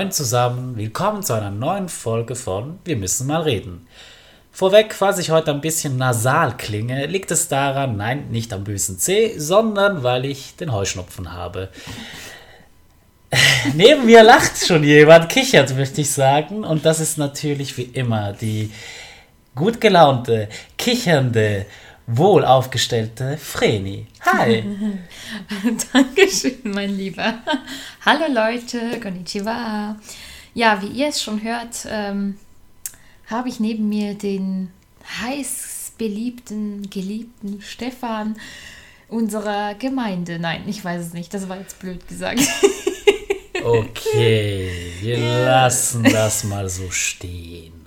Moin 0.00 0.12
zusammen, 0.12 0.78
willkommen 0.78 1.22
zu 1.22 1.34
einer 1.34 1.50
neuen 1.50 1.90
Folge 1.90 2.34
von 2.34 2.78
Wir 2.86 2.96
müssen 2.96 3.26
mal 3.26 3.42
reden. 3.42 3.86
Vorweg, 4.50 4.94
falls 4.94 5.18
ich 5.18 5.30
heute 5.30 5.50
ein 5.50 5.60
bisschen 5.60 5.98
nasal 5.98 6.56
klinge, 6.56 7.04
liegt 7.04 7.30
es 7.30 7.48
daran, 7.48 7.98
nein, 7.98 8.30
nicht 8.30 8.50
am 8.54 8.64
bösen 8.64 8.98
C, 8.98 9.34
sondern 9.36 10.02
weil 10.02 10.24
ich 10.24 10.56
den 10.56 10.72
Heuschnupfen 10.72 11.34
habe. 11.34 11.68
Neben 13.74 14.06
mir 14.06 14.22
lacht 14.22 14.66
schon 14.66 14.84
jemand, 14.84 15.28
kichert, 15.28 15.76
möchte 15.76 16.00
ich 16.00 16.10
sagen. 16.10 16.64
Und 16.64 16.86
das 16.86 16.98
ist 16.98 17.18
natürlich 17.18 17.76
wie 17.76 17.82
immer 17.82 18.32
die 18.32 18.72
gut 19.54 19.82
gelaunte, 19.82 20.48
kichernde, 20.78 21.66
wohlaufgestellte 22.16 23.36
Vreni. 23.36 24.06
Hi! 24.20 24.64
Dankeschön, 25.92 26.58
mein 26.64 26.96
Lieber. 26.96 27.34
Hallo 28.04 28.24
Leute, 28.32 29.00
konnichiwa. 29.00 29.96
Ja, 30.54 30.82
wie 30.82 30.88
ihr 30.88 31.08
es 31.08 31.22
schon 31.22 31.42
hört, 31.42 31.86
ähm, 31.88 32.36
habe 33.28 33.48
ich 33.48 33.60
neben 33.60 33.88
mir 33.88 34.14
den 34.14 34.70
heiß 35.22 35.92
beliebten, 35.98 36.88
geliebten 36.90 37.62
Stefan 37.62 38.36
unserer 39.08 39.74
Gemeinde. 39.74 40.38
Nein, 40.38 40.64
ich 40.66 40.84
weiß 40.84 41.06
es 41.06 41.12
nicht, 41.12 41.32
das 41.32 41.48
war 41.48 41.58
jetzt 41.58 41.78
blöd 41.78 42.06
gesagt. 42.08 42.40
Okay, 43.62 44.92
wir 45.00 45.18
lassen 45.18 46.02
das 46.04 46.44
mal 46.44 46.68
so 46.68 46.90
stehen. 46.90 47.79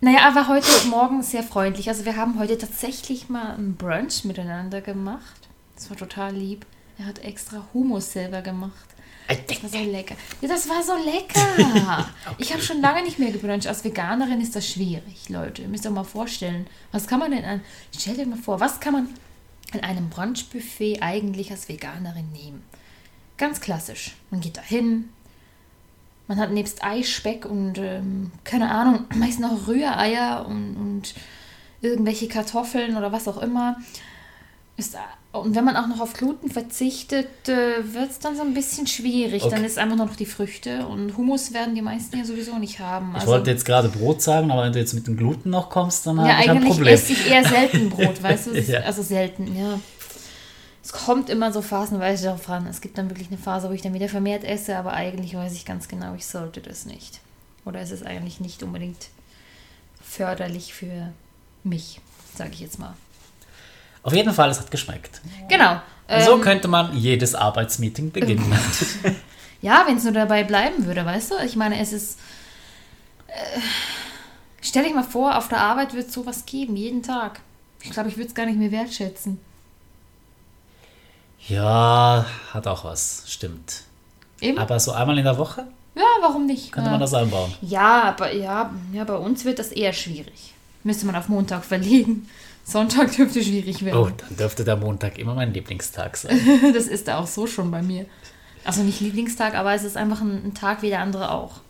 Naja, 0.00 0.28
er 0.28 0.34
war 0.34 0.48
heute 0.48 0.68
Morgen 0.88 1.22
sehr 1.22 1.42
freundlich. 1.42 1.88
Also 1.88 2.04
wir 2.04 2.16
haben 2.16 2.38
heute 2.38 2.58
tatsächlich 2.58 3.30
mal 3.30 3.54
ein 3.54 3.76
Brunch 3.76 4.24
miteinander 4.24 4.82
gemacht. 4.82 5.48
Das 5.74 5.88
war 5.88 5.96
total 5.96 6.34
lieb. 6.34 6.66
Er 6.98 7.06
hat 7.06 7.20
extra 7.20 7.64
Hummus 7.72 8.12
selber 8.12 8.42
gemacht. 8.42 8.86
Das 9.48 9.62
war 9.62 9.70
so 9.70 9.78
lecker. 9.78 10.14
Ja, 10.42 10.48
das 10.48 10.68
war 10.68 10.82
so 10.82 10.92
lecker. 11.02 12.06
Ich 12.38 12.52
habe 12.52 12.62
schon 12.62 12.82
lange 12.82 13.02
nicht 13.02 13.18
mehr 13.18 13.32
gebruncht. 13.32 13.66
Als 13.66 13.84
Veganerin 13.84 14.40
ist 14.40 14.54
das 14.54 14.68
schwierig, 14.68 15.30
Leute. 15.30 15.62
Ihr 15.62 15.68
müsst 15.68 15.86
euch 15.86 15.92
mal 15.92 16.04
vorstellen. 16.04 16.66
Was 16.92 17.06
kann 17.06 17.18
man 17.18 17.30
denn 17.30 17.44
an... 17.44 17.62
Stellt 17.96 18.18
euch 18.18 18.26
mal 18.26 18.38
vor, 18.38 18.60
was 18.60 18.78
kann 18.80 18.92
man 18.92 19.08
in 19.72 19.80
einem 19.80 20.10
Brunchbuffet 20.10 20.98
eigentlich 21.00 21.50
als 21.50 21.68
Veganerin 21.70 22.30
nehmen? 22.32 22.62
Ganz 23.38 23.60
klassisch. 23.60 24.14
Man 24.30 24.42
geht 24.42 24.58
da 24.58 24.62
hin, 24.62 25.08
man 26.28 26.38
hat 26.38 26.50
nebst 26.50 26.84
Eispeck 26.84 27.44
und 27.44 27.78
ähm, 27.78 28.30
keine 28.44 28.70
Ahnung, 28.70 29.04
meist 29.14 29.40
noch 29.40 29.66
Rühreier 29.66 30.46
und, 30.48 30.76
und 30.76 31.14
irgendwelche 31.80 32.28
Kartoffeln 32.28 32.96
oder 32.96 33.12
was 33.12 33.28
auch 33.28 33.38
immer. 33.38 33.76
Ist, 34.76 34.96
und 35.32 35.54
wenn 35.54 35.64
man 35.64 35.76
auch 35.76 35.86
noch 35.86 36.00
auf 36.00 36.12
Gluten 36.12 36.50
verzichtet, 36.50 37.48
äh, 37.48 37.94
wird 37.94 38.10
es 38.10 38.18
dann 38.18 38.36
so 38.36 38.42
ein 38.42 38.52
bisschen 38.52 38.86
schwierig. 38.86 39.42
Okay. 39.42 39.54
Dann 39.54 39.64
ist 39.64 39.78
einfach 39.78 39.96
nur 39.96 40.06
noch 40.06 40.16
die 40.16 40.26
Früchte 40.26 40.86
und 40.86 41.16
Hummus 41.16 41.54
werden 41.54 41.74
die 41.74 41.80
meisten 41.80 42.18
ja 42.18 42.24
sowieso 42.24 42.58
nicht 42.58 42.78
haben. 42.78 43.14
Also, 43.14 43.26
ich 43.26 43.32
wollte 43.32 43.50
jetzt 43.50 43.64
gerade 43.64 43.88
Brot 43.88 44.20
sagen, 44.20 44.50
aber 44.50 44.64
wenn 44.64 44.72
du 44.72 44.78
jetzt 44.78 44.92
mit 44.92 45.06
dem 45.06 45.16
Gluten 45.16 45.48
noch 45.48 45.70
kommst, 45.70 46.06
dann 46.06 46.18
ja, 46.18 46.28
habe 46.28 46.42
ich 46.42 46.50
ein 46.50 46.64
Problem. 46.64 46.86
Ja, 46.86 46.92
eigentlich 46.92 46.92
esse 46.92 47.12
ich 47.12 47.30
eher 47.30 47.44
selten 47.44 47.88
Brot, 47.88 48.22
weißt 48.22 48.48
du? 48.48 48.60
ja. 48.60 48.80
Also 48.80 49.02
selten, 49.02 49.56
ja 49.56 49.78
es 50.86 50.92
kommt 50.92 51.30
immer 51.30 51.52
so 51.52 51.62
phasenweise 51.62 52.26
darauf 52.26 52.48
an. 52.48 52.68
Es 52.68 52.80
gibt 52.80 52.96
dann 52.96 53.10
wirklich 53.10 53.26
eine 53.26 53.38
Phase, 53.38 53.68
wo 53.68 53.72
ich 53.72 53.82
dann 53.82 53.92
wieder 53.92 54.08
vermehrt 54.08 54.44
esse, 54.44 54.76
aber 54.76 54.92
eigentlich 54.92 55.34
weiß 55.34 55.52
ich 55.54 55.64
ganz 55.64 55.88
genau, 55.88 56.14
ich 56.14 56.24
sollte 56.26 56.60
das 56.60 56.86
nicht. 56.86 57.18
Oder 57.64 57.80
es 57.80 57.90
ist 57.90 58.06
eigentlich 58.06 58.38
nicht 58.38 58.62
unbedingt 58.62 59.08
förderlich 60.00 60.74
für 60.74 61.12
mich, 61.64 62.00
sage 62.36 62.50
ich 62.52 62.60
jetzt 62.60 62.78
mal. 62.78 62.94
Auf 64.04 64.14
jeden 64.14 64.32
Fall, 64.32 64.48
es 64.48 64.60
hat 64.60 64.70
geschmeckt. 64.70 65.20
Genau. 65.48 65.80
Ähm, 66.08 66.24
so 66.24 66.38
könnte 66.38 66.68
man 66.68 66.96
jedes 66.96 67.34
Arbeitsmeeting 67.34 68.12
beginnen. 68.12 68.56
ja, 69.62 69.82
wenn 69.88 69.96
es 69.96 70.04
nur 70.04 70.12
dabei 70.12 70.44
bleiben 70.44 70.86
würde, 70.86 71.04
weißt 71.04 71.32
du? 71.32 71.34
Ich 71.44 71.56
meine, 71.56 71.80
es 71.80 71.92
ist. 71.92 72.20
Äh, 73.26 73.58
stell 74.60 74.84
dich 74.84 74.94
mal 74.94 75.02
vor, 75.02 75.36
auf 75.36 75.48
der 75.48 75.58
Arbeit 75.58 75.94
wird 75.94 76.06
es 76.06 76.14
sowas 76.14 76.46
geben, 76.46 76.76
jeden 76.76 77.02
Tag. 77.02 77.40
Ich 77.82 77.90
glaube, 77.90 78.08
ich 78.08 78.16
würde 78.16 78.28
es 78.28 78.36
gar 78.36 78.46
nicht 78.46 78.60
mehr 78.60 78.70
wertschätzen. 78.70 79.40
Ja, 81.48 82.26
hat 82.52 82.66
auch 82.66 82.84
was, 82.84 83.22
stimmt. 83.26 83.82
Eben. 84.40 84.58
Aber 84.58 84.80
so 84.80 84.92
einmal 84.92 85.16
in 85.18 85.24
der 85.24 85.38
Woche? 85.38 85.64
Ja, 85.94 86.02
warum 86.20 86.46
nicht? 86.46 86.72
Könnte 86.72 86.90
man 86.90 87.00
das 87.00 87.14
einbauen? 87.14 87.52
Ja, 87.62 88.02
aber 88.02 88.32
ja, 88.34 88.70
ja, 88.92 89.04
bei 89.04 89.16
uns 89.16 89.44
wird 89.44 89.58
das 89.58 89.72
eher 89.72 89.92
schwierig. 89.92 90.52
Müsste 90.84 91.06
man 91.06 91.16
auf 91.16 91.28
Montag 91.28 91.64
verlegen. 91.64 92.28
Sonntag 92.64 93.12
dürfte 93.12 93.42
schwierig 93.42 93.84
werden. 93.84 93.98
Oh, 93.98 94.10
dann 94.10 94.36
dürfte 94.36 94.64
der 94.64 94.76
Montag 94.76 95.18
immer 95.18 95.34
mein 95.34 95.54
Lieblingstag 95.54 96.16
sein. 96.16 96.38
das 96.74 96.86
ist 96.86 97.08
auch 97.08 97.26
so 97.26 97.46
schon 97.46 97.70
bei 97.70 97.80
mir. 97.80 98.06
Also 98.64 98.82
nicht 98.82 99.00
Lieblingstag, 99.00 99.54
aber 99.54 99.72
es 99.72 99.84
ist 99.84 99.96
einfach 99.96 100.20
ein, 100.20 100.44
ein, 100.44 100.54
Tag 100.54 100.82
wie 100.82 100.88
der 100.88 101.00
andere 101.00 101.30
auch. 101.30 101.60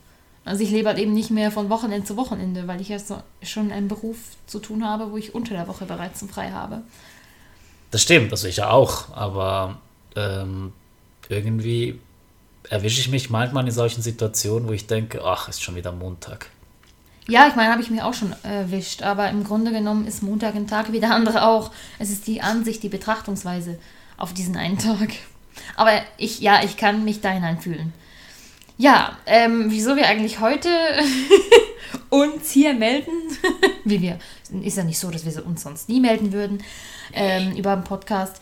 Also 0.47 0.63
ich 0.63 0.71
lebe 0.71 0.89
halt 0.89 0.99
eben 0.99 1.13
nicht 1.13 1.31
mehr 1.31 1.51
von 1.51 1.69
Wochenende 1.69 2.07
zu 2.07 2.17
Wochenende, 2.17 2.67
weil 2.67 2.81
ich 2.81 2.89
ja 2.89 2.99
so 2.99 3.23
schon 3.43 3.71
einen 3.71 3.89
Beruf 3.89 4.17
zu 4.47 4.59
tun 4.59 4.89
habe, 4.89 5.13
wo 5.13 5.19
ich 5.19 5.35
unter 5.35 5.55
der 5.55 5.69
Woche 5.69 5.85
bereits 5.85 6.25
frei 6.31 6.51
habe. 6.51 6.81
Das 7.91 8.03
stimmt, 8.03 8.33
also 8.33 8.49
ich 8.49 8.57
ja 8.57 8.71
auch, 8.71 9.15
aber 9.15 9.79
ähm, 10.17 10.73
irgendwie 11.29 11.99
erwische 12.69 13.01
ich 13.01 13.09
mich 13.09 13.31
manchmal 13.31 13.65
in 13.65 13.73
solchen 13.73 14.03
Situationen, 14.03 14.69
wo 14.69 14.73
ich 14.73 14.87
denke, 14.87 15.23
ach, 15.25 15.49
ist 15.49 15.63
schon 15.63 15.77
wieder 15.77 15.93
Montag. 15.93 16.51
Ja, 17.29 17.49
ich 17.49 17.57
meine, 17.57 17.73
habe 17.73 17.83
ich 17.83 17.91
mir 17.91 18.07
auch 18.07 18.15
schon 18.15 18.35
erwischt, 18.45 19.03
aber 19.03 19.29
im 19.31 19.43
Grunde 19.43 19.73
genommen 19.73 20.07
ist 20.07 20.23
Montag 20.23 20.55
ein 20.55 20.69
Tag 20.69 20.93
wie 20.93 21.01
der 21.01 21.11
andere 21.13 21.47
auch. 21.47 21.73
Es 21.99 22.11
ist 22.11 22.27
die 22.27 22.41
Ansicht, 22.41 22.83
die 22.83 22.89
Betrachtungsweise 22.89 23.79
auf 24.17 24.33
diesen 24.33 24.57
einen 24.57 24.79
Tag. 24.79 25.11
Aber 25.75 25.91
ich, 26.19 26.41
ja, 26.41 26.63
ich 26.63 26.77
kann 26.77 27.05
mich 27.05 27.21
da 27.21 27.31
hineinfühlen. 27.31 27.93
Ja, 28.79 29.17
ähm, 29.27 29.67
wieso 29.69 29.97
wir 29.97 30.07
eigentlich 30.07 30.39
heute 30.39 30.69
uns 32.11 32.51
hier 32.51 32.75
melden, 32.75 33.11
wie 33.85 34.03
wir, 34.03 34.19
ist 34.51 34.77
ja 34.77 34.85
nicht 34.85 34.99
so, 34.99 35.11
dass 35.11 35.25
wir 35.25 35.47
uns 35.47 35.63
sonst 35.63 35.89
nie 35.89 36.01
melden 36.01 36.33
würden, 36.33 36.63
ähm, 37.13 37.57
über 37.57 37.73
einen 37.73 37.85
Podcast. 37.85 38.41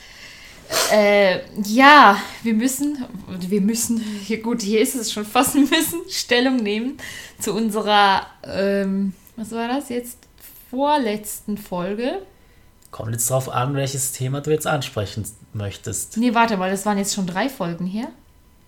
Äh, 0.92 1.40
ja, 1.62 2.16
wir 2.42 2.54
müssen, 2.54 3.04
wir 3.28 3.60
müssen, 3.60 3.98
hier 3.98 4.40
gut, 4.42 4.62
hier 4.62 4.80
ist 4.80 4.94
es 4.94 5.12
schon 5.12 5.24
fast, 5.24 5.54
wir 5.54 5.62
müssen 5.62 6.00
Stellung 6.08 6.56
nehmen 6.56 6.96
zu 7.38 7.52
unserer, 7.52 8.26
ähm, 8.44 9.12
was 9.36 9.52
war 9.52 9.68
das 9.68 9.88
jetzt, 9.88 10.18
vorletzten 10.70 11.58
Folge. 11.58 12.22
Kommt 12.90 13.12
jetzt 13.12 13.28
drauf 13.28 13.48
an, 13.48 13.74
welches 13.74 14.12
Thema 14.12 14.40
du 14.40 14.50
jetzt 14.50 14.66
ansprechen 14.66 15.24
möchtest. 15.52 16.16
Nee, 16.16 16.34
warte 16.34 16.56
mal, 16.56 16.70
das 16.70 16.86
waren 16.86 16.98
jetzt 16.98 17.14
schon 17.14 17.26
drei 17.26 17.48
Folgen 17.48 17.86
hier. 17.86 18.08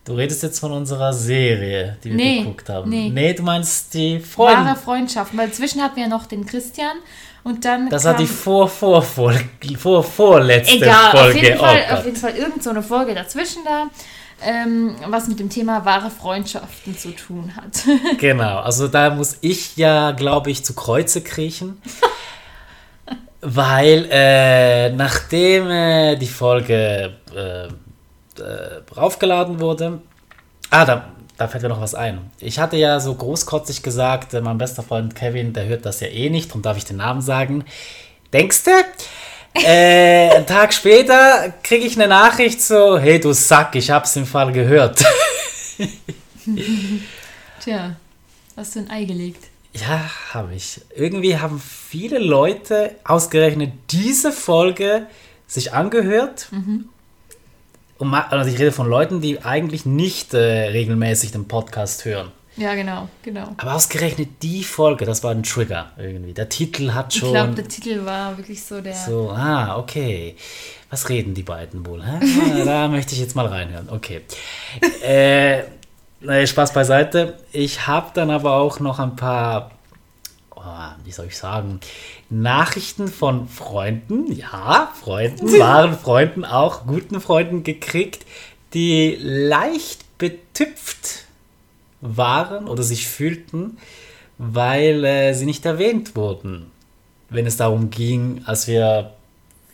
Du 0.07 0.15
redest 0.15 0.45
jetzt 0.45 0.61
von 0.61 0.71
unserer 0.71 1.13
Serie, 1.13 1.97
die 2.05 2.11
wir 2.11 2.17
nee, 2.17 2.39
geguckt 2.39 2.69
haben. 2.69 2.89
Nee. 2.89 3.11
nee, 3.13 3.35
du 3.35 3.43
meinst 3.43 3.93
die 3.93 4.21
Freunde. 4.21 4.65
Wahre 4.65 4.77
Freundschaft, 4.77 5.37
weil 5.37 5.51
zwischen 5.51 5.83
hatten 5.83 5.97
wir 5.97 6.05
ja 6.05 6.09
noch 6.09 6.27
den 6.27 6.47
Christian 6.47 6.99
und 7.43 7.65
dann. 7.65 7.91
Das 7.91 8.05
war 8.05 8.17
die 8.17 8.29
vor, 8.29 8.69
vor, 8.69 9.03
vor, 9.03 9.35
vor, 9.77 10.05
vorletzte 10.05 10.77
Egal, 10.77 11.11
Folge. 11.11 11.39
Auf 11.39 11.43
jeden, 11.43 11.59
Fall, 11.59 11.85
oh 11.91 11.95
auf 11.95 12.05
jeden 12.05 12.17
Fall 12.17 12.37
irgend 12.37 12.63
so 12.63 12.71
eine 12.71 12.85
Folge 12.85 13.15
dazwischen 13.17 13.65
da. 13.65 13.89
Ähm, 14.43 14.95
was 15.09 15.27
mit 15.27 15.41
dem 15.41 15.51
Thema 15.51 15.85
wahre 15.85 16.11
Freundschaften 16.11 16.97
zu 16.97 17.11
tun 17.11 17.57
hat. 17.57 17.85
genau, 18.19 18.59
also 18.59 18.87
da 18.87 19.11
muss 19.11 19.39
ich 19.41 19.77
ja, 19.77 20.13
glaube 20.13 20.53
ich, 20.53 20.65
zu 20.65 20.75
Kreuze 20.75 21.21
kriechen. 21.23 21.83
weil 23.41 24.07
äh, 24.11 24.91
nachdem 24.91 25.69
äh, 25.69 26.17
die 26.17 26.27
Folge 26.27 27.15
äh, 27.35 27.69
äh, 28.41 28.95
raufgeladen 28.95 29.61
wurde. 29.61 30.01
Ah, 30.71 30.85
da, 30.85 31.13
da 31.37 31.49
fällt 31.49 31.63
mir 31.63 31.69
noch 31.69 31.81
was 31.81 31.95
ein. 31.95 32.31
Ich 32.41 32.59
hatte 32.59 32.77
ja 32.77 33.01
so 33.01 33.15
großkotzig 33.15 33.83
gesagt, 33.83 34.35
äh, 34.35 34.41
mein 34.41 34.59
bester 34.59 34.83
Freund 34.83 35.15
Kevin, 35.15 35.53
der 35.53 35.67
hört 35.67 35.87
das 35.87 36.01
ja 36.01 36.09
eh 36.09 36.31
nicht, 36.31 36.51
darum 36.51 36.63
darf 36.63 36.77
ich 36.77 36.85
den 36.85 36.97
Namen 36.97 37.21
sagen. 37.21 37.65
Denkst 38.33 38.65
du? 38.65 38.71
äh, 39.65 40.31
einen 40.35 40.47
Tag 40.47 40.73
später 40.73 41.53
kriege 41.63 41.87
ich 41.87 41.97
eine 41.97 42.09
Nachricht 42.09 42.61
so, 42.61 42.99
hey 42.99 43.21
du 43.21 43.33
Sack, 43.33 43.75
ich 43.75 43.91
hab's 43.91 44.17
im 44.17 44.27
Fall 44.27 44.53
gehört. 44.53 45.05
Tja, 47.61 47.97
hast 48.57 48.77
du 48.77 48.81
ein 48.81 48.91
Ei 48.91 49.05
gelegt? 49.05 49.45
Ja, 49.73 50.11
habe 50.33 50.55
ich. 50.55 50.81
Irgendwie 50.95 51.37
haben 51.37 51.61
viele 51.61 52.19
Leute 52.19 52.97
ausgerechnet 53.05 53.73
diese 53.91 54.33
Folge 54.33 55.07
sich 55.47 55.73
angehört 55.73 56.49
mhm. 56.51 56.89
Und 57.99 58.13
also 58.13 58.51
ich 58.51 58.59
rede 58.59 58.73
von 58.73 58.89
Leuten, 58.89 59.21
die 59.21 59.43
eigentlich 59.43 59.87
nicht 59.87 60.35
äh, 60.35 60.69
regelmäßig 60.69 61.33
den 61.33 61.49
Podcast 61.49 62.05
hören. 62.05 62.33
Ja, 62.57 62.75
genau, 62.75 63.09
genau. 63.23 63.49
Aber 63.59 63.75
ausgerechnet 63.75 64.43
die 64.43 64.65
Folge, 64.65 65.05
das 65.05 65.23
war 65.23 65.31
ein 65.31 65.43
Trigger 65.43 65.93
irgendwie. 65.99 66.33
Der 66.33 66.49
Titel 66.49 66.93
hat 66.93 67.13
schon. 67.13 67.29
Ich 67.29 67.35
glaube, 67.35 67.55
der 67.55 67.69
Titel 67.69 68.05
war 68.07 68.37
wirklich 68.39 68.63
so 68.65 68.81
der. 68.81 68.95
So, 68.95 69.31
ah, 69.31 69.77
okay. 69.79 70.37
Was 70.89 71.09
reden 71.09 71.35
die 71.35 71.43
beiden 71.43 71.85
wohl? 71.85 72.03
Hä? 72.05 72.65
da 72.65 72.89
möchte 72.89 73.15
ich 73.15 73.21
jetzt 73.21 73.37
mal 73.37 73.47
reinhören. 73.47 73.91
Okay. 73.91 74.23
äh, 75.03 75.65
Spaß 76.47 76.73
beiseite. 76.73 77.35
Ich 77.53 77.87
habe 77.87 78.11
dann 78.15 78.31
aber 78.31 78.55
auch 78.55 78.81
noch 78.81 79.01
ein 79.01 79.17
paar 79.17 79.73
wie 81.05 81.13
soll 81.13 81.27
ich 81.27 81.37
sagen, 81.37 81.81
Nachrichten 82.31 83.09
von 83.09 83.49
Freunden, 83.49 84.33
ja, 84.33 84.93
Freunden, 85.01 85.47
wahren 85.59 85.99
Freunden, 85.99 86.45
auch 86.45 86.87
guten 86.87 87.21
Freunden 87.21 87.63
gekriegt, 87.63 88.27
die 88.75 89.17
leicht 89.21 90.19
betüpft 90.19 91.27
waren 92.01 92.69
oder 92.69 92.83
sich 92.83 93.09
fühlten, 93.09 93.79
weil 94.39 95.05
äh, 95.05 95.33
sie 95.35 95.47
nicht 95.47 95.65
erwähnt 95.65 96.15
wurden, 96.17 96.71
wenn 97.31 97.47
es 97.47 97.57
darum 97.57 97.91
ging, 97.91 98.43
als 98.45 98.67
wir 98.67 99.13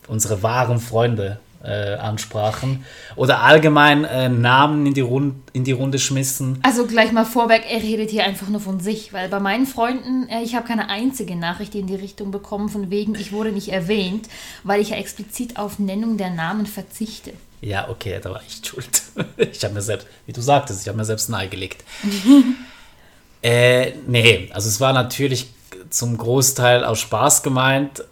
unsere 0.09 0.43
wahren 0.43 0.81
Freunde 0.81 1.41
äh, 1.65 1.95
ansprachen 1.95 2.85
oder 3.17 3.43
allgemein 3.43 4.05
äh, 4.05 4.29
Namen 4.29 4.87
in 4.87 4.95
die, 4.95 5.01
Rund 5.01 5.35
in 5.53 5.65
die 5.65 5.73
Runde 5.73 5.99
schmissen. 5.99 6.59
Also 6.63 6.87
gleich 6.87 7.13
mal 7.13 7.25
vorweg, 7.25 7.65
er 7.69 7.83
redet 7.83 8.11
hier 8.11 8.25
einfach 8.25 8.49
nur 8.49 8.61
von 8.61 8.81
sich, 8.81 9.13
weil 9.13 9.29
bei 9.29 9.41
meinen 9.41 9.67
Freunden, 9.67 10.29
äh, 10.29 10.43
ich 10.43 10.55
habe 10.55 10.67
keine 10.67 10.89
einzige 10.89 11.37
Nachricht 11.37 11.75
in 11.75 11.87
die 11.87 11.95
Richtung 11.95 12.31
bekommen, 12.31 12.69
von 12.69 12.91
wegen, 12.91 13.15
ich 13.15 13.33
wurde 13.33 13.53
nicht 13.53 13.71
erwähnt, 13.71 14.29
weil 14.65 14.81
ich 14.81 14.91
ja 14.91 14.97
explizit 14.97 15.57
auf 15.57 15.79
Nennung 15.79 16.17
der 16.17 16.31
Namen 16.31 16.67
verzichte. 16.67 17.33
Ja, 17.61 17.89
okay, 17.89 18.19
da 18.21 18.31
war 18.31 18.43
ich 18.47 18.61
schuld. 18.67 19.03
Ich 19.37 19.63
habe 19.65 19.75
mir 19.75 19.83
selbst, 19.83 20.07
wie 20.27 20.33
du 20.33 20.41
sagtest, 20.41 20.83
ich 20.83 20.89
habe 20.89 20.99
mir 20.99 21.05
selbst 21.05 21.29
nahegelegt. 21.29 21.85
äh, 23.43 23.93
nee, 24.07 24.51
also 24.53 24.69
es 24.69 24.81
war 24.81 24.93
natürlich 24.93 25.49
zum 25.91 26.17
Großteil 26.17 26.85
aus 26.85 27.01
Spaß 27.01 27.43
gemeint. 27.43 28.05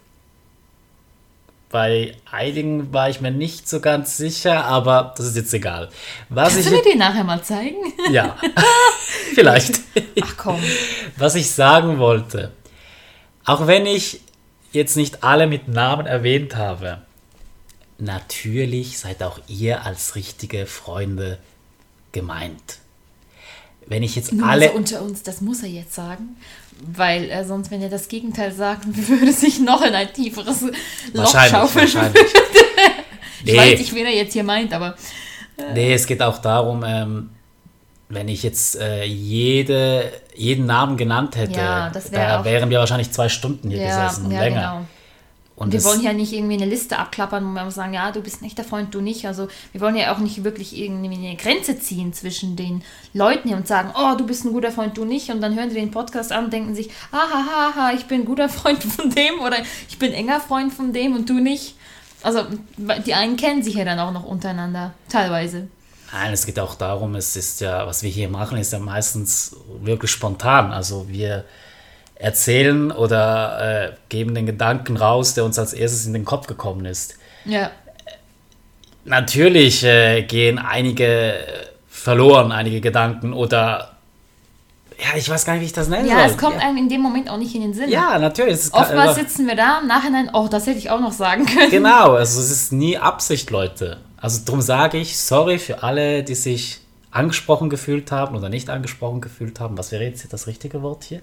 Bei 1.71 2.17
einigen 2.29 2.91
war 2.91 3.09
ich 3.09 3.21
mir 3.21 3.31
nicht 3.31 3.69
so 3.69 3.79
ganz 3.79 4.17
sicher, 4.17 4.65
aber 4.65 5.13
das 5.15 5.27
ist 5.27 5.37
jetzt 5.37 5.53
egal. 5.53 5.89
Was 6.27 6.53
Kannst 6.53 6.59
ich, 6.59 6.65
du 6.65 6.71
mir 6.71 6.91
die 6.91 6.97
nachher 6.97 7.23
mal 7.23 7.41
zeigen? 7.41 7.93
Ja, 8.11 8.35
vielleicht. 9.33 9.79
Ach 10.21 10.35
komm. 10.35 10.61
Was 11.15 11.35
ich 11.35 11.49
sagen 11.49 11.97
wollte, 11.97 12.51
auch 13.45 13.67
wenn 13.67 13.85
ich 13.85 14.19
jetzt 14.73 14.97
nicht 14.97 15.23
alle 15.23 15.47
mit 15.47 15.69
Namen 15.69 16.05
erwähnt 16.05 16.57
habe, 16.57 17.03
natürlich 17.97 18.99
seid 18.99 19.23
auch 19.23 19.39
ihr 19.47 19.85
als 19.85 20.15
richtige 20.15 20.65
Freunde 20.65 21.37
gemeint. 22.11 22.79
Wenn 23.87 24.03
ich 24.03 24.15
jetzt 24.15 24.33
Nur 24.33 24.47
alle. 24.47 24.67
Also 24.67 24.77
unter 24.77 25.01
uns, 25.01 25.23
das 25.23 25.41
muss 25.41 25.63
er 25.63 25.69
jetzt 25.69 25.93
sagen. 25.93 26.37
Weil 26.83 27.29
äh, 27.29 27.43
sonst, 27.45 27.69
wenn 27.71 27.81
er 27.81 27.89
das 27.89 28.07
Gegenteil 28.07 28.51
sagt, 28.51 28.85
würde 29.09 29.31
sich 29.31 29.59
noch 29.59 29.81
in 29.81 29.93
ein 29.93 30.11
tieferes 30.13 30.63
Loch 31.13 31.47
schaufeln. 31.47 31.87
ich 33.45 33.51
nee. 33.51 33.57
weiß 33.57 33.79
nicht, 33.79 33.93
wen 33.93 34.05
er 34.05 34.15
jetzt 34.15 34.33
hier 34.33 34.43
meint, 34.43 34.73
aber. 34.73 34.95
Äh. 35.57 35.73
Nee, 35.73 35.93
es 35.93 36.07
geht 36.07 36.21
auch 36.21 36.39
darum, 36.39 36.83
ähm, 36.85 37.29
wenn 38.09 38.27
ich 38.27 38.43
jetzt 38.43 38.79
äh, 38.79 39.03
jede, 39.03 40.11
jeden 40.35 40.65
Namen 40.65 40.97
genannt 40.97 41.35
hätte, 41.35 41.59
ja, 41.59 41.89
da 41.89 42.43
wären 42.43 42.69
wir 42.69 42.79
wahrscheinlich 42.79 43.11
zwei 43.11 43.29
Stunden 43.29 43.69
hier 43.69 43.81
ja, 43.81 44.07
gesessen, 44.07 44.31
ja, 44.31 44.39
länger. 44.41 44.61
Genau. 44.61 44.85
Und 45.61 45.73
wir 45.73 45.83
wollen 45.83 46.01
ja 46.01 46.11
nicht 46.11 46.33
irgendwie 46.33 46.55
eine 46.55 46.65
Liste 46.65 46.97
abklappern, 46.97 47.45
wo 47.45 47.53
wir 47.53 47.69
sagen, 47.69 47.93
ja, 47.93 48.11
du 48.11 48.21
bist 48.21 48.41
ein 48.41 48.45
echter 48.45 48.63
Freund, 48.63 48.95
du 48.95 48.99
nicht. 48.99 49.27
Also 49.27 49.47
wir 49.71 49.81
wollen 49.81 49.95
ja 49.95 50.13
auch 50.13 50.17
nicht 50.17 50.43
wirklich 50.43 50.75
irgendwie 50.75 51.13
eine 51.13 51.35
Grenze 51.35 51.77
ziehen 51.77 52.13
zwischen 52.13 52.55
den 52.55 52.83
Leuten 53.13 53.47
hier 53.47 53.57
und 53.57 53.67
sagen, 53.67 53.91
oh, 53.95 54.15
du 54.17 54.25
bist 54.25 54.43
ein 54.43 54.53
guter 54.53 54.71
Freund, 54.71 54.97
du 54.97 55.05
nicht. 55.05 55.29
Und 55.29 55.39
dann 55.39 55.55
hören 55.55 55.69
sie 55.69 55.75
den 55.75 55.91
Podcast 55.91 56.31
an 56.31 56.45
und 56.45 56.53
denken 56.53 56.73
sich, 56.73 56.89
aha, 57.11 57.69
aha, 57.69 57.91
ich 57.93 58.05
bin 58.05 58.21
ein 58.21 58.25
guter 58.25 58.49
Freund 58.49 58.83
von 58.83 59.11
dem 59.11 59.39
oder 59.39 59.57
ich 59.87 59.99
bin 59.99 60.13
enger 60.13 60.39
Freund 60.39 60.73
von 60.73 60.93
dem 60.93 61.15
und 61.15 61.29
du 61.29 61.35
nicht. 61.35 61.75
Also 62.23 62.45
die 63.05 63.13
einen 63.13 63.37
kennen 63.37 63.61
sich 63.61 63.75
ja 63.75 63.85
dann 63.85 63.99
auch 63.99 64.11
noch 64.11 64.25
untereinander, 64.25 64.93
teilweise. 65.09 65.67
Nein, 66.11 66.33
es 66.33 66.45
geht 66.45 66.59
auch 66.59 66.75
darum, 66.75 67.15
es 67.15 67.35
ist 67.35 67.61
ja, 67.61 67.85
was 67.87 68.03
wir 68.03 68.09
hier 68.09 68.29
machen, 68.29 68.57
ist 68.57 68.73
ja 68.73 68.79
meistens 68.79 69.55
wirklich 69.81 70.11
spontan. 70.11 70.71
Also 70.71 71.07
wir 71.07 71.45
erzählen 72.21 72.91
oder 72.91 73.89
äh, 73.89 73.91
geben 74.09 74.35
den 74.35 74.45
Gedanken 74.45 74.95
raus, 74.97 75.33
der 75.33 75.43
uns 75.43 75.57
als 75.57 75.73
erstes 75.73 76.05
in 76.05 76.13
den 76.13 76.25
Kopf 76.25 76.47
gekommen 76.47 76.85
ist. 76.85 77.15
Ja. 77.45 77.71
Natürlich 79.05 79.83
äh, 79.83 80.21
gehen 80.23 80.59
einige 80.59 81.35
verloren, 81.89 82.51
einige 82.51 82.81
Gedanken 82.81 83.33
oder 83.33 83.87
ja, 84.99 85.17
ich 85.17 85.27
weiß 85.27 85.45
gar 85.45 85.53
nicht, 85.53 85.61
wie 85.63 85.65
ich 85.65 85.73
das 85.73 85.87
nennen 85.87 86.05
ja, 86.05 86.13
soll. 86.13 86.21
Ja, 86.21 86.29
es 86.29 86.37
kommt 86.37 86.55
ja. 86.57 86.67
einem 86.67 86.77
in 86.77 86.89
dem 86.89 87.01
Moment 87.01 87.27
auch 87.27 87.37
nicht 87.37 87.55
in 87.55 87.61
den 87.61 87.73
Sinn. 87.73 87.89
Ja, 87.89 88.19
natürlich. 88.19 88.71
Oftmals 88.71 89.15
sitzen 89.15 89.47
wir 89.47 89.55
da 89.55 89.79
im 89.79 89.87
Nachhinein, 89.87 90.29
oh, 90.31 90.47
das 90.47 90.67
hätte 90.67 90.77
ich 90.77 90.91
auch 90.91 90.99
noch 90.99 91.11
sagen 91.11 91.47
können. 91.47 91.71
Genau, 91.71 92.13
also 92.13 92.39
es 92.39 92.51
ist 92.51 92.71
nie 92.71 92.99
Absicht, 92.99 93.49
Leute. 93.49 93.97
Also 94.17 94.41
darum 94.45 94.61
sage 94.61 94.99
ich, 94.99 95.17
sorry 95.17 95.57
für 95.57 95.81
alle, 95.81 96.23
die 96.23 96.35
sich 96.35 96.81
angesprochen 97.09 97.71
gefühlt 97.71 98.11
haben 98.11 98.35
oder 98.35 98.49
nicht 98.49 98.69
angesprochen 98.69 99.21
gefühlt 99.21 99.59
haben. 99.59 99.75
Was 99.77 99.91
wäre 99.91 100.03
jetzt 100.03 100.31
das 100.31 100.45
richtige 100.45 100.83
Wort 100.83 101.03
hier? 101.03 101.21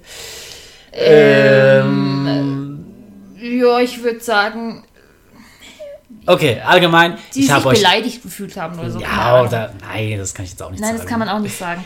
Ähm, 0.93 2.85
ja, 3.41 3.81
ich 3.81 4.03
würde 4.03 4.21
sagen. 4.21 4.85
Okay, 6.27 6.61
allgemein. 6.65 7.19
Die 7.35 7.45
sich 7.45 7.55
beleidigt 7.55 8.23
gefühlt 8.23 8.57
haben 8.57 8.79
oder 8.79 8.91
so. 8.91 9.01
Ja, 9.01 9.43
oder. 9.43 9.73
Nein, 9.81 10.19
das 10.19 10.35
kann 10.35 10.45
ich 10.45 10.51
jetzt 10.53 10.63
auch 10.63 10.71
nicht 10.71 10.81
nein, 10.81 10.89
sagen. 10.89 10.99
Nein, 10.99 11.07
das 11.07 11.11
kann 11.11 11.19
man 11.19 11.29
auch 11.29 11.41
nicht 11.41 11.57
sagen. 11.57 11.85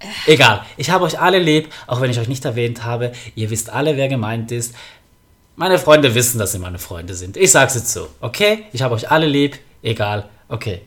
Egal. 0.26 0.62
Ich 0.76 0.90
habe 0.90 1.04
euch 1.04 1.18
alle 1.18 1.38
lieb, 1.38 1.68
auch 1.86 2.00
wenn 2.00 2.10
ich 2.10 2.18
euch 2.18 2.28
nicht 2.28 2.44
erwähnt 2.44 2.84
habe. 2.84 3.12
Ihr 3.34 3.50
wisst 3.50 3.70
alle, 3.70 3.96
wer 3.96 4.08
gemeint 4.08 4.52
ist. 4.52 4.74
Meine 5.56 5.78
Freunde 5.78 6.14
wissen, 6.14 6.38
dass 6.38 6.52
sie 6.52 6.58
meine 6.58 6.78
Freunde 6.78 7.14
sind. 7.14 7.36
Ich 7.36 7.50
sag's 7.50 7.74
jetzt 7.74 7.92
so. 7.92 8.08
Okay? 8.20 8.66
Ich 8.72 8.82
habe 8.82 8.94
euch 8.94 9.10
alle 9.10 9.26
lieb. 9.26 9.58
Egal. 9.82 10.28
Okay. 10.48 10.82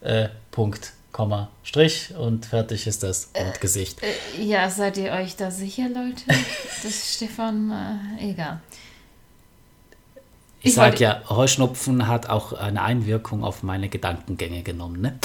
Äh, 0.00 0.28
Punkt. 0.50 0.92
Komma, 1.16 1.48
Strich 1.62 2.14
und 2.14 2.44
fertig 2.44 2.86
ist 2.86 3.02
das 3.02 3.30
äh, 3.32 3.46
und 3.46 3.58
Gesicht. 3.62 4.02
Äh, 4.02 4.42
ja, 4.42 4.68
seid 4.68 4.98
ihr 4.98 5.12
euch 5.12 5.34
da 5.34 5.50
sicher, 5.50 5.88
Leute? 5.88 6.22
dass 6.82 7.14
Stefan, 7.14 7.70
äh, 8.20 8.32
egal. 8.32 8.60
Ich, 10.60 10.66
ich 10.66 10.74
sag 10.74 11.00
ja, 11.00 11.22
Heuschnupfen 11.30 12.06
hat 12.06 12.28
auch 12.28 12.52
eine 12.52 12.82
Einwirkung 12.82 13.44
auf 13.44 13.62
meine 13.62 13.88
Gedankengänge 13.88 14.62
genommen, 14.62 15.00
ne? 15.00 15.18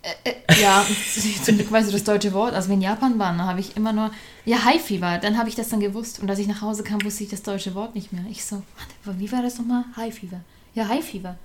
Äh, 0.00 0.30
äh, 0.30 0.62
ja, 0.62 0.82
zum 1.44 1.58
Glück 1.58 1.70
weißt 1.70 1.88
du 1.88 1.92
das 1.92 2.04
deutsche 2.04 2.32
Wort. 2.32 2.54
Als 2.54 2.66
wir 2.68 2.74
in 2.74 2.80
Japan 2.80 3.18
waren, 3.18 3.44
habe 3.44 3.60
ich 3.60 3.76
immer 3.76 3.92
nur, 3.92 4.12
ja, 4.46 4.64
High 4.64 4.82
Fever. 4.82 5.18
Dann 5.18 5.36
habe 5.36 5.50
ich 5.50 5.54
das 5.54 5.68
dann 5.68 5.80
gewusst. 5.80 6.20
Und 6.20 6.30
als 6.30 6.38
ich 6.38 6.46
nach 6.46 6.62
Hause 6.62 6.84
kam, 6.84 7.04
wusste 7.04 7.24
ich 7.24 7.28
das 7.28 7.42
deutsche 7.42 7.74
Wort 7.74 7.94
nicht 7.94 8.14
mehr. 8.14 8.24
Ich 8.30 8.42
so, 8.46 8.62
wie 9.04 9.30
war 9.30 9.42
das 9.42 9.58
nochmal? 9.58 9.84
High 9.94 10.14
Fever. 10.18 10.40
Ja, 10.74 10.88
High 10.88 11.04
Fever. 11.04 11.36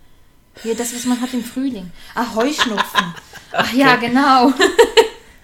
Ja, 0.64 0.74
das, 0.74 0.94
was 0.94 1.06
man 1.06 1.20
hat 1.22 1.34
im 1.34 1.44
Frühling. 1.44 1.92
Ach, 2.16 2.36
Heuschnupfen. 2.36 3.14
Ach 3.52 3.74
ja, 3.74 3.96
genau. 3.96 4.54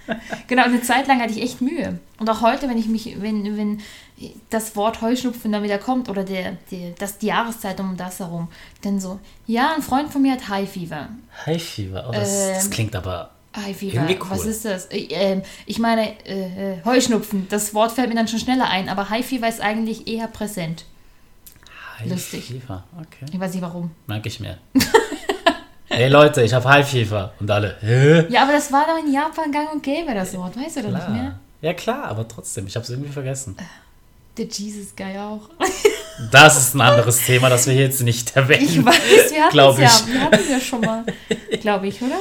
genau, 0.48 0.63
eine 0.63 0.82
Zeit 0.82 1.08
lang 1.08 1.22
hatte 1.22 1.34
ich 1.34 1.41
echt 1.41 1.62
Mühe. 1.62 2.00
Und 2.20 2.29
auch 2.29 2.41
heute, 2.41 2.70
wenn 2.70 2.77
ich 2.77 2.88
mich, 2.88 3.22
wenn, 3.22 3.58
wenn 3.58 3.82
das 4.50 4.75
Wort 4.75 5.01
Heuschnupfen 5.01 5.51
dann 5.51 5.63
wieder 5.63 5.77
kommt 5.77 6.10
oder 6.10 6.24
der, 6.24 6.58
der, 6.72 6.91
das, 6.98 7.18
die 7.18 7.27
Jahreszeit 7.27 7.79
um 7.79 7.98
das 7.98 8.20
herum, 8.20 8.48
dann 8.82 9.00
so, 9.00 9.20
ja, 9.46 9.74
ein 9.75 9.82
Freund 9.82 10.12
von 10.12 10.22
mir 10.22 10.34
hat 10.34 10.48
High 10.48 10.70
Fever. 10.70 11.10
High 11.46 11.62
Fever, 11.62 12.06
oh, 12.08 12.12
das, 12.12 12.29
ähm, 12.29 12.53
das 12.56 12.70
klingt 12.70 12.96
aber 12.96 13.32
High 13.56 13.75
Fever, 13.75 14.06
cool. 14.10 14.18
was 14.29 14.46
ist 14.46 14.65
das? 14.65 14.88
Ich, 14.91 15.15
äh, 15.15 15.41
ich 15.65 15.79
meine, 15.79 16.13
äh, 16.25 16.74
äh, 16.74 16.86
Heuschnupfen, 16.86 17.48
das 17.50 17.74
Wort 17.74 17.91
fällt 17.91 18.10
mir 18.10 18.15
dann 18.15 18.27
schon 18.27 18.39
schneller 18.39 18.70
ein, 18.70 18.89
aber 18.89 19.10
High 19.10 19.25
Fever 19.25 19.48
ist 19.48 19.62
eigentlich 19.62 20.08
eher 20.08 20.27
präsent. 20.27 20.86
High 22.00 22.10
Lustig. 22.10 22.46
Fever, 22.46 22.84
okay. 22.98 23.25
Ich 23.32 23.39
weiß 23.39 23.53
nicht 23.53 23.62
warum. 23.62 23.91
Merke 24.08 24.27
ich 24.27 24.39
mir. 24.39 24.58
Hey 25.96 26.10
Leute, 26.10 26.44
ich 26.44 26.54
habe 26.54 26.68
High 26.68 26.88
Fever. 26.88 27.34
Und 27.40 27.50
alle, 27.50 27.78
hä? 27.82 28.25
Ja, 28.30 28.44
aber 28.44 28.52
das 28.52 28.72
war 28.72 28.86
doch 28.86 29.04
in 29.04 29.14
Japan 29.14 29.52
gang 29.52 29.72
und 29.74 29.82
gäbe, 29.82 30.14
das 30.14 30.36
Wort. 30.38 30.58
Weißt 30.58 30.78
du 30.78 30.84
doch 30.84 30.92
nicht 30.92 31.10
mehr? 31.10 31.40
Ja, 31.62 31.74
klar, 31.74 32.06
aber 32.06 32.28
trotzdem, 32.28 32.68
ich 32.68 32.75
habe 32.75 32.84
es 32.84 32.90
irgendwie 32.90 33.12
vergessen. 33.12 33.56
Der 34.38 34.46
Jesus 34.46 34.96
Guy 34.96 35.18
auch. 35.18 35.50
Das 36.32 36.58
ist 36.58 36.74
ein 36.74 36.80
anderes 36.80 37.25
Thema, 37.25 37.50
das 37.50 37.68
wir 37.68 37.74
jetzt 37.74 38.02
nicht 38.02 38.38
erwähnen. 38.38 38.64
Ich 38.64 38.86
weiß, 38.86 39.32
wir 39.32 39.44
hatten 39.44 39.84
es 39.84 40.08
ja, 40.08 40.14
wir 40.14 40.22
hatten 40.22 40.50
ja 40.50 40.60
schon 40.62 40.80
mal, 40.80 41.04
glaube 41.60 41.88
ich, 41.88 42.02
oder? 42.02 42.16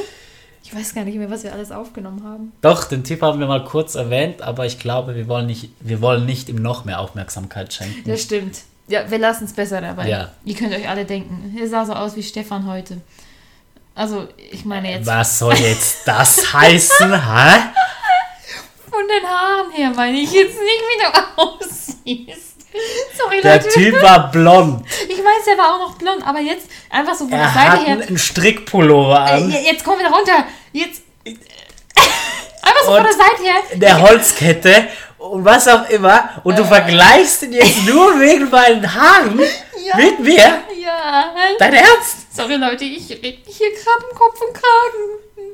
Ich 0.65 0.75
weiß 0.75 0.97
gar 0.97 1.05
nicht 1.05 1.17
mehr, 1.17 1.31
was 1.31 1.45
wir 1.45 1.53
alles 1.53 1.71
aufgenommen 1.71 2.25
haben. 2.25 2.53
Doch, 2.61 2.83
den 2.87 3.05
Typ 3.05 3.23
haben 3.23 3.39
wir 3.39 3.47
mal 3.47 3.63
kurz 3.63 3.95
erwähnt, 3.95 4.43
aber 4.43 4.67
ich 4.67 4.81
glaube, 4.81 5.15
wir 5.15 5.29
wollen 5.29 5.47
nicht, 5.47 5.71
wir 5.79 6.01
wollen 6.01 6.27
nicht 6.27 6.49
ihm 6.49 6.57
noch 6.57 6.85
mehr 6.85 6.99
Aufmerksamkeit 6.99 7.73
schenken. 7.73 8.11
Das 8.11 8.23
stimmt. 8.23 8.63
Ja, 8.89 9.09
wir 9.09 9.19
lassen 9.19 9.45
es 9.45 9.53
besser 9.53 9.81
dabei. 9.81 10.09
Ja. 10.09 10.33
Ihr 10.45 10.57
könnt 10.57 10.75
euch 10.75 10.89
alle 10.89 11.05
denken, 11.05 11.57
er 11.57 11.69
sah 11.69 11.87
so 11.87 11.93
aus 11.93 12.17
wie 12.17 12.23
Stefan 12.25 12.67
heute. 12.67 13.01
Also, 13.95 14.27
ich 14.51 14.65
meine 14.65 14.91
jetzt. 14.91 15.07
Was 15.07 15.39
soll 15.39 15.55
jetzt 15.55 15.99
das 16.07 16.53
heißen, 16.53 17.13
hä? 17.13 17.61
Von 18.91 19.09
den 19.09 19.29
Haaren 19.29 19.71
her 19.73 19.93
meine 19.95 20.19
ich 20.19 20.33
jetzt 20.33 20.57
nicht, 20.61 20.83
wie 20.89 21.03
du 21.03 21.43
aussiehst. 21.43 22.55
Sorry, 23.17 23.41
der 23.41 23.57
Leute. 23.59 23.69
Typ 23.69 24.03
war 24.03 24.31
blond. 24.33 24.85
Ich 25.09 25.19
weiß, 25.19 25.45
der 25.47 25.57
war 25.59 25.75
auch 25.77 25.91
noch 25.91 25.99
blond, 25.99 26.27
aber 26.27 26.41
jetzt 26.41 26.67
einfach 26.91 27.15
so 27.15 27.25
von 27.29 27.33
er 27.33 27.45
der 27.45 27.49
Seite 27.55 27.71
hat 27.71 27.87
her. 27.87 28.07
einen 28.09 28.19
Strickpullover 28.19 29.21
an. 29.21 29.53
Äh, 29.53 29.65
jetzt 29.65 29.85
kommen 29.85 29.99
wir 30.01 30.09
da 30.09 30.15
runter. 30.17 30.45
Jetzt. 30.73 31.03
Einfach 32.65 32.85
so 32.85 32.93
von 32.95 33.03
der 33.05 33.13
Seite 33.13 33.43
her. 33.43 33.57
Der 33.79 34.01
Holzkette 34.01 34.89
und 35.19 35.45
was 35.45 35.67
auch 35.69 35.89
immer. 35.89 36.41
Und 36.45 36.59
du 36.59 36.63
Äh. 36.63 36.67
vergleichst 36.67 37.43
ihn 37.43 37.53
jetzt 37.53 37.85
nur 37.87 38.19
wegen 38.21 38.51
meinen 38.51 38.93
Haaren 38.95 39.39
Ja. 39.85 39.97
mit 39.97 40.19
mir? 40.21 40.63
Ja. 40.81 41.35
Dein 41.59 41.75
Ernst? 41.75 42.35
Sorry, 42.35 42.55
Leute, 42.57 42.85
ich 42.85 43.09
rede 43.11 43.39
mich 43.47 43.57
hier 43.57 43.71
gerade 43.71 44.05
im 44.11 44.17
Kopf 44.17 44.41
und 44.41 44.55
Kragen. 44.55 45.47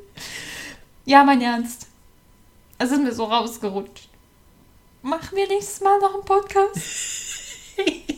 Ja, 1.04 1.24
mein 1.24 1.40
Ernst. 1.42 1.86
Es 2.78 2.90
ist 2.90 3.02
mir 3.02 3.12
so 3.12 3.24
rausgerutscht. 3.24 4.08
Machen 5.02 5.36
wir 5.36 5.46
nächstes 5.48 5.80
Mal 5.80 5.98
noch 5.98 6.14
einen 6.14 6.24
Podcast? 6.24 6.76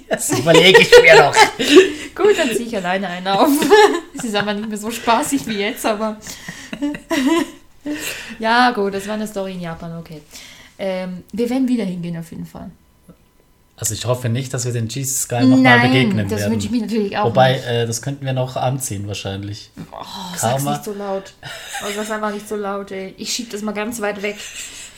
Das 0.08 0.28
überlege 0.30 0.80
ich 0.82 0.90
mir 1.00 1.14
noch. 1.22 1.34
Gut, 2.16 2.36
dann 2.36 2.48
ziehe 2.48 2.66
ich 2.66 2.76
alleine 2.76 3.06
einen 3.08 3.28
auf. 3.28 3.48
Es 4.18 4.24
ist 4.24 4.34
aber 4.34 4.52
nicht 4.54 4.68
mehr 4.68 4.76
so 4.76 4.90
spaßig 4.90 5.46
wie 5.46 5.60
jetzt, 5.60 5.86
aber. 5.86 6.16
Ja, 8.38 8.70
gut, 8.70 8.94
das 8.94 9.06
war 9.06 9.14
eine 9.14 9.26
Story 9.26 9.52
in 9.52 9.60
Japan, 9.60 9.98
okay. 9.98 10.22
Ähm, 10.78 11.24
wir 11.32 11.48
werden 11.50 11.68
wieder 11.68 11.84
hingehen 11.84 12.16
auf 12.16 12.30
jeden 12.30 12.46
Fall. 12.46 12.70
Also 13.76 13.94
ich 13.94 14.04
hoffe 14.04 14.28
nicht, 14.28 14.54
dass 14.54 14.64
wir 14.64 14.72
den 14.72 14.86
Jesus 14.88 15.22
Sky 15.22 15.44
nochmal 15.44 15.80
begegnen 15.80 16.28
das 16.28 16.40
werden. 16.40 16.52
wünsche 16.52 16.66
ich 16.66 16.72
mir 16.72 16.82
natürlich 16.82 17.18
auch. 17.18 17.24
Wobei, 17.26 17.56
äh, 17.56 17.84
das 17.86 18.00
könnten 18.00 18.24
wir 18.24 18.32
noch 18.32 18.54
anziehen 18.56 19.08
wahrscheinlich. 19.08 19.70
Oh, 19.90 20.04
sag's 20.36 20.62
Karma. 20.62 20.70
nicht 20.72 20.84
so 20.84 20.92
laut. 20.92 21.32
Oh, 21.82 21.86
sag's 21.92 22.10
einfach 22.10 22.32
nicht 22.32 22.48
so 22.48 22.54
laut, 22.54 22.92
ey. 22.92 23.14
Ich 23.16 23.32
schieb 23.32 23.50
das 23.50 23.62
mal 23.62 23.72
ganz 23.72 24.00
weit 24.00 24.22
weg. 24.22 24.36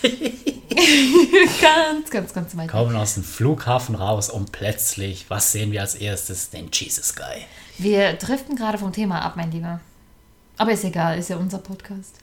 ganz, 1.62 2.10
ganz, 2.10 2.34
ganz 2.34 2.56
weit 2.56 2.64
weg. 2.64 2.70
Kommen 2.72 2.94
aus 2.94 3.14
dem 3.14 3.24
Flughafen 3.24 3.94
raus 3.94 4.28
und 4.28 4.52
plötzlich, 4.52 5.26
was 5.30 5.52
sehen 5.52 5.72
wir 5.72 5.80
als 5.80 5.94
erstes? 5.94 6.50
Den 6.50 6.68
Jesus 6.70 7.08
Sky. 7.08 7.46
Wir 7.78 8.12
driften 8.14 8.54
gerade 8.54 8.76
vom 8.76 8.92
Thema 8.92 9.22
ab, 9.22 9.34
mein 9.36 9.50
Lieber. 9.50 9.80
Aber 10.58 10.72
ist 10.72 10.84
egal, 10.84 11.18
ist 11.18 11.30
ja 11.30 11.36
unser 11.36 11.58
Podcast. 11.58 12.16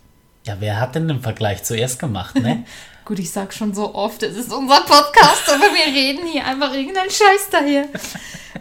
Ja, 0.46 0.58
wer 0.60 0.80
hat 0.80 0.96
denn 0.96 1.08
den 1.08 1.22
Vergleich 1.22 1.64
zuerst 1.64 2.00
gemacht, 2.00 2.36
ne? 2.36 2.64
Gut, 3.06 3.20
ich 3.20 3.32
sag 3.32 3.54
schon 3.54 3.74
so 3.74 3.96
oft, 3.96 4.24
es 4.24 4.38
ist 4.38 4.54
unser 4.54 4.82
Podcast, 4.82 5.50
aber 5.50 5.66
wir 5.74 5.94
reden 5.94 6.26
hier 6.28 6.46
einfach 6.46 6.74
irgendeinen 6.74 7.10
Scheiß 7.10 7.50
daher. 7.52 7.86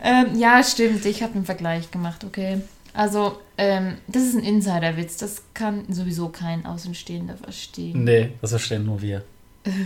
ähm, 0.03 0.39
ja, 0.39 0.63
stimmt, 0.63 1.05
ich 1.05 1.23
habe 1.23 1.35
einen 1.35 1.45
Vergleich 1.45 1.91
gemacht, 1.91 2.25
okay. 2.25 2.61
Also, 2.93 3.39
ähm, 3.59 3.99
das 4.09 4.23
ist 4.23 4.35
ein 4.35 4.43
Insiderwitz, 4.43 5.19
das 5.19 5.43
kann 5.55 5.85
sowieso 5.93 6.31
kein 6.31 6.67
Außenstehender 6.67 7.37
verstehen. 7.37 8.05
nee, 8.05 8.33
das 8.41 8.51
verstehen 8.51 8.85
nur 8.85 9.01
wir. 9.01 9.23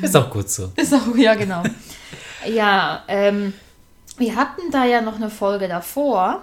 Ist 0.03 0.17
auch 0.17 0.31
gut 0.31 0.49
so. 0.49 0.73
Ist 0.77 0.95
auch, 0.95 1.15
ja, 1.17 1.35
genau. 1.35 1.63
ja, 2.47 3.03
ähm, 3.09 3.53
wir 4.17 4.37
hatten 4.37 4.71
da 4.71 4.85
ja 4.85 5.01
noch 5.01 5.17
eine 5.17 5.31
Folge 5.31 5.69
davor. 5.69 6.43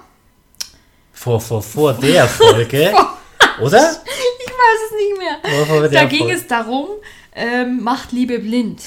Vor, 1.13 1.39
vor, 1.39 1.61
vor 1.61 1.93
der 1.93 2.27
Folge, 2.27 2.93
oder? 3.61 4.01
Weiß 4.61 4.79
es 4.89 4.97
nicht 4.97 5.89
mehr. 5.89 5.89
Da 5.89 6.05
ging 6.05 6.29
es 6.29 6.47
darum, 6.47 6.87
ähm, 7.35 7.81
macht 7.83 8.11
Liebe 8.11 8.39
blind. 8.39 8.81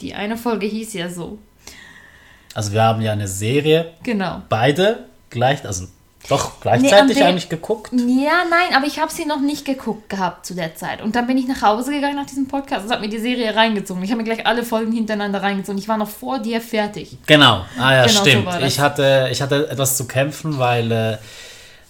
Die 0.00 0.14
eine 0.14 0.36
Folge 0.36 0.66
hieß 0.66 0.92
ja 0.94 1.08
so. 1.10 1.38
Also 2.54 2.72
wir 2.72 2.82
haben 2.82 3.02
ja 3.02 3.12
eine 3.12 3.28
Serie, 3.28 3.92
Genau. 4.02 4.42
beide 4.48 5.04
gleich, 5.30 5.64
also 5.64 5.86
doch 6.28 6.50
Nee, 6.50 6.56
gleichzeitig 6.62 7.16
wen- 7.16 7.22
eigentlich 7.24 7.48
geguckt. 7.48 7.92
Ja, 7.92 8.42
nein, 8.50 8.74
aber 8.76 8.86
ich 8.86 8.98
habe 8.98 9.10
sie 9.12 9.24
noch 9.24 9.40
nicht 9.40 9.64
geguckt 9.64 10.08
gehabt 10.10 10.44
zu 10.44 10.54
der 10.54 10.74
Zeit. 10.74 11.00
Und 11.00 11.14
dann 11.16 11.26
bin 11.26 11.38
ich 11.38 11.46
nach 11.46 11.62
Hause 11.62 11.92
gegangen 11.92 12.16
nach 12.16 12.26
diesem 12.26 12.48
Podcast 12.48 12.84
und 12.86 12.90
habe 12.92 13.02
mir 13.02 13.08
die 13.08 13.18
Serie 13.20 13.54
reingezogen. 13.54 14.02
Ich 14.02 14.10
habe 14.10 14.22
mir 14.22 14.24
gleich 14.28 14.44
alle 14.46 14.62
Folgen 14.64 14.92
hintereinander 14.92 15.42
reingezogen. 15.42 15.78
Ich 15.78 15.88
war 15.88 15.96
noch 15.96 16.08
vor 16.08 16.38
dir 16.40 16.60
fertig. 16.60 17.16
Genau, 17.26 17.64
ah 17.78 17.94
ja, 17.94 18.06
Genau, 18.06 18.18
so 18.18 18.24
stimmt. 18.28 18.46
das. 18.46 18.62
ich, 18.64 18.80
hatte, 18.80 19.28
ich 19.30 19.40
hatte 19.40 19.68
etwas 19.70 19.96
zu 19.96 20.06
kämpfen, 20.06 20.58
weil, 20.58 20.90
äh, 20.92 21.18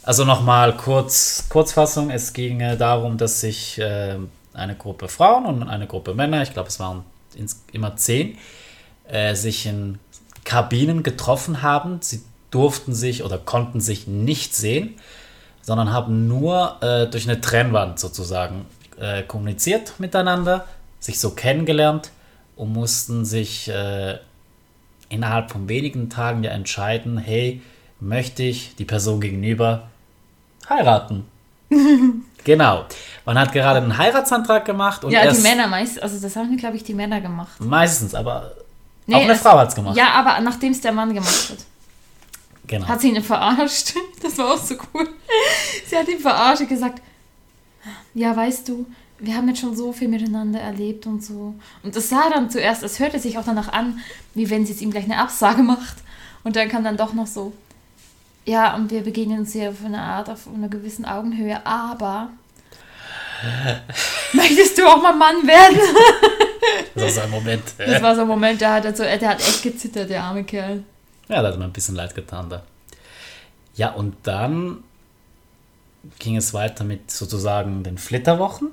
also 0.02 0.24
nochmal 0.24 0.76
kurz, 0.76 1.46
Kurzfassung, 1.48 2.10
es 2.10 2.32
ging 2.32 2.58
darum, 2.78 3.18
dass 3.18 3.40
sich 3.40 3.78
äh, 3.78 4.16
eine 4.54 4.74
Gruppe 4.74 5.08
Frauen 5.08 5.46
und 5.46 5.62
eine 5.68 5.86
Gruppe 5.86 6.14
Männer, 6.14 6.42
ich 6.42 6.52
glaube 6.52 6.68
es 6.68 6.80
waren 6.80 7.04
ins, 7.34 7.62
immer 7.72 7.96
zehn, 7.96 8.38
äh, 9.08 9.34
sich 9.34 9.66
in 9.66 9.98
Kabinen 10.44 11.02
getroffen 11.02 11.62
haben. 11.62 12.00
Sie 12.00 12.22
durften 12.50 12.94
sich 12.94 13.22
oder 13.22 13.38
konnten 13.38 13.80
sich 13.80 14.06
nicht 14.06 14.54
sehen, 14.54 14.94
sondern 15.62 15.92
haben 15.92 16.26
nur 16.26 16.78
äh, 16.80 17.06
durch 17.06 17.28
eine 17.28 17.40
Trennwand 17.40 17.98
sozusagen 17.98 18.66
äh, 18.98 19.22
kommuniziert 19.22 19.94
miteinander, 19.98 20.64
sich 21.00 21.20
so 21.20 21.30
kennengelernt 21.30 22.10
und 22.56 22.72
mussten 22.72 23.24
sich 23.24 23.68
äh, 23.68 24.18
innerhalb 25.08 25.50
von 25.50 25.68
wenigen 25.68 26.10
Tagen 26.10 26.42
ja 26.42 26.50
entscheiden, 26.50 27.18
hey, 27.18 27.62
möchte 28.00 28.42
ich 28.42 28.74
die 28.76 28.84
Person 28.84 29.20
gegenüber 29.20 29.88
heiraten? 30.68 31.24
genau. 32.44 32.84
Man 33.24 33.38
hat 33.38 33.52
gerade 33.52 33.78
einen 33.80 33.96
Heiratsantrag 33.98 34.64
gemacht 34.64 35.04
und 35.04 35.10
Ja, 35.10 35.30
die 35.30 35.40
Männer 35.40 35.66
meist, 35.66 36.02
also 36.02 36.18
das 36.20 36.34
haben, 36.36 36.56
glaube 36.56 36.76
ich, 36.76 36.84
die 36.84 36.94
Männer 36.94 37.20
gemacht. 37.20 37.60
meistens, 37.60 38.14
aber 38.14 38.52
Nee, 39.06 39.14
auch 39.16 39.20
eine 39.22 39.32
es- 39.32 39.40
Frau 39.40 39.58
hat 39.58 39.68
es 39.68 39.74
gemacht. 39.74 39.96
Ja, 39.96 40.10
aber 40.12 40.40
nachdem 40.40 40.72
es 40.72 40.80
der 40.80 40.92
Mann 40.92 41.12
gemacht 41.14 41.50
hat. 41.50 41.58
genau. 42.66 42.86
Hat 42.88 43.00
sie 43.00 43.08
ihn 43.14 43.22
verarscht. 43.22 43.94
Das 44.22 44.36
war 44.36 44.52
auch 44.54 44.58
so 44.58 44.74
cool. 44.94 45.08
Sie 45.88 45.96
hat 45.96 46.08
ihn 46.08 46.18
verarscht 46.18 46.62
und 46.62 46.68
gesagt, 46.68 47.00
ja, 48.14 48.34
weißt 48.36 48.68
du, 48.68 48.84
wir 49.20 49.34
haben 49.36 49.48
jetzt 49.48 49.60
schon 49.60 49.76
so 49.76 49.92
viel 49.92 50.08
miteinander 50.08 50.60
erlebt 50.60 51.06
und 51.06 51.24
so. 51.24 51.54
Und 51.84 51.94
das 51.94 52.08
sah 52.08 52.28
dann 52.30 52.50
zuerst, 52.50 52.82
es 52.82 52.98
hörte 52.98 53.18
sich 53.20 53.38
auch 53.38 53.44
danach 53.44 53.72
an, 53.72 54.00
wie 54.34 54.50
wenn 54.50 54.66
sie 54.66 54.72
es 54.72 54.80
ihm 54.82 54.90
gleich 54.90 55.04
eine 55.04 55.18
Absage 55.18 55.62
macht. 55.62 55.96
Und 56.44 56.56
dann 56.56 56.68
kam 56.68 56.82
dann 56.84 56.96
doch 56.96 57.12
noch 57.14 57.26
so, 57.28 57.52
ja, 58.48 58.74
und 58.74 58.90
wir 58.90 59.02
begegnen 59.02 59.40
uns 59.40 59.52
hier 59.52 59.70
auf 59.70 59.84
eine 59.84 60.00
Art, 60.00 60.30
auf 60.30 60.48
einer 60.48 60.68
gewissen 60.68 61.04
Augenhöhe, 61.04 61.64
aber 61.66 62.30
möchtest 64.32 64.78
du 64.78 64.86
auch 64.86 65.02
mal 65.02 65.14
Mann 65.14 65.46
werden? 65.46 65.78
Das 66.94 67.12
ist 67.12 67.18
ein 67.18 67.30
Moment. 67.30 67.62
Das 67.78 68.02
war 68.02 68.14
so 68.14 68.22
ein 68.22 68.26
Moment, 68.26 68.60
da 68.60 68.74
hat 68.74 68.96
so, 68.96 69.04
der 69.04 69.28
hat 69.28 69.40
echt 69.40 69.62
gezittert, 69.62 70.10
der 70.10 70.22
arme 70.22 70.42
Kerl. 70.42 70.82
Ja, 71.28 71.40
da 71.40 71.48
hat 71.48 71.58
mir 71.58 71.64
ein 71.64 71.72
bisschen 71.72 71.94
leid 71.94 72.14
getan 72.14 72.50
da. 72.50 72.62
Ja, 73.76 73.92
und 73.92 74.16
dann 74.24 74.82
ging 76.18 76.36
es 76.36 76.52
weiter 76.52 76.82
mit 76.84 77.10
sozusagen 77.10 77.84
den 77.84 77.96
Flitterwochen. 77.96 78.70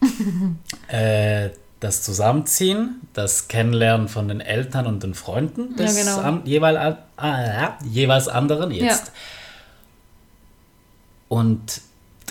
äh, 0.88 1.50
das 1.80 2.02
Zusammenziehen, 2.02 3.00
das 3.12 3.48
Kennenlernen 3.48 4.08
von 4.08 4.28
den 4.28 4.40
Eltern 4.40 4.86
und 4.86 5.02
den 5.02 5.14
Freunden 5.14 5.74
Ja, 5.78 5.84
des 5.84 5.96
genau. 5.96 6.18
an, 6.20 6.40
jeweil, 6.44 6.76
ah, 6.76 6.96
ja, 7.42 7.78
jeweils 7.84 8.28
anderen 8.28 8.70
jetzt. 8.70 9.12
Und 11.28 11.80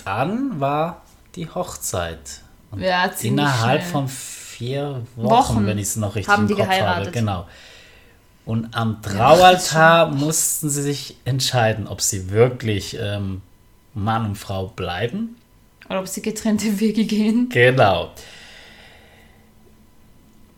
dann 0.04 0.60
war 0.60 1.02
die 1.34 1.48
Hochzeit. 1.48 2.40
Und 2.70 2.80
Ja, 2.80 3.10
innerhalb 3.22 3.80
schnell. 3.82 3.92
von 3.92 4.08
vier 4.08 5.02
Wochen, 5.16 5.30
Wochen 5.56 5.66
wenn 5.66 5.78
ich 5.78 5.84
es 5.88 5.96
noch 5.96 6.14
richtig 6.14 6.32
haben 6.32 6.48
im 6.48 6.56
Kopf 6.56 6.60
habe. 6.60 6.68
geheiratet. 6.70 7.12
Genau. 7.12 7.46
Und 8.44 8.74
am 8.76 9.02
Traualtar 9.02 10.10
mussten 10.10 10.70
sie 10.70 10.82
sich 10.82 11.16
entscheiden, 11.24 11.86
ob 11.88 12.00
sie 12.00 12.30
wirklich 12.30 12.96
ähm, 13.00 13.42
Mann 13.94 14.24
und 14.24 14.36
Frau 14.36 14.68
bleiben. 14.68 15.36
Oder 15.88 16.00
ob 16.00 16.08
sie 16.08 16.22
getrennte 16.22 16.78
Wege 16.80 17.04
gehen. 17.04 17.48
Genau. 17.48 18.12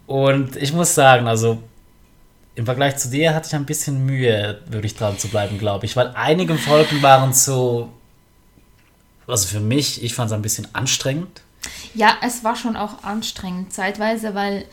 Und 0.08 0.56
ich 0.56 0.72
muss 0.72 0.94
sagen, 0.94 1.28
also 1.28 1.62
im 2.54 2.64
Vergleich 2.64 2.96
zu 2.96 3.10
dir 3.10 3.34
hatte 3.34 3.46
ich 3.46 3.54
ein 3.54 3.66
bisschen 3.66 4.06
Mühe, 4.06 4.58
wirklich 4.66 4.94
dran 4.94 5.18
zu 5.18 5.28
bleiben, 5.28 5.58
glaube 5.58 5.84
ich, 5.84 5.96
weil 5.96 6.08
einige 6.16 6.56
Folgen 6.56 7.02
waren 7.02 7.34
so, 7.34 7.92
also 9.26 9.46
für 9.46 9.60
mich, 9.60 10.02
ich 10.02 10.14
fand 10.14 10.30
es 10.30 10.32
ein 10.34 10.40
bisschen 10.40 10.66
anstrengend. 10.72 11.42
Ja, 11.92 12.16
es 12.22 12.42
war 12.42 12.56
schon 12.56 12.74
auch 12.74 13.04
anstrengend 13.04 13.74
zeitweise, 13.74 14.34
weil 14.34 14.64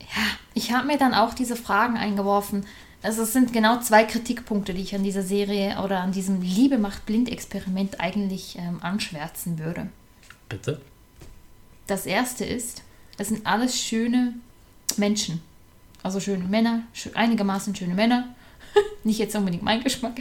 ja, 0.00 0.22
ich 0.54 0.70
habe 0.72 0.86
mir 0.86 0.96
dann 0.96 1.12
auch 1.12 1.34
diese 1.34 1.56
Fragen 1.56 1.96
eingeworfen. 1.96 2.66
Also 3.02 3.22
es 3.22 3.32
sind 3.32 3.52
genau 3.52 3.80
zwei 3.80 4.04
Kritikpunkte, 4.04 4.74
die 4.74 4.82
ich 4.82 4.94
an 4.94 5.02
dieser 5.02 5.24
Serie 5.24 5.82
oder 5.82 6.02
an 6.02 6.12
diesem 6.12 6.40
Liebe 6.40 6.78
macht 6.78 7.04
blind 7.04 7.28
Experiment 7.28 8.00
eigentlich 8.00 8.56
ähm, 8.58 8.78
anschwärzen 8.80 9.58
würde. 9.58 9.88
Bitte? 10.48 10.80
Das 11.88 12.06
erste 12.06 12.44
ist, 12.44 12.82
es 13.18 13.28
sind 13.28 13.46
alles 13.46 13.78
schöne 13.80 14.34
Menschen. 14.96 15.42
Also 16.02 16.20
schöne 16.20 16.44
Männer, 16.44 16.82
einigermaßen 17.14 17.74
schöne 17.74 17.94
Männer. 17.94 18.28
Nicht 19.04 19.18
jetzt 19.18 19.34
unbedingt 19.36 19.62
mein 19.62 19.82
Geschmack, 19.82 20.20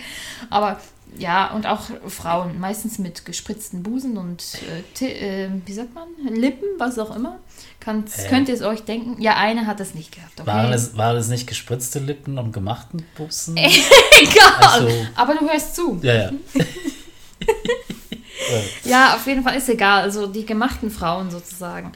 aber 0.50 0.80
ja, 1.18 1.52
und 1.52 1.66
auch 1.68 1.84
Frauen, 2.08 2.60
meistens 2.60 3.00
mit 3.00 3.24
gespritzten 3.26 3.82
Busen 3.82 4.18
und 4.18 4.44
äh, 5.02 5.46
äh, 5.46 5.50
wie 5.66 5.74
sagt 5.74 5.94
man, 5.96 6.08
Lippen, 6.34 6.68
was 6.78 7.00
auch 7.00 7.16
immer. 7.16 7.40
Kann's, 7.80 8.18
Äh. 8.26 8.28
Könnt 8.30 8.50
ihr 8.50 8.56
es 8.56 8.62
euch 8.62 8.84
denken? 8.84 9.22
Ja, 9.22 9.38
eine 9.38 9.68
hat 9.68 9.80
es 9.80 9.94
nicht 9.96 10.14
gehabt, 10.14 10.40
okay? 10.40 10.48
Waren, 10.48 10.74
es, 10.74 10.98
waren 10.98 11.16
es 11.16 11.28
nicht 11.30 11.48
gespritzte 11.48 12.00
Lippen 12.00 12.38
und 12.38 12.52
gemachten 12.52 13.06
Busen? 13.16 13.56
Egal, 13.58 14.54
Also- 14.62 14.90
aber 15.16 15.36
du 15.36 15.50
hörst 15.50 15.76
zu. 15.76 16.00
Ja, 16.02 16.14
ja. 16.14 16.32
Ja, 18.86 19.16
auf 19.16 19.28
jeden 19.28 19.44
Fall 19.44 19.58
ist 19.58 19.68
egal. 19.68 20.04
Also 20.04 20.28
die 20.28 20.46
gemachten 20.46 20.90
Frauen 20.90 21.30
sozusagen. 21.30 21.92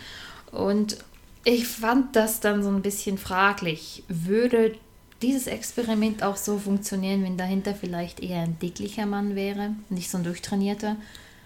Und 0.51 0.97
ich 1.43 1.67
fand 1.67 2.15
das 2.15 2.39
dann 2.39 2.63
so 2.63 2.69
ein 2.69 2.81
bisschen 2.81 3.17
fraglich. 3.17 4.03
Würde 4.07 4.75
dieses 5.21 5.47
Experiment 5.47 6.23
auch 6.23 6.35
so 6.35 6.57
funktionieren, 6.57 7.23
wenn 7.23 7.37
dahinter 7.37 7.75
vielleicht 7.75 8.19
eher 8.21 8.41
ein 8.41 8.57
dicklicher 8.59 9.05
Mann 9.05 9.35
wäre, 9.35 9.71
nicht 9.89 10.09
so 10.09 10.17
ein 10.17 10.23
durchtrainierter? 10.23 10.95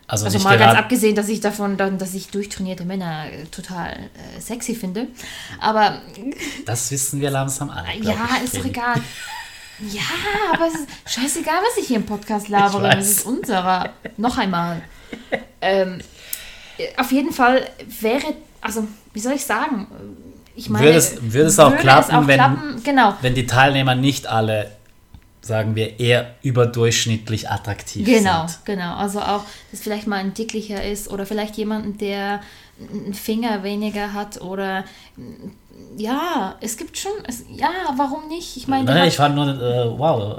Also, 0.08 0.26
Also 0.26 0.40
mal 0.40 0.58
ganz 0.58 0.78
abgesehen, 0.78 1.16
dass 1.16 1.30
ich 1.30 1.42
davon 1.42 1.78
dann, 1.78 1.98
dass 1.98 2.14
ich 2.14 2.28
durchtrainierte 2.30 2.86
Männer 2.86 3.26
äh, 3.26 3.46
total 3.46 3.92
äh, 3.92 4.40
sexy 4.40 4.76
finde. 4.76 5.08
Aber 5.60 6.02
Das 6.66 6.92
wissen 6.92 7.20
wir 7.22 7.32
langsam 7.32 7.70
alle. 7.70 7.88
ja, 8.02 8.28
ich, 8.38 8.44
ist 8.46 8.58
doch 8.58 8.66
egal. 8.66 9.02
Ja, 9.92 10.04
aber 10.54 10.68
es 10.68 10.74
ist 10.76 10.88
scheißegal, 11.06 11.56
was 11.62 11.78
ich 11.82 11.88
hier 11.88 11.98
im 11.98 12.06
Podcast 12.06 12.48
labere. 12.48 12.84
Das 12.84 12.96
weiß. 12.96 13.10
ist 13.10 13.26
unserer. 13.26 13.90
Noch 14.16 14.38
einmal. 14.38 14.82
Ähm, 15.60 16.00
auf 16.96 17.12
jeden 17.12 17.34
Fall 17.34 17.70
wäre, 18.00 18.36
also, 18.66 18.88
wie 19.14 19.20
soll 19.20 19.34
ich 19.34 19.46
sagen? 19.46 19.88
Ich 20.56 20.70
meine, 20.70 20.86
Würde 20.86 20.98
es- 20.98 21.18
würde 21.22 21.48
es 21.48 21.60
auch 21.60 21.76
klappen, 21.78 22.28
wenn- 22.28 22.36
klappen? 22.38 22.82
Genau. 22.84 23.14
Wenn 23.22 23.36
die 23.36 23.46
Teilnehmer 23.46 23.94
nicht 23.96 24.28
alle 24.28 24.72
sagen 25.42 25.76
wir, 25.76 26.00
eher 26.00 26.34
überdurchschnittlich 26.42 27.52
attraktiv 27.52 28.04
genau, 28.04 28.48
sind. 28.48 28.66
Genau, 28.66 28.82
genau. 28.88 28.96
Also 28.96 29.20
auch, 29.20 29.44
dass 29.70 29.82
vielleicht 29.82 30.08
mal 30.08 30.16
ein 30.16 30.34
dicklicher 30.34 30.84
ist 30.84 31.08
oder 31.08 31.28
vielleicht 31.28 31.56
jemanden, 31.56 32.00
der 32.00 32.42
einen 32.80 33.14
Finger 33.14 33.62
weniger 33.62 34.14
hat 34.14 34.42
oder 34.42 34.86
ja, 35.98 36.56
es 36.62 36.78
gibt 36.78 36.98
schon, 36.98 37.12
es, 37.26 37.46
ja, 37.50 37.70
warum 37.96 38.28
nicht? 38.28 38.58
Ich 38.58 38.68
meine, 38.68 38.86
Nein, 38.86 39.08
ich 39.08 39.16
fand 39.16 39.36
nur, 39.36 39.48
äh, 39.48 39.98
wow, 39.98 40.38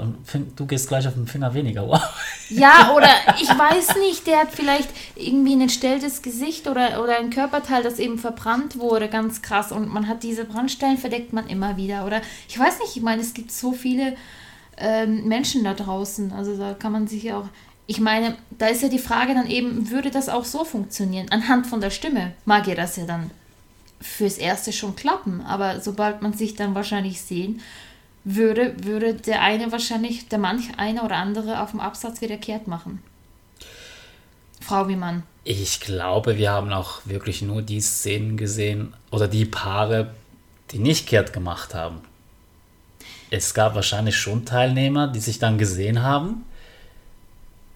du 0.55 0.65
gehst 0.65 0.87
gleich 0.87 1.07
auf 1.07 1.13
den 1.13 1.27
Finger 1.27 1.53
weniger, 1.53 1.87
wow. 1.87 2.01
Ja, 2.49 2.93
oder 2.95 3.09
ich 3.41 3.49
weiß 3.49 3.97
nicht, 3.97 4.25
der 4.27 4.41
hat 4.41 4.51
vielleicht 4.51 4.89
irgendwie 5.15 5.55
ein 5.55 5.61
entstelltes 5.61 6.21
Gesicht 6.21 6.67
oder, 6.67 7.03
oder 7.03 7.17
ein 7.17 7.29
Körperteil, 7.29 7.83
das 7.83 7.99
eben 7.99 8.17
verbrannt 8.19 8.79
wurde, 8.79 9.09
ganz 9.09 9.41
krass. 9.41 9.71
Und 9.71 9.91
man 9.91 10.07
hat 10.07 10.23
diese 10.23 10.45
Brandstellen, 10.45 10.97
verdeckt 10.97 11.33
man 11.33 11.47
immer 11.47 11.77
wieder. 11.77 12.05
Oder 12.05 12.21
ich 12.47 12.57
weiß 12.57 12.79
nicht, 12.79 12.95
ich 12.95 13.03
meine, 13.03 13.21
es 13.21 13.33
gibt 13.33 13.51
so 13.51 13.73
viele 13.73 14.15
ähm, 14.77 15.27
Menschen 15.27 15.63
da 15.63 15.73
draußen. 15.73 16.31
Also 16.33 16.57
da 16.57 16.73
kann 16.73 16.91
man 16.91 17.07
sich 17.07 17.23
ja 17.23 17.39
auch. 17.39 17.49
Ich 17.85 17.99
meine, 17.99 18.35
da 18.51 18.67
ist 18.67 18.83
ja 18.83 18.89
die 18.89 18.99
Frage 18.99 19.33
dann 19.33 19.47
eben, 19.49 19.89
würde 19.89 20.11
das 20.11 20.29
auch 20.29 20.45
so 20.45 20.65
funktionieren? 20.65 21.27
Anhand 21.31 21.67
von 21.67 21.81
der 21.81 21.89
Stimme 21.89 22.33
mag 22.45 22.67
ja 22.67 22.75
das 22.75 22.97
ja 22.97 23.05
dann 23.05 23.31
fürs 23.99 24.37
Erste 24.37 24.71
schon 24.71 24.95
klappen, 24.95 25.41
aber 25.41 25.81
sobald 25.81 26.21
man 26.21 26.33
sich 26.33 26.55
dann 26.55 26.75
wahrscheinlich 26.75 27.21
sehen 27.21 27.61
würde, 28.23 28.75
würde 28.83 29.13
der 29.13 29.41
eine 29.41 29.71
wahrscheinlich, 29.71 30.27
der 30.27 30.39
manch 30.39 30.77
eine 30.77 31.03
oder 31.03 31.15
andere 31.15 31.61
auf 31.61 31.71
dem 31.71 31.79
Absatz 31.79 32.21
wieder 32.21 32.37
kehrt 32.37 32.67
machen. 32.67 33.01
Frau 34.59 34.87
wie 34.89 34.95
Mann. 34.95 35.23
Ich 35.45 35.79
glaube, 35.79 36.37
wir 36.37 36.51
haben 36.51 36.73
auch 36.73 36.99
wirklich 37.05 37.41
nur 37.41 37.61
die 37.61 37.79
Szenen 37.79 38.35
gesehen 38.35 38.93
oder 39.11 39.29
die 39.29 39.45
Paare, 39.45 40.13
die 40.71 40.79
nicht 40.79 41.07
kehrt 41.07 41.31
gemacht 41.31 41.73
haben. 41.73 42.01
Es 43.29 43.53
gab 43.53 43.75
wahrscheinlich 43.75 44.17
schon 44.17 44.45
Teilnehmer, 44.45 45.07
die 45.07 45.19
sich 45.19 45.39
dann 45.39 45.57
gesehen 45.57 46.03
haben 46.03 46.43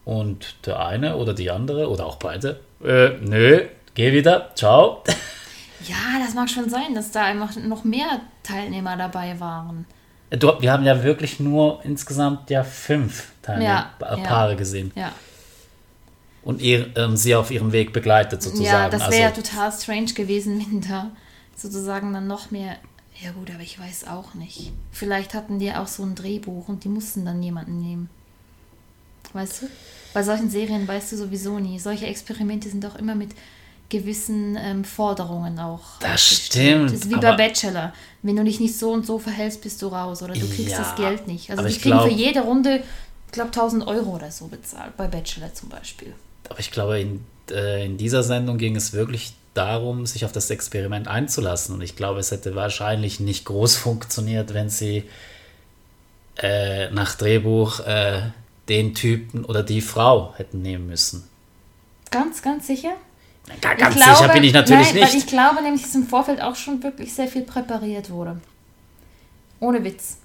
und 0.03 0.55
der 0.65 0.85
eine 0.85 1.15
oder 1.15 1.33
die 1.33 1.49
andere 1.49 1.89
oder 1.89 2.05
auch 2.05 2.17
beide, 2.17 2.59
äh, 2.83 3.11
nö, 3.21 3.65
geh 3.93 4.11
wieder, 4.11 4.51
ciao. 4.55 5.03
Ja, 5.87 6.23
das 6.23 6.33
mag 6.33 6.49
schon 6.49 6.69
sein, 6.69 6.93
dass 6.93 7.11
da 7.11 7.23
einfach 7.23 7.55
noch 7.55 7.83
mehr 7.83 8.21
Teilnehmer 8.43 8.97
dabei 8.97 9.39
waren. 9.39 9.85
Du, 10.29 10.51
wir 10.59 10.71
haben 10.71 10.85
ja 10.85 11.03
wirklich 11.03 11.39
nur 11.39 11.81
insgesamt 11.83 12.49
ja 12.49 12.63
fünf 12.63 13.31
Teilnehmer, 13.41 13.91
Ja, 13.99 14.07
äh, 14.07 14.17
ja. 14.21 14.27
Paare 14.27 14.55
gesehen 14.55 14.91
Ja, 14.95 15.11
und 16.43 16.61
ihr, 16.61 16.95
ähm, 16.97 17.17
sie 17.17 17.35
auf 17.35 17.51
ihrem 17.51 17.71
Weg 17.71 17.93
begleitet 17.93 18.41
sozusagen. 18.41 18.65
ja 18.65 18.89
das 18.89 19.11
wäre 19.11 19.21
ja 19.21 19.29
also, 19.29 19.41
total 19.41 19.71
strange 19.71 20.13
gewesen, 20.13 20.59
wenn 20.71 20.81
da 20.81 21.11
sozusagen 21.55 22.13
dann 22.13 22.27
noch 22.27 22.51
mehr. 22.51 22.77
Ja, 23.21 23.31
gut, 23.31 23.51
aber 23.51 23.61
ich 23.61 23.79
weiß 23.79 24.07
auch 24.07 24.33
nicht. 24.33 24.71
Vielleicht 24.91 25.35
hatten 25.35 25.59
die 25.59 25.71
auch 25.71 25.85
so 25.85 26.01
ein 26.03 26.15
Drehbuch 26.15 26.67
und 26.69 26.83
die 26.83 26.89
mussten 26.89 27.23
dann 27.23 27.43
jemanden 27.43 27.79
nehmen. 27.79 28.09
Weißt 29.33 29.61
du? 29.61 29.67
Bei 30.13 30.23
solchen 30.23 30.49
Serien 30.49 30.87
weißt 30.87 31.11
du 31.11 31.17
sowieso 31.17 31.59
nie. 31.59 31.77
Solche 31.77 32.07
Experimente 32.07 32.69
sind 32.69 32.83
auch 32.85 32.95
immer 32.95 33.13
mit 33.13 33.31
gewissen 33.91 34.57
ähm, 34.59 34.83
Forderungen 34.83 35.59
auch. 35.59 35.99
Das 35.99 36.21
stimmt, 36.25 36.85
Das 36.91 37.01
ist 37.01 37.09
wie 37.11 37.15
bei 37.17 37.33
Bachelor. 37.35 37.93
Wenn 38.23 38.35
du 38.35 38.43
dich 38.43 38.59
nicht 38.59 38.75
so 38.77 38.91
und 38.91 39.05
so 39.05 39.19
verhältst, 39.19 39.61
bist 39.61 39.79
du 39.83 39.87
raus 39.89 40.23
oder 40.23 40.33
du 40.33 40.47
kriegst 40.47 40.71
Ja, 40.71 40.79
das 40.79 40.95
Geld 40.95 41.27
nicht. 41.27 41.51
Also 41.51 41.63
die 41.63 41.69
ich 41.69 41.81
kriegen 41.81 41.97
glaub- 41.97 42.07
für 42.07 42.13
jede 42.13 42.41
Runde, 42.41 42.81
ich 43.27 43.31
glaube, 43.33 43.51
1000 43.51 43.85
Euro 43.85 44.15
oder 44.15 44.31
so 44.31 44.47
bezahlt. 44.47 44.97
Bei 44.97 45.07
Bachelor 45.07 45.53
zum 45.53 45.69
Beispiel. 45.69 46.13
aber 46.49 46.59
ich 46.59 46.71
glaube, 46.71 46.99
in, 46.99 47.23
äh, 47.51 47.85
in 47.85 47.97
dieser 47.97 48.23
Sendung 48.23 48.57
ging 48.57 48.75
es 48.75 48.93
wirklich 48.93 49.33
darum, 49.53 50.05
sich 50.05 50.23
auf 50.25 50.31
das 50.31 50.49
Experiment 50.49 51.07
einzulassen. 51.07 51.75
Und 51.75 51.81
ich 51.81 51.95
glaube, 51.95 52.19
es 52.19 52.31
hätte 52.31 52.55
wahrscheinlich 52.55 53.19
nicht 53.19 53.45
groß 53.45 53.75
funktioniert, 53.85 54.53
wenn 54.53 54.69
sie 54.69 55.03
äh, 56.37 56.89
nach 56.91 57.15
Drehbuch 57.15 57.81
äh, 57.81 58.21
den 58.69 58.93
Typen 58.95 59.43
oder 59.45 59.63
die 59.63 59.81
Frau 59.81 60.33
hätten 60.37 60.61
nehmen 60.61 60.87
müssen. 60.87 61.27
Ganz, 62.09 62.41
ganz 62.41 62.67
sicher? 62.67 62.93
Ga- 63.59 63.73
Ganz 63.75 63.95
Ich 63.95 64.01
glaube- 64.01 64.17
sicher 64.17 64.33
bin 64.33 64.43
ich 64.43 64.53
natürlich 64.53 64.85
nein, 64.93 64.95
nicht. 64.95 65.09
Weil 65.13 65.17
ich 65.19 65.27
glaube 65.27 65.61
nämlich, 65.61 65.81
dass 65.81 65.95
im 65.95 66.07
Vorfeld 66.07 66.41
auch 66.41 66.55
schon 66.55 66.81
wirklich 66.83 67.13
sehr 67.13 67.27
viel 67.27 67.41
präpariert 67.43 68.09
wurde. 68.09 68.39
Ohne 69.59 69.83
Witz. 69.83 70.17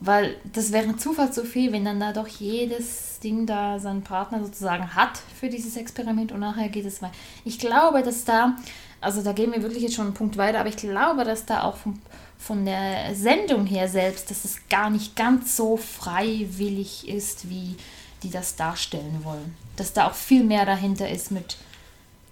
Weil 0.00 0.36
das 0.52 0.70
wäre 0.70 0.84
ein 0.84 0.98
Zufall 0.98 1.32
zu 1.32 1.44
viel, 1.44 1.72
wenn 1.72 1.84
dann 1.84 1.98
da 1.98 2.12
doch 2.12 2.28
jedes 2.28 3.18
Ding 3.18 3.46
da 3.46 3.80
seinen 3.80 4.02
Partner 4.02 4.44
sozusagen 4.44 4.94
hat 4.94 5.18
für 5.40 5.48
dieses 5.48 5.76
Experiment 5.76 6.30
und 6.30 6.38
nachher 6.40 6.68
geht 6.68 6.86
es 6.86 7.02
weiter. 7.02 7.12
Ich 7.44 7.58
glaube, 7.58 8.02
dass 8.02 8.24
da, 8.24 8.54
also 9.00 9.22
da 9.22 9.32
gehen 9.32 9.52
wir 9.52 9.62
wirklich 9.62 9.82
jetzt 9.82 9.96
schon 9.96 10.06
einen 10.06 10.14
Punkt 10.14 10.36
weiter, 10.36 10.60
aber 10.60 10.68
ich 10.68 10.76
glaube, 10.76 11.24
dass 11.24 11.46
da 11.46 11.64
auch 11.64 11.76
vom, 11.78 11.98
von 12.38 12.64
der 12.64 13.12
Sendung 13.16 13.66
her 13.66 13.88
selbst, 13.88 14.30
dass 14.30 14.44
es 14.44 14.68
gar 14.68 14.88
nicht 14.88 15.16
ganz 15.16 15.56
so 15.56 15.76
freiwillig 15.76 17.08
ist, 17.08 17.50
wie 17.50 17.74
die 18.22 18.30
das 18.30 18.54
darstellen 18.54 19.20
wollen. 19.24 19.56
Dass 19.74 19.92
da 19.94 20.06
auch 20.06 20.14
viel 20.14 20.44
mehr 20.44 20.64
dahinter 20.64 21.08
ist 21.10 21.32
mit 21.32 21.56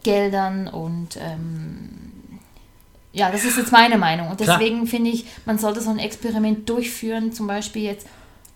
Geldern 0.07 0.69
und 0.69 1.16
ähm, 1.16 2.12
ja, 3.12 3.33
das 3.33 3.45
ist 3.45 3.57
jetzt 3.57 3.73
meine 3.73 3.99
Meinung. 3.99 4.29
Und 4.29 4.40
Klar. 4.40 4.57
deswegen 4.57 4.87
finde 4.87 5.11
ich, 5.11 5.27
man 5.47 5.59
sollte 5.59 5.81
so 5.81 5.90
ein 5.90 5.99
Experiment 5.99 6.69
durchführen, 6.69 7.33
zum 7.33 7.49
Beispiel 7.49 7.83
jetzt 7.83 8.07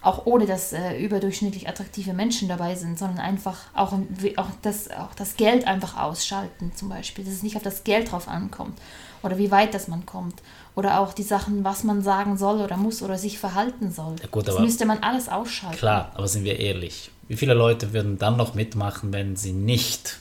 auch 0.01 0.27
ohne, 0.27 0.47
dass 0.47 0.73
äh, 0.73 0.97
überdurchschnittlich 1.03 1.69
attraktive 1.69 2.13
Menschen 2.13 2.49
dabei 2.49 2.77
sind, 2.77 2.99
sondern 2.99 3.19
einfach 3.19 3.59
auch, 3.75 3.93
auch, 4.37 4.47
das, 4.63 4.91
auch 4.93 5.13
das 5.17 5.37
Geld 5.37 5.67
einfach 5.67 5.97
ausschalten, 5.97 6.71
zum 6.77 6.89
Beispiel, 6.89 7.25
dass 7.25 7.35
es 7.35 7.43
nicht 7.43 7.57
auf 7.57 7.65
das 7.65 7.83
Geld 7.83 8.13
drauf 8.13 8.29
ankommt 8.29 8.79
oder 9.23 9.37
wie 9.37 9.51
weit 9.51 9.75
das 9.75 9.89
man 9.89 10.07
kommt 10.07 10.41
oder 10.77 11.01
auch 11.01 11.15
die 11.15 11.25
Sachen, 11.25 11.65
was 11.65 11.83
man 11.83 12.03
sagen 12.03 12.39
soll 12.39 12.61
oder 12.61 12.77
muss 12.77 13.03
oder 13.03 13.19
sich 13.19 13.41
verhalten 13.41 13.91
soll. 13.91 14.15
Ja, 14.23 14.29
gut, 14.31 14.47
das 14.47 14.61
müsste 14.61 14.87
man 14.87 14.99
alles 14.99 15.29
ausschalten. 15.29 15.79
Klar, 15.79 16.13
aber 16.15 16.29
sind 16.29 16.45
wir 16.45 16.61
ehrlich. 16.61 17.11
Wie 17.27 17.37
viele 17.37 17.55
Leute 17.55 17.93
würden 17.93 18.19
dann 18.19 18.37
noch 18.37 18.55
mitmachen, 18.55 19.13
wenn 19.13 19.35
sie 19.35 19.53
nicht 19.53 20.21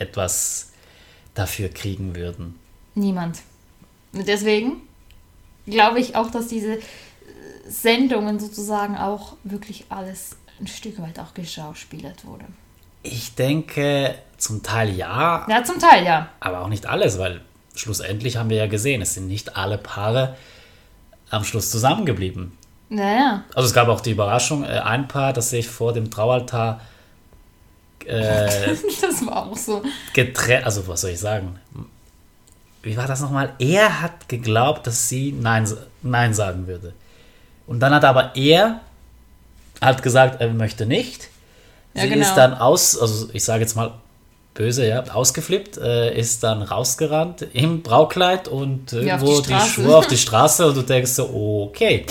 etwas 0.00 0.72
dafür 1.34 1.68
kriegen 1.68 2.16
würden? 2.16 2.58
Niemand. 2.94 3.38
Und 4.12 4.26
deswegen 4.26 4.82
glaube 5.66 6.00
ich 6.00 6.16
auch, 6.16 6.30
dass 6.30 6.48
diese 6.48 6.78
Sendungen 7.66 8.40
sozusagen 8.40 8.96
auch 8.96 9.36
wirklich 9.44 9.84
alles 9.88 10.36
ein 10.60 10.66
Stück 10.66 11.00
weit 11.00 11.18
auch 11.18 11.34
geschauspielert 11.34 12.24
wurde. 12.24 12.44
Ich 13.02 13.34
denke 13.34 14.14
zum 14.36 14.62
Teil 14.62 14.94
ja, 14.94 15.46
Ja, 15.48 15.64
zum 15.64 15.78
Teil 15.78 16.04
ja. 16.04 16.28
aber 16.40 16.60
auch 16.60 16.68
nicht 16.68 16.86
alles, 16.86 17.18
weil 17.18 17.40
schlussendlich 17.74 18.36
haben 18.36 18.50
wir 18.50 18.58
ja 18.58 18.66
gesehen, 18.66 19.00
es 19.00 19.14
sind 19.14 19.28
nicht 19.28 19.56
alle 19.56 19.78
Paare 19.78 20.36
am 21.30 21.44
Schluss 21.44 21.70
zusammengeblieben. 21.70 22.56
Naja. 22.88 23.44
Also 23.54 23.68
es 23.68 23.72
gab 23.72 23.88
auch 23.88 24.00
die 24.00 24.10
Überraschung, 24.10 24.64
äh, 24.64 24.80
ein 24.80 25.06
Paar, 25.08 25.32
das 25.32 25.50
sich 25.50 25.68
vor 25.68 25.92
dem 25.92 26.10
Traualtar 26.10 26.80
äh, 28.10 28.76
Das 29.00 29.26
war 29.26 29.46
auch 29.46 29.56
so. 29.56 29.82
getrennt, 30.12 30.64
also 30.64 30.86
was 30.88 31.00
soll 31.02 31.10
ich 31.10 31.20
sagen? 31.20 31.58
Wie 32.82 32.96
war 32.96 33.06
das 33.06 33.20
nochmal? 33.20 33.52
Er 33.58 34.00
hat 34.00 34.28
geglaubt, 34.28 34.86
dass 34.86 35.08
sie 35.08 35.32
Nein, 35.32 35.68
Nein 36.02 36.34
sagen 36.34 36.66
würde. 36.66 36.94
Und 37.66 37.80
dann 37.80 37.94
hat 37.94 38.04
aber 38.04 38.34
er 38.36 38.80
hat 39.80 40.02
gesagt, 40.02 40.40
er 40.40 40.48
möchte 40.48 40.86
nicht. 40.86 41.28
Ja, 41.94 42.02
sie 42.02 42.08
genau. 42.10 42.22
ist 42.22 42.34
dann 42.34 42.54
aus, 42.54 42.98
also 42.98 43.28
ich 43.32 43.44
sage 43.44 43.62
jetzt 43.62 43.76
mal 43.76 43.92
böse, 44.54 44.86
ja, 44.86 45.02
ausgeflippt, 45.04 45.78
äh, 45.78 46.18
ist 46.18 46.42
dann 46.42 46.62
rausgerannt 46.62 47.46
im 47.52 47.82
Braukleid 47.82 48.48
und 48.48 48.92
die 48.92 48.96
irgendwo 48.96 49.40
die, 49.40 49.46
Straße. 49.46 49.68
Schuhe 49.70 49.96
auf 49.96 50.06
die 50.06 50.18
Straße 50.18 50.66
und 50.66 50.76
du 50.76 50.82
denkst 50.82 51.12
so, 51.12 51.68
okay, 51.68 52.04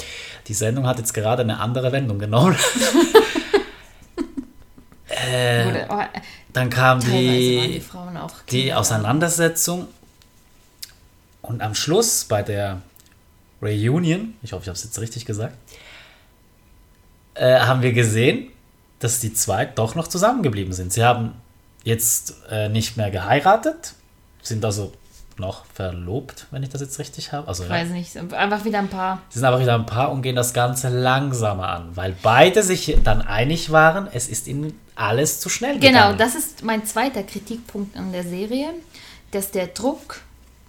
die 0.48 0.54
Sendung 0.54 0.88
hat 0.88 0.98
jetzt 0.98 1.14
gerade 1.14 1.44
eine 1.44 1.60
andere 1.60 1.92
Wendung 1.92 2.20
genommen. 2.20 2.56
äh, 5.28 5.66
Wurde, 5.66 5.88
oh, 5.90 6.20
dann 6.54 6.70
kam 6.70 7.00
die 7.00 7.82
die, 7.82 8.64
die. 8.64 8.74
Auseinandersetzung 8.74 9.88
und 11.42 11.62
am 11.62 11.76
Schluss 11.76 12.26
bei 12.26 12.42
der 12.44 12.82
Reunion, 13.62 14.36
ich 14.42 14.54
hoffe, 14.54 14.64
ich 14.64 14.68
habe 14.68 14.78
es 14.78 14.84
jetzt 14.84 15.00
richtig 15.00 15.26
gesagt, 15.26 15.56
äh, 17.36 17.60
haben 17.60 17.82
wir 17.82 17.94
gesehen, 17.94 18.52
dass 19.00 19.20
die 19.20 19.34
zwei 19.34 19.66
doch 19.66 19.96
noch 19.96 20.08
zusammengeblieben 20.08 20.74
sind. 20.74 20.94
Sie 20.94 21.04
haben 21.04 21.34
jetzt 21.84 22.36
äh, 22.50 22.70
nicht 22.70 22.98
mehr 22.98 23.12
geheiratet, 23.12 23.94
sind 24.42 24.64
also 24.64 24.94
noch 25.38 25.66
verlobt, 25.74 26.48
wenn 26.52 26.64
ich 26.64 26.70
das 26.70 26.82
jetzt 26.82 27.00
richtig 27.00 27.32
habe. 27.32 27.48
Also 27.48 27.64
Ich 27.64 27.70
ja, 27.70 27.76
weiß 27.76 27.90
nicht, 27.90 28.16
einfach 28.34 28.66
wieder 28.66 28.80
ein 28.80 28.90
paar. 28.90 29.22
sie 29.30 29.40
sind 29.40 29.48
aber 29.48 29.62
wieder 29.62 29.76
ein 29.76 29.86
Paar 29.86 30.12
und 30.12 30.22
gehen 30.22 30.36
das 30.36 30.54
Ganze 30.54 30.90
langsamer 30.90 31.70
an, 31.70 31.96
weil 31.96 32.14
beide 32.22 32.62
sich 32.62 32.98
dann 33.04 33.22
einig 33.22 33.72
waren, 33.72 34.08
es 34.12 34.28
ist 34.28 34.48
ihnen 34.48 34.78
alles 35.00 35.40
zu 35.40 35.50
schnell 35.50 35.80
Genau, 35.80 36.12
gegangen. 36.12 36.18
das 36.18 36.36
ist 36.36 36.64
mein 36.64 36.86
zweiter 36.86 37.24
Kritikpunkt 37.24 37.96
an 37.98 38.12
der 38.12 38.24
Serie, 38.24 38.70
dass 39.32 39.52
der 39.52 39.68
Druck, 39.68 40.22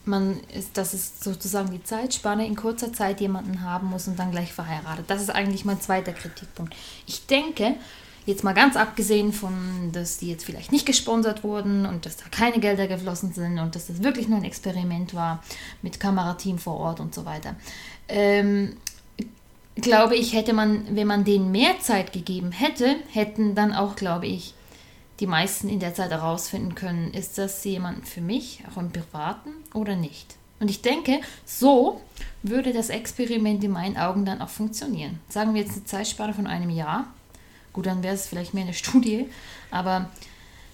man 0.05 0.40
ist, 0.55 0.77
dass 0.77 0.95
es 0.95 1.21
sozusagen 1.21 1.71
die 1.73 1.83
Zeitspanne 1.83 2.47
in 2.47 2.57
kurzer 2.57 2.93
Zeit 2.93 3.21
jemanden 3.21 3.62
haben 3.62 3.88
muss 3.88 4.07
und 4.09 4.19
dann 4.19 4.31
gleich 4.31 4.53
verheiratet. 4.53 5.05
Das 5.09 5.21
ist 5.21 5.31
eigentlich 5.31 5.64
mein 5.64 5.81
zweiter 5.81 6.12
Kritikpunkt. 6.12 6.75
Ich 7.07 7.27
denke, 7.27 7.75
jetzt 8.27 8.45
mal 8.45 8.53
ganz 8.55 8.77
abgesehen 8.77 9.33
von, 9.33 9.90
dass 9.93 10.19
die 10.19 10.31
jetzt 10.31 10.45
vielleicht 10.45 10.73
nicht 10.73 10.87
gesponsert 10.87 11.43
wurden 11.43 11.85
und 11.87 12.07
dass 12.07 12.16
da 12.16 12.25
keine 12.31 12.61
Gelder 12.61 12.87
geflossen 12.87 13.33
sind 13.33 13.59
und 13.59 13.75
dass 13.75 13.88
das 13.88 14.03
wirklich 14.03 14.29
nur 14.29 14.38
ein 14.38 14.45
Experiment 14.45 15.14
war 15.14 15.43
mit 15.83 15.99
Kamerateam 16.01 16.59
vor 16.59 16.77
Ort 16.79 17.01
und 17.01 17.14
so 17.14 17.25
weiter. 17.25 17.57
Ähm, 18.09 18.77
glaube 19.83 20.16
ich, 20.16 20.33
hätte 20.33 20.53
man, 20.53 20.97
wenn 20.97 21.07
man 21.07 21.25
denen 21.25 21.51
mehr 21.51 21.79
Zeit 21.81 22.12
gegeben 22.12 22.53
hätte, 22.53 22.97
hätten 23.12 23.55
dann 23.55 23.73
auch, 23.73 23.97
glaube 23.97 24.27
ich, 24.27 24.55
die 25.21 25.27
meisten 25.27 25.69
in 25.69 25.81
der 25.81 25.95
Zeit 25.95 26.11
herausfinden 26.11 26.75
können, 26.75 27.12
ist 27.12 27.37
das 27.37 27.62
jemand 27.64 28.09
für 28.09 28.21
mich, 28.21 28.62
auch 28.71 28.79
im 28.79 28.90
Privaten 28.90 29.51
oder 29.75 29.95
nicht. 29.97 30.37
Und 30.61 30.71
ich 30.71 30.83
denke, 30.83 31.21
so 31.45 32.01
würde 32.43 32.73
das 32.73 32.90
Experiment 32.90 33.62
in 33.64 33.71
meinen 33.71 33.97
Augen 33.97 34.25
dann 34.25 34.40
auch 34.40 34.49
funktionieren. 34.49 35.21
Sagen 35.29 35.55
wir 35.55 35.62
jetzt 35.62 35.73
eine 35.73 35.85
Zeitspanne 35.85 36.35
von 36.35 36.47
einem 36.47 36.71
Jahr. 36.71 37.07
Gut, 37.73 37.87
dann 37.87 38.03
wäre 38.03 38.14
es 38.14 38.27
vielleicht 38.27 38.55
mehr 38.55 38.64
eine 38.64 38.75
Studie, 38.75 39.27
aber 39.71 40.11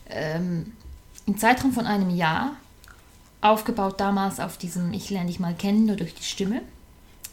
ähm, 0.08 0.72
im 1.26 1.38
Zeitraum 1.38 1.72
von 1.72 1.86
einem 1.86 2.10
Jahr, 2.10 2.56
aufgebaut 3.40 4.00
damals 4.00 4.40
auf 4.40 4.56
diesem 4.56 4.92
Ich 4.92 5.10
lerne 5.10 5.28
dich 5.28 5.40
mal 5.40 5.54
kennen, 5.54 5.86
nur 5.86 5.96
durch 5.96 6.14
die 6.14 6.24
Stimme, 6.24 6.62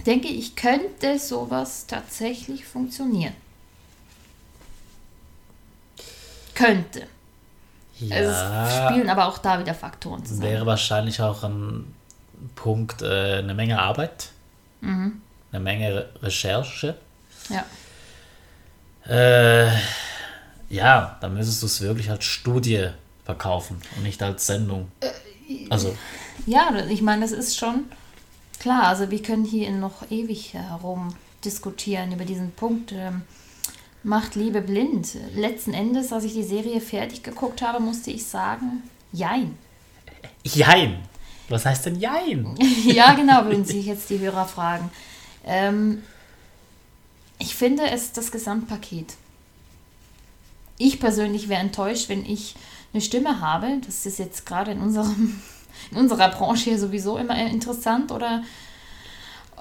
denke 0.05 0.27
ich, 0.27 0.55
könnte 0.55 1.17
sowas 1.19 1.85
tatsächlich 1.87 2.65
funktionieren. 2.65 3.33
Könnte. 6.55 7.07
Ja, 7.99 8.15
Es 8.17 8.75
spielen 8.91 9.09
aber 9.09 9.27
auch 9.27 9.37
da 9.37 9.59
wieder 9.59 9.73
Faktoren 9.73 10.25
zusammen. 10.25 10.49
wäre 10.49 10.65
wahrscheinlich 10.65 11.21
auch 11.21 11.43
ein 11.43 11.93
Punkt, 12.55 13.01
äh, 13.01 13.37
eine 13.37 13.53
Menge 13.53 13.79
Arbeit, 13.79 14.29
Mhm. 14.81 15.21
eine 15.51 15.59
Menge 15.61 15.93
Re 15.95 16.09
Recherche. 16.21 16.95
Ja. 17.49 17.65
Äh, 19.07 19.71
ja, 20.69 21.17
dann 21.21 21.33
müsstest 21.33 21.61
du 21.61 21.65
es 21.67 21.81
wirklich 21.81 22.09
als 22.09 22.25
Studie 22.25 22.89
verkaufen 23.25 23.81
und 23.95 24.03
nicht 24.03 24.21
als 24.23 24.45
Sendung. 24.47 24.91
Also, 25.69 25.95
ja, 26.45 26.73
ich 26.89 27.01
meine, 27.01 27.21
das 27.21 27.31
ist 27.31 27.57
schon 27.57 27.85
klar. 28.63 28.88
Also 28.88 29.12
wir 29.12 29.21
können 29.21 29.45
hier 29.45 29.69
noch 29.71 30.10
ewig 30.10 30.54
herum 30.54 31.13
diskutieren 31.45 32.12
über 32.13 32.26
diesen 32.26 32.52
Punkt. 32.52 32.93
Ähm, 32.93 33.21
macht 34.04 34.36
Liebe 34.36 34.62
blind. 34.62 35.15
Letzten 35.36 35.73
Endes, 35.73 36.12
als 36.12 36.23
ich 36.23 36.34
die 36.34 36.43
Serie 36.43 36.82
fertig 36.82 37.23
geguckt 37.23 37.62
habe, 37.62 37.80
musste 37.80 38.10
ich 38.10 38.26
sagen, 38.26 38.84
jein. 39.12 39.58
Jein. 40.43 40.97
Was 41.49 41.65
heißt 41.65 41.86
denn 41.86 41.99
Jein? 41.99 42.56
ja, 42.86 43.13
genau, 43.13 43.45
würden 43.45 43.65
sich 43.73 43.86
jetzt 43.86 44.10
die 44.10 44.19
Hörer 44.19 44.45
fragen. 44.45 44.89
Ähm, 45.45 46.02
ich 47.38 47.56
finde 47.56 47.84
es 47.89 48.13
das 48.13 48.32
Gesamtpaket. 48.32 49.15
Ich 50.78 50.99
persönlich 50.99 51.49
wäre 51.49 51.62
enttäuscht, 51.62 52.08
wenn 52.08 52.26
ich 52.26 52.56
eine 52.93 53.02
Stimme 53.02 53.41
habe. 53.41 53.80
Das 53.86 54.06
ist 54.06 54.19
jetzt 54.19 54.45
gerade 54.45 54.71
in, 54.71 54.80
unserem, 54.80 55.41
in 55.91 55.97
unserer 55.97 56.29
Branche 56.29 56.71
hier 56.71 56.79
sowieso 56.79 57.17
immer 57.17 57.38
interessant 57.38 58.12
oder 58.12 58.43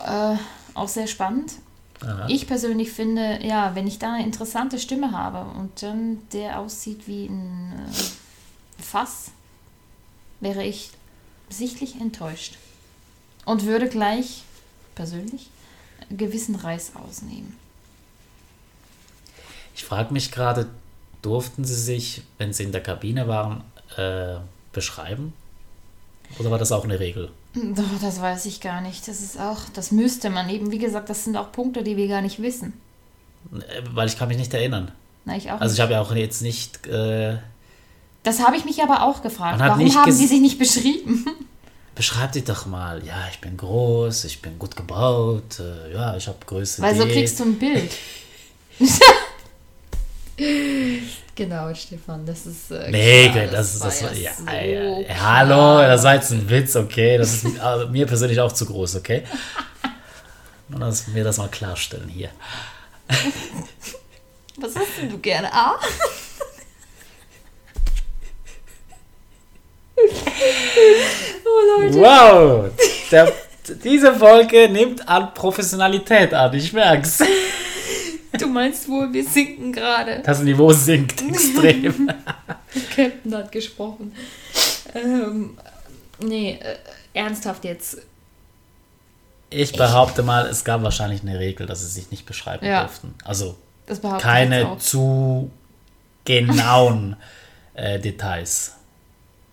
äh, 0.05 0.37
auch 0.75 0.89
sehr 0.89 1.07
spannend. 1.07 1.53
Aha. 2.01 2.27
Ich 2.29 2.47
persönlich 2.47 2.91
finde, 2.91 3.39
ja, 3.43 3.75
wenn 3.75 3.87
ich 3.87 3.99
da 3.99 4.15
eine 4.15 4.25
interessante 4.25 4.79
Stimme 4.79 5.13
habe 5.13 5.51
und 5.59 5.83
dann 5.83 6.19
der 6.33 6.59
aussieht 6.59 7.07
wie 7.07 7.27
ein 7.27 7.73
äh, 7.89 8.83
Fass, 8.83 9.31
wäre 10.41 10.65
ich 10.65 10.91
sichtlich 11.49 12.01
enttäuscht. 12.01 12.59
Und 13.45 13.65
würde 13.65 13.89
gleich, 13.89 14.43
persönlich, 14.95 15.51
gewissen 16.11 16.55
Reiß 16.55 16.93
ausnehmen. 16.97 17.57
Ich 19.75 19.85
frage 19.85 20.13
mich 20.13 20.31
gerade, 20.31 20.69
durften 21.23 21.65
sie 21.65 21.75
sich, 21.75 22.23
wenn 22.39 22.53
sie 22.53 22.65
in 22.65 22.73
der 22.73 22.83
Kabine 22.83 23.29
waren, 23.29 23.65
äh, 23.97 24.37
beschreiben? 24.73 25.33
Oder 26.39 26.51
war 26.51 26.59
das 26.59 26.73
auch 26.73 26.85
eine 26.85 26.99
Regel? 26.99 27.31
Doch, 27.55 27.83
das 28.01 28.21
weiß 28.21 28.47
ich 28.47 28.61
gar 28.61 28.81
nicht. 28.81 29.07
Das 29.09 29.21
ist 29.21 29.39
auch, 29.39 29.59
das 29.75 29.93
müsste 29.93 30.31
man 30.31 30.49
eben, 30.49 30.71
wie 30.73 30.79
gesagt, 30.79 31.11
das 31.11 31.25
sind 31.25 31.37
auch 31.37 31.53
Punkte, 31.53 31.83
die 31.83 31.97
wir 31.97 32.09
gar 32.09 32.23
nicht 32.23 32.41
wissen. 32.41 32.73
Äh, 33.55 33.83
Weil 33.93 34.09
ich 34.09 34.17
kann 34.19 34.29
mich 34.29 34.39
nicht 34.39 34.53
erinnern. 34.55 34.91
Na, 35.25 35.37
ich 35.37 35.51
auch 35.51 35.61
Also 35.61 35.67
nicht. 35.67 35.75
ich 35.75 35.81
habe 35.83 35.93
ja 35.93 36.01
auch 36.01 36.13
jetzt 36.15 36.43
nicht... 36.43 36.87
Äh, 36.87 37.37
Das 38.23 38.45
habe 38.45 38.57
ich 38.57 38.65
mich 38.65 38.83
aber 38.83 39.03
auch 39.05 39.23
gefragt. 39.23 39.59
Warum 39.61 39.95
haben 39.95 40.07
die 40.19 40.27
sich 40.27 40.41
nicht 40.41 40.59
beschrieben? 40.59 41.25
beschreib 41.95 42.33
dich 42.33 42.45
doch 42.45 42.65
mal. 42.67 43.05
Ja, 43.05 43.29
ich 43.31 43.41
bin 43.41 43.57
groß, 43.59 44.25
ich 44.25 44.41
bin 44.41 44.59
gut 44.59 44.75
gebaut, 44.77 45.61
äh, 45.61 45.93
ja, 45.93 46.17
ich 46.17 46.27
habe 46.27 46.39
Größe 46.47 46.81
Weil 46.81 46.97
so 46.97 47.05
D. 47.05 47.13
kriegst 47.13 47.39
du 47.39 47.45
ein 47.45 47.59
Bild. 47.59 47.91
genau, 51.35 51.73
Stefan, 51.75 52.25
das 52.27 52.47
ist. 52.47 52.71
Äh, 52.71 52.91
Nee, 52.91 53.31
klar, 53.31 53.47
das, 53.47 53.75
ist 53.75 53.81
war 53.81 53.89
das 53.89 54.01
ja, 54.01 54.33
so 54.33 54.45
ja, 54.47 55.01
ja. 55.01 55.21
Hallo, 55.21 55.79
das 55.83 56.03
war 56.05 56.15
jetzt 56.15 56.31
ein 56.31 56.49
Witz, 56.49 56.77
okay? 56.77 57.19
Das 57.19 57.33
ist 57.33 57.45
äh, 57.45 57.87
mir 57.91 58.07
persönlich 58.07 58.41
auch 58.41 58.53
zu 58.53 58.67
groß, 58.67 58.97
okay? 58.97 59.25
Nur, 60.69 60.81
dass 60.81 61.15
wir 61.15 61.25
das 61.25 61.39
mal 61.39 61.49
klarstellen 61.49 62.09
hier. 62.09 62.31
Was 64.57 64.71
isst 64.71 64.99
denn 65.01 65.11
du 65.11 65.19
gerne? 65.19 65.53
Ah? 65.53 65.79
oh 71.45 71.81
Leute. 71.81 71.95
Wow! 71.95 72.71
Der, 73.11 73.33
diese 73.85 74.15
Folge 74.15 74.69
nimmt 74.69 75.07
an 75.09 75.35
Professionalität 75.35 76.35
an, 76.35 76.55
ich 76.55 76.73
merk's. 76.73 77.19
Du 78.53 78.59
meinst 78.59 78.87
wohl, 78.87 79.11
wir 79.15 79.25
sinken 79.27 79.73
gerade. 79.73 80.21
Das 80.27 80.43
Niveau 80.43 80.71
sinkt 80.75 81.23
extrem. 81.27 82.11
Captain 82.95 83.35
hat 83.35 83.51
gesprochen. 83.51 84.15
Ähm, 84.95 85.57
nee, 86.21 86.59
äh, 86.61 86.77
ernsthaft 87.15 87.65
jetzt. 87.65 88.03
Ich 89.49 89.73
behaupte 89.73 90.23
mal, 90.23 90.45
es 90.49 90.65
gab 90.65 90.83
wahrscheinlich 90.83 91.23
eine 91.23 91.39
Regel, 91.39 91.65
dass 91.67 91.81
sie 91.81 91.87
sich 91.87 92.11
nicht 92.11 92.27
beschreiben 92.27 92.67
Ja. 92.67 92.81
durften. 92.83 93.15
Also 93.25 93.57
Das 93.87 94.01
ich 94.05 94.19
keine 94.19 94.77
zu 94.77 95.51
genauen 96.27 97.17
äh, 97.73 97.99
Details, 97.99 98.75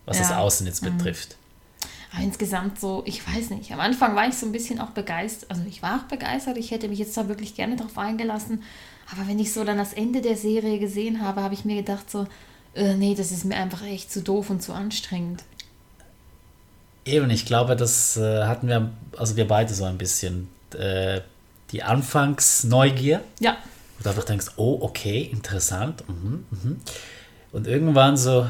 was 0.05 0.17
das 0.17 0.29
Ja. 0.31 0.35
Mhm. 0.35 0.41
Außen 0.41 0.67
jetzt 0.67 0.81
betrifft. 0.81 1.37
Aber 2.11 2.21
insgesamt 2.23 2.81
so, 2.81 3.03
ich 3.05 3.25
weiß 3.25 3.51
nicht. 3.51 3.71
Am 3.71 3.79
Anfang 3.79 4.13
war 4.17 4.27
ich 4.27 4.35
so 4.35 4.45
ein 4.45 4.51
bisschen 4.51 4.81
auch 4.81 4.89
begeistert. 4.89 5.49
Also 5.51 5.63
ich 5.69 5.81
war 5.81 5.99
auch 6.01 6.07
begeistert. 6.09 6.57
Ich 6.57 6.71
hätte 6.71 6.89
mich 6.89 6.99
jetzt 6.99 7.15
da 7.15 7.29
wirklich 7.29 7.55
gerne 7.55 7.77
drauf 7.77 7.97
eingelassen. 7.97 8.63
Aber 9.11 9.27
wenn 9.27 9.39
ich 9.39 9.53
so 9.53 9.63
dann 9.63 9.77
das 9.77 9.93
Ende 9.93 10.21
der 10.21 10.35
Serie 10.37 10.79
gesehen 10.79 11.21
habe, 11.21 11.41
habe 11.41 11.53
ich 11.53 11.65
mir 11.65 11.77
gedacht 11.77 12.09
so, 12.09 12.27
äh, 12.75 12.93
nee, 12.93 13.15
das 13.15 13.31
ist 13.31 13.45
mir 13.45 13.55
einfach 13.55 13.83
echt 13.83 14.11
zu 14.11 14.21
doof 14.21 14.49
und 14.49 14.61
zu 14.61 14.73
anstrengend. 14.73 15.43
Eben, 17.05 17.29
ich 17.29 17.45
glaube, 17.45 17.75
das 17.75 18.17
äh, 18.17 18.43
hatten 18.43 18.67
wir, 18.67 18.91
also 19.17 19.35
wir 19.35 19.47
beide 19.47 19.73
so 19.73 19.83
ein 19.85 19.97
bisschen, 19.97 20.47
äh, 20.77 21.21
die 21.71 21.81
Anfangsneugier, 21.83 23.21
Ja, 23.39 23.57
wo 23.97 24.03
du 24.03 24.09
einfach 24.09 24.23
denkst, 24.25 24.47
oh, 24.57 24.77
okay, 24.81 25.21
interessant. 25.21 26.03
Mhm, 26.07 26.45
mhm. 26.51 26.77
Und 27.51 27.67
irgendwann 27.67 28.15
so, 28.15 28.41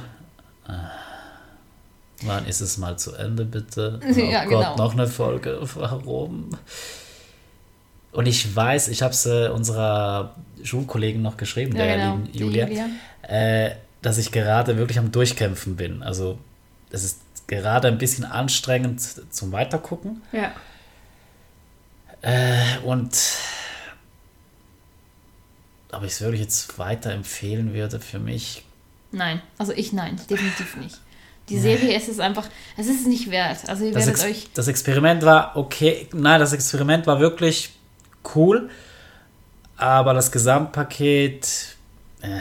äh, 0.67 0.72
wann 2.24 2.45
ist 2.45 2.60
es 2.60 2.78
mal 2.78 2.98
zu 2.98 3.13
Ende, 3.13 3.45
bitte? 3.45 4.00
Oh 4.06 4.19
Ja, 4.19 4.43
Gott, 4.43 4.52
genau. 4.52 4.76
noch 4.76 4.93
eine 4.93 5.08
Folge, 5.08 5.60
warum? 5.76 6.50
Und 8.12 8.26
ich 8.26 8.54
weiß, 8.56 8.88
ich 8.89 9.02
habe 9.04 9.13
es 9.13 9.26
äh, 9.26 9.50
unserer 9.50 10.36
Schulkollegin 10.63 11.22
noch 11.22 11.38
geschrieben, 11.38 11.76
ja 11.76 11.86
der 11.86 11.95
genau. 11.98 12.15
lieben 12.15 12.32
Die 12.32 12.39
Julia, 12.39 12.67
Äh, 13.22 13.76
dass 14.02 14.17
ich 14.17 14.32
gerade 14.32 14.78
wirklich 14.78 14.98
am 15.00 15.12
Durchkämpfen 15.12 15.76
bin. 15.76 16.04
Also 16.04 16.38
es 16.91 17.04
ist 17.04 17.19
gerade 17.48 17.88
ein 17.88 17.98
bisschen 17.98 18.26
anstrengend 18.26 19.02
zum 19.30 19.52
Weitergucken. 19.52 20.22
Ja. 20.32 20.52
Äh, 22.22 22.80
und 22.86 23.15
ob 25.91 26.04
ich 26.04 26.12
es 26.12 26.22
wirklich 26.22 26.41
jetzt 26.41 26.78
weiterempfehlen 26.78 27.74
würde 27.74 28.00
für 28.00 28.19
mich. 28.19 28.63
Nein, 29.12 29.41
also 29.58 29.74
ich 29.74 29.91
nein, 29.93 30.19
definitiv 30.30 30.78
nicht. 30.78 31.00
Die 31.50 31.58
Serie 31.58 31.95
es 31.95 32.08
ist 32.08 32.19
einfach, 32.19 32.48
es 32.78 32.86
ist 32.86 33.02
es 33.02 33.08
nicht 33.08 33.32
wert. 33.32 33.67
Also 33.67 33.86
ihr 33.86 33.91
Das, 33.91 34.06
werdet 34.06 34.24
euch, 34.24 34.50
das 34.54 34.67
Experiment 34.67 35.24
war 35.24 35.56
okay. 35.58 36.08
Nein, 36.13 36.39
das 36.39 36.54
Experiment 36.54 37.08
war 37.08 37.19
wirklich 37.19 37.72
cool. 38.36 38.69
Aber 39.80 40.13
das 40.13 40.32
Gesamtpaket 40.32 41.76
äh, 42.22 42.39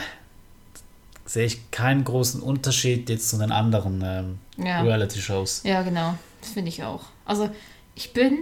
sehe 1.25 1.45
ich 1.45 1.71
keinen 1.71 2.03
großen 2.03 2.41
Unterschied 2.41 3.09
jetzt 3.09 3.29
zu 3.29 3.37
den 3.37 3.51
anderen 3.51 4.01
ähm, 4.05 4.39
Ja. 4.65 4.81
Reality-Shows. 4.81 5.61
ja 5.63 5.81
genau, 5.83 6.15
das 6.41 6.51
finde 6.51 6.69
ich 6.69 6.83
auch. 6.83 7.03
Also 7.25 7.49
ich 7.95 8.11
bin, 8.13 8.39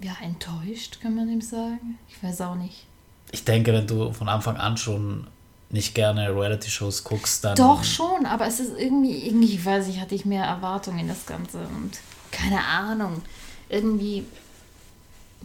ja, 0.00 0.16
enttäuscht, 0.22 1.00
kann 1.00 1.14
man 1.14 1.28
dem 1.28 1.40
sagen. 1.40 1.98
Ich 2.08 2.22
weiß 2.22 2.40
auch 2.40 2.54
nicht. 2.56 2.86
Ich 3.32 3.44
denke, 3.44 3.72
wenn 3.72 3.86
du 3.86 4.12
von 4.12 4.28
Anfang 4.28 4.56
an 4.56 4.76
schon 4.76 5.26
nicht 5.68 5.94
gerne 5.94 6.34
Reality-Shows 6.34 7.04
guckst, 7.04 7.44
dann. 7.44 7.54
Doch 7.56 7.84
schon, 7.84 8.26
aber 8.26 8.46
es 8.48 8.58
ist 8.58 8.72
irgendwie, 8.76 9.26
irgendwie, 9.28 9.54
ich 9.54 9.64
weiß 9.64 9.86
nicht, 9.86 10.00
hatte 10.00 10.16
ich 10.16 10.24
mehr 10.24 10.44
Erwartungen 10.44 10.98
in 10.98 11.08
das 11.08 11.26
Ganze 11.26 11.58
und 11.58 11.92
keine 12.32 12.64
Ahnung. 12.64 13.22
Irgendwie, 13.68 14.24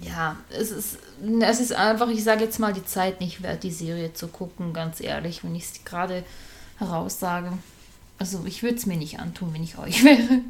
ja, 0.01 0.35
es 0.49 0.71
ist, 0.71 0.97
es 1.41 1.59
ist 1.59 1.73
einfach, 1.73 2.09
ich 2.09 2.23
sage 2.23 2.43
jetzt 2.43 2.59
mal, 2.59 2.73
die 2.73 2.85
Zeit 2.85 3.21
nicht 3.21 3.41
wert, 3.41 3.63
die 3.63 3.71
Serie 3.71 4.13
zu 4.13 4.27
gucken, 4.27 4.73
ganz 4.73 4.99
ehrlich, 4.99 5.43
wenn 5.43 5.55
ich 5.55 5.63
es 5.63 5.83
gerade 5.85 6.23
heraussage. 6.77 7.53
Also 8.19 8.43
ich 8.45 8.63
würde 8.63 8.75
es 8.75 8.85
mir 8.85 8.97
nicht 8.97 9.19
antun, 9.19 9.53
wenn 9.53 9.63
ich 9.63 9.77
euch 9.77 10.03
wäre. 10.03 10.41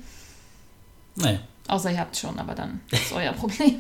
Nee. 1.16 1.40
Außer 1.68 1.92
ihr 1.92 2.00
habt 2.00 2.18
schon, 2.18 2.38
aber 2.40 2.56
dann 2.56 2.82
ist 2.92 3.12
euer 3.12 3.34
Problem. 3.34 3.80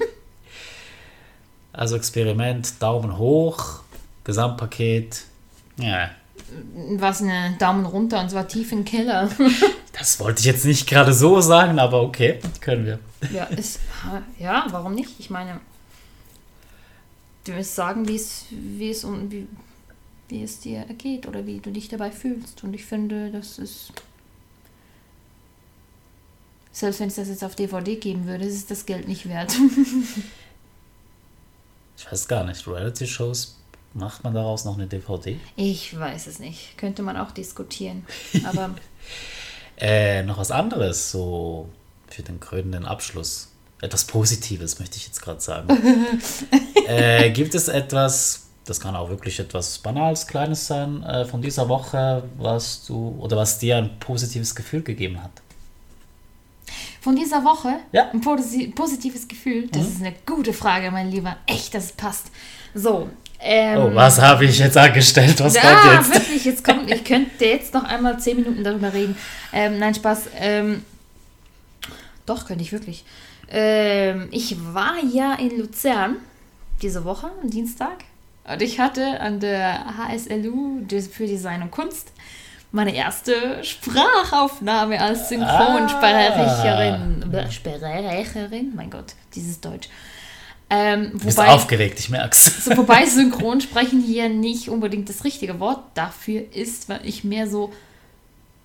Also 1.73 1.95
Experiment, 1.95 2.81
Daumen 2.81 3.17
hoch, 3.17 3.81
Gesamtpaket. 4.23 5.23
Ja. 5.77 6.09
Was 6.97 7.21
eine 7.21 7.55
Daumen 7.59 7.85
runter 7.85 8.21
und 8.21 8.29
zwar 8.29 8.47
tief 8.47 8.71
im 8.71 8.85
Keller. 8.85 9.29
Das 9.97 10.19
wollte 10.19 10.41
ich 10.41 10.45
jetzt 10.45 10.65
nicht 10.65 10.87
gerade 10.87 11.13
so 11.13 11.39
sagen, 11.39 11.79
aber 11.79 12.01
okay, 12.01 12.39
können 12.59 12.85
wir. 12.85 12.99
ja, 13.31 13.45
ist, 13.45 13.79
ja, 14.37 14.65
warum 14.69 14.93
nicht? 14.93 15.11
Ich 15.19 15.29
meine, 15.29 15.61
du 17.45 17.53
wirst 17.55 17.75
sagen, 17.75 18.07
wie 18.07 18.17
es, 18.17 18.45
wie 18.51 18.89
es 18.89 19.05
wie, 19.05 19.47
wie 20.27 20.43
es 20.43 20.59
dir 20.59 20.85
geht 20.97 21.27
oder 21.27 21.45
wie 21.45 21.59
du 21.59 21.71
dich 21.71 21.87
dabei 21.87 22.11
fühlst. 22.11 22.63
Und 22.63 22.73
ich 22.73 22.83
finde, 22.83 23.31
das 23.31 23.57
ist. 23.57 23.93
Selbst 26.73 26.99
wenn 26.99 27.07
es 27.07 27.15
das 27.15 27.29
jetzt 27.29 27.43
auf 27.45 27.55
DVD 27.55 27.95
geben 27.95 28.27
würde, 28.27 28.43
ist 28.43 28.55
es 28.55 28.65
das 28.65 28.85
Geld 28.85 29.07
nicht 29.07 29.29
wert. 29.29 29.55
Ich 31.97 32.11
weiß 32.11 32.27
gar 32.27 32.43
nicht, 32.43 32.67
Reality-Shows, 32.67 33.57
macht 33.93 34.23
man 34.23 34.33
daraus 34.33 34.65
noch 34.65 34.75
eine 34.75 34.85
DVD? 34.85 35.39
Ich 35.55 35.97
weiß 35.97 36.27
es 36.27 36.39
nicht. 36.39 36.77
Könnte 36.77 37.01
man 37.01 37.15
auch 37.17 37.31
diskutieren. 37.31 38.05
Aber 38.43 38.75
Äh, 39.77 40.23
noch 40.23 40.37
was 40.37 40.51
anderes, 40.51 41.11
so 41.11 41.69
für 42.07 42.23
den 42.23 42.39
krönenden 42.39 42.85
Abschluss. 42.85 43.49
Etwas 43.81 44.05
Positives, 44.05 44.79
möchte 44.79 44.97
ich 44.97 45.05
jetzt 45.05 45.21
gerade 45.21 45.41
sagen. 45.41 45.67
äh, 46.87 47.29
gibt 47.31 47.53
es 47.55 47.67
etwas, 47.67 48.47
das 48.65 48.79
kann 48.79 48.95
auch 48.95 49.09
wirklich 49.09 49.39
etwas 49.39 49.77
Banales, 49.79 50.27
Kleines 50.27 50.65
sein, 50.67 51.03
äh, 51.03 51.25
von 51.25 51.41
dieser 51.41 51.67
Woche, 51.67 52.23
was 52.37 52.85
du 52.85 53.15
oder 53.19 53.35
was 53.37 53.59
dir 53.59 53.77
ein 53.77 53.99
positives 53.99 54.55
Gefühl 54.55 54.81
gegeben 54.81 55.21
hat? 55.21 55.31
von 57.05 57.15
dieser 57.15 57.43
Woche 57.43 57.81
Ja. 57.91 58.09
ein 58.09 58.19
posi 58.19 58.69
positives 58.75 59.27
Gefühl. 59.27 59.67
Das 59.67 59.83
ist 59.87 60.01
eine 60.01 60.15
gute 60.25 60.53
Frage, 60.53 60.89
mein 60.89 61.11
Lieber. 61.11 61.37
Echt, 61.45 61.75
das 61.75 61.91
passt. 61.91 62.31
So. 62.73 63.09
Ähm, 63.47 63.77
Oh, 63.77 63.95
was 63.95 64.19
habe 64.19 64.45
ich 64.45 64.57
jetzt 64.57 64.75
angestellt? 64.75 65.39
Was 65.39 65.53
ja, 65.53 65.61
kommt 65.61 65.93
jetzt? 65.93 66.13
wirklich, 66.13 66.45
jetzt 66.45 66.63
kommt, 66.63 66.91
ich 66.91 67.03
könnte 67.03 67.45
jetzt 67.45 67.75
noch 67.75 67.83
einmal 67.83 68.19
zehn 68.19 68.37
Minuten 68.37 68.63
darüber 68.63 68.91
reden. 68.91 69.15
Ähm, 69.53 69.77
nein, 69.77 69.93
Spaß. 69.93 70.29
Ähm, 70.39 70.83
doch, 72.25 72.47
könnte 72.47 72.63
ich 72.63 72.71
wirklich. 72.71 73.05
Ähm, 73.49 74.29
ich 74.31 74.57
war 74.73 74.95
ja 75.13 75.35
in 75.35 75.59
Luzern 75.59 76.15
diese 76.81 77.05
Woche, 77.05 77.29
am 77.43 77.49
Dienstag. 77.51 78.03
Und 78.51 78.61
ich 78.63 78.79
hatte 78.79 79.19
an 79.21 79.39
der 79.39 79.95
HSLU 79.97 80.81
für 81.11 81.27
Design 81.27 81.61
und 81.61 81.71
Kunst 81.71 82.11
meine 82.71 82.95
erste 82.95 83.63
Sprachaufnahme 83.63 84.99
als 84.99 85.29
Synchronsprecherin. 85.29 87.23
Ah. 87.33 87.51
Sprecherin, 87.51 88.73
mein 88.75 88.89
Gott, 88.89 89.13
dieses 89.35 89.61
Deutsch. 89.61 89.87
Ähm, 90.69 91.11
Du 91.11 91.25
bist 91.25 91.37
wobei, 91.37 91.49
aufgeregt, 91.49 91.99
ich 91.99 92.09
merk's. 92.09 92.65
so, 92.65 92.75
wobei 92.77 93.05
Synchronsprechen 93.07 94.01
hier 94.01 94.29
nicht 94.29 94.69
unbedingt 94.69 95.09
das 95.09 95.23
richtige 95.23 95.59
Wort 95.59 95.83
dafür 95.93 96.43
ist, 96.53 96.89
weil 96.89 97.01
ich 97.05 97.23
mehr 97.23 97.47
so 97.47 97.71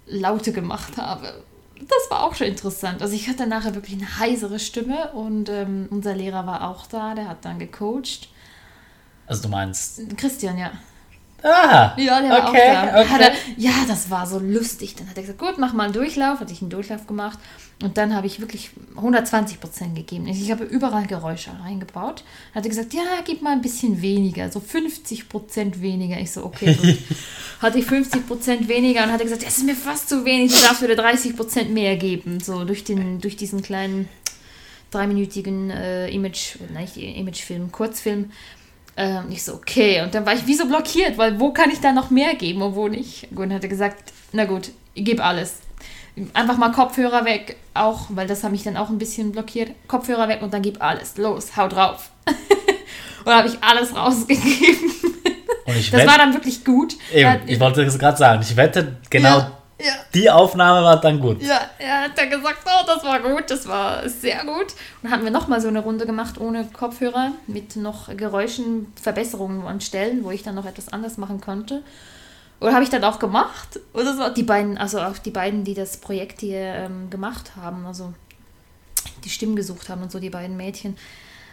Laute 0.07 0.53
gemacht 0.53 0.97
habe. 0.97 1.45
Das 1.79 2.11
war 2.11 2.25
auch 2.25 2.35
schon 2.35 2.47
interessant. 2.47 3.01
Also 3.03 3.15
ich 3.15 3.29
hatte 3.29 3.47
nachher 3.47 3.75
wirklich 3.75 3.97
eine 3.97 4.19
heisere 4.19 4.59
Stimme 4.59 5.13
und 5.13 5.49
ähm, 5.49 5.89
unser 5.91 6.15
Lehrer 6.15 6.47
war 6.47 6.69
auch 6.69 6.87
da, 6.87 7.15
der 7.15 7.29
hat 7.29 7.45
dann 7.45 7.59
gecoacht. 7.59 8.29
Also 9.27 9.43
du 9.43 9.49
meinst. 9.49 10.01
Christian, 10.17 10.59
ja. 10.59 10.73
Ah! 11.43 11.95
Ja, 11.97 12.21
der 12.21 12.31
war 12.31 12.49
okay, 12.51 12.71
auch 12.71 12.93
da. 12.93 13.01
okay. 13.01 13.23
Er, 13.23 13.33
ja, 13.57 13.73
das 13.89 14.11
war 14.11 14.27
so 14.27 14.39
lustig. 14.39 14.97
Dann 14.97 15.09
hat 15.09 15.17
er 15.17 15.23
gesagt, 15.23 15.39
gut, 15.39 15.57
mach 15.57 15.73
mal 15.73 15.85
einen 15.85 15.93
Durchlauf. 15.95 16.41
Hatte 16.41 16.53
ich 16.53 16.61
einen 16.61 16.71
Durchlauf 16.71 17.07
gemacht. 17.07 17.39
Und 17.83 17.97
dann 17.97 18.15
habe 18.15 18.27
ich 18.27 18.41
wirklich 18.41 18.71
120 18.95 19.59
Prozent 19.59 19.95
gegeben. 19.95 20.27
Ich 20.27 20.51
habe 20.51 20.65
überall 20.65 21.07
Geräusche 21.07 21.51
reingebaut. 21.63 22.25
Hat 22.55 22.65
er 22.65 22.69
gesagt, 22.69 22.93
ja, 22.93 23.03
gib 23.25 23.41
mal 23.41 23.53
ein 23.53 23.63
bisschen 23.63 24.03
weniger. 24.03 24.51
So 24.51 24.61
50 24.61 25.31
Prozent 25.31 25.81
weniger. 25.81 26.21
Ich 26.21 26.31
so, 26.31 26.45
okay, 26.45 26.75
gut. 26.75 26.99
hatte 27.63 27.79
ich 27.79 27.87
50 27.87 28.27
Prozent 28.27 28.69
weniger 28.69 29.05
und 29.05 29.13
hat 29.13 29.21
er 29.21 29.25
gesagt, 29.25 29.47
das 29.47 29.57
ist 29.57 29.65
mir 29.65 29.75
fast 29.75 30.11
zu 30.11 30.27
wenig. 30.27 30.53
Du 30.53 30.61
darfst 30.61 30.83
wieder 30.83 30.97
30 30.97 31.35
Prozent 31.35 31.71
mehr 31.71 31.97
geben. 31.97 32.41
So 32.41 32.65
durch, 32.65 32.85
den, 32.85 33.19
durch 33.21 33.37
diesen 33.37 33.63
kleinen 33.63 34.09
dreiminütigen 34.91 35.71
äh, 35.71 36.09
Image, 36.09 36.57
nein, 36.73 36.83
nicht 36.83 36.97
Imagefilm, 36.97 37.73
Kurzfilm. 37.73 38.31
Ähm, 38.97 39.25
ich 39.31 39.43
so, 39.43 39.55
okay. 39.55 40.03
Und 40.03 40.15
dann 40.15 40.27
war 40.27 40.35
ich 40.35 40.47
wie 40.47 40.55
so 40.55 40.67
blockiert, 40.67 41.17
weil 41.17 41.41
wo 41.41 41.53
kann 41.53 41.71
ich 41.71 41.81
da 41.81 41.93
noch 41.93 42.11
mehr 42.11 42.35
geben 42.35 42.61
und 42.61 42.75
wo 42.75 42.89
nicht? 42.89 43.29
Und 43.35 43.55
hat 43.55 43.63
er 43.63 43.69
gesagt, 43.69 44.13
na 44.33 44.45
gut, 44.45 44.71
gib 44.95 45.25
alles. 45.25 45.61
Einfach 46.35 46.57
mal 46.57 46.71
Kopfhörer 46.73 47.25
weg, 47.25 47.57
auch, 47.75 48.07
weil 48.11 48.27
das 48.27 48.43
hat 48.45 48.53
mich 48.53 48.63
dann 48.63 48.77
auch 48.77 48.89
ein 48.89 48.99
bisschen 48.99 49.33
blockiert. 49.33 49.71
Kopfhörer 49.89 50.29
weg 50.29 50.43
und 50.43 50.53
dann 50.53 50.63
gib 50.63 50.83
alles. 50.83 51.17
Los, 51.17 51.57
hau 51.57 51.69
drauf. 51.69 52.11
und 53.25 53.33
habe 53.33 53.49
ich 53.49 53.63
alles 53.63 53.95
rausgegeben. 53.95 54.91
Und 55.67 55.77
ich 55.77 55.91
Das 55.91 56.01
wette, 56.01 56.11
war 56.11 56.19
dann 56.19 56.33
wirklich 56.35 56.65
gut. 56.65 56.97
eben, 57.13 57.43
ich 57.47 57.61
wollte 57.61 57.83
es 57.83 57.97
gerade 57.99 58.17
sagen, 58.17 58.43
ich 58.43 58.57
wette, 58.57 58.97
genau 59.09 59.39
Ja, 59.39 59.53
ja. 59.79 59.93
die 60.15 60.29
Aufnahme 60.29 60.85
war 60.85 61.01
dann 61.01 61.21
gut. 61.21 61.41
Ja, 61.43 61.61
er 61.79 62.03
hat 62.05 62.19
dann 62.19 62.29
gesagt, 62.29 62.59
oh, 62.65 62.85
das 62.87 63.05
war 63.05 63.21
gut, 63.21 63.45
das 63.49 63.69
war 63.69 64.09
sehr 64.09 64.41
gut. 64.45 64.73
Und 64.73 64.75
dann 65.05 65.13
hatten 65.13 65.25
wir 65.25 65.31
nochmal 65.31 65.61
so 65.61 65.69
eine 65.69 65.79
Runde 65.81 66.07
gemacht 66.07 66.41
ohne 66.41 66.65
Kopfhörer, 66.65 67.33
mit 67.47 67.77
noch 67.77 68.09
Geräuschen, 68.17 68.93
Verbesserungen 69.01 69.65
an 69.67 69.81
Stellen, 69.81 70.25
wo 70.25 70.33
ich 70.33 70.43
dann 70.43 70.57
noch 70.57 70.67
etwas 70.67 70.93
anders 70.93 71.19
machen 71.19 71.41
konnte. 71.41 71.83
Und 72.61 72.73
habe 72.73 72.85
ich 72.85 72.91
dann 72.91 73.05
auch 73.05 73.19
gemacht. 73.19 73.81
Und 73.93 74.05
das 74.05 74.19
war 74.19 74.33
die 74.33 74.43
beiden, 74.43 74.79
also 74.79 75.01
auch 75.01 75.19
die 75.19 75.31
beiden, 75.31 75.65
die 75.65 75.75
das 75.75 75.97
Projekt 75.97 76.41
hier 76.41 76.61
ähm, 76.61 77.11
gemacht 77.11 77.57
haben, 77.57 77.87
also 77.87 78.13
die 79.25 79.31
Stimmen 79.31 79.57
gesucht 79.57 79.89
haben 79.89 80.03
und 80.03 80.13
so, 80.13 80.21
die 80.21 80.31
beiden 80.31 80.57
Mädchen 80.57 80.97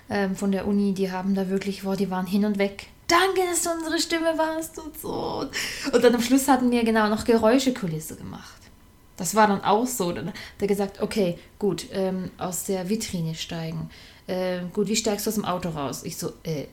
ähm, 0.10 0.36
von 0.36 0.52
der 0.52 0.68
Uni, 0.68 0.94
die 0.94 1.12
haben 1.12 1.34
da 1.34 1.50
wirklich, 1.50 1.84
boah, 1.84 1.96
die 1.96 2.10
waren 2.10 2.26
hin 2.26 2.46
und 2.46 2.58
weg. 2.58 2.88
Danke, 3.08 3.42
dass 3.50 3.64
du 3.64 3.70
unsere 3.72 4.00
Stimme 4.00 4.38
warst 4.38 4.78
und 4.80 5.00
so. 5.00 5.50
Und 5.94 6.04
dann 6.04 6.14
am 6.14 6.22
Schluss 6.22 6.48
hatten 6.50 6.72
wir 6.72 6.84
genau 6.84 7.08
noch 7.08 7.24
Geräuschekulisse 7.24 8.18
gemacht. 8.18 8.58
Das 9.16 9.34
war 9.34 9.48
dann 9.48 9.64
auch 9.64 9.88
so. 9.88 10.12
Dann 10.12 10.28
hat 10.28 10.36
er 10.60 10.68
gesagt, 10.68 11.02
okay, 11.02 11.40
gut, 11.58 11.88
ähm, 11.92 12.32
aus 12.38 12.66
der 12.66 12.90
Vitrine 12.90 13.34
steigen. 13.36 13.90
Ähm, 14.28 14.72
gut, 14.74 14.88
wie 14.88 14.96
steigst 14.96 15.26
du 15.26 15.30
aus 15.30 15.36
dem 15.36 15.46
Auto 15.46 15.70
raus? 15.70 16.04
Ich 16.04 16.18
so, 16.18 16.34
äh, 16.44 16.66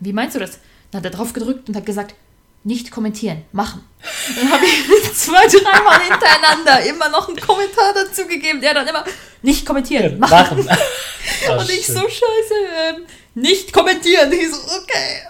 wie 0.00 0.12
meinst 0.12 0.36
du 0.36 0.38
das? 0.38 0.58
Dann 0.90 0.98
hat 0.98 1.06
er 1.06 1.16
drauf 1.16 1.32
gedrückt 1.32 1.68
und 1.68 1.76
hat 1.76 1.86
gesagt, 1.86 2.14
nicht 2.64 2.90
kommentieren, 2.90 3.44
machen. 3.52 3.84
Dann 4.36 4.50
habe 4.52 4.64
ich 4.64 5.14
zwei, 5.14 5.46
dreimal 5.46 6.00
hintereinander 6.00 6.84
immer 6.86 7.08
noch 7.08 7.28
einen 7.28 7.40
Kommentar 7.40 7.92
dazu 7.94 8.26
gegeben, 8.26 8.60
der 8.60 8.74
dann 8.74 8.86
immer, 8.86 9.04
nicht 9.42 9.66
kommentieren, 9.66 10.18
machen. 10.18 10.64
Machen. 10.64 10.78
Oh, 11.48 11.52
Und 11.60 11.70
ich 11.70 11.86
so, 11.86 12.00
scheiße, 12.00 12.54
ähm, 12.88 13.06
nicht 13.34 13.72
kommentieren. 13.72 14.32
Ich 14.32 14.50
so, 14.50 14.56
okay. 14.56 15.22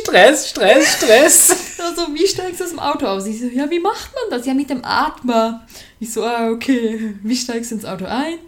Stress, 0.00 0.50
Stress, 0.50 0.96
Stress. 0.96 1.56
Also, 1.84 2.14
wie 2.14 2.26
steigst 2.26 2.60
du 2.60 2.64
aus 2.64 2.70
dem 2.70 2.78
Auto 2.78 3.06
aus? 3.06 3.26
Ich 3.26 3.40
so, 3.40 3.46
ja, 3.46 3.68
wie 3.68 3.78
macht 3.78 4.10
man 4.14 4.30
das? 4.30 4.46
Ja, 4.46 4.54
mit 4.54 4.70
dem 4.70 4.82
Atmer. 4.86 5.66
Ich 6.00 6.10
so, 6.10 6.24
ah, 6.24 6.48
okay. 6.48 7.14
Wie 7.22 7.36
steigst 7.36 7.70
du 7.70 7.74
ins 7.74 7.84
Auto 7.84 8.06
ein? 8.06 8.38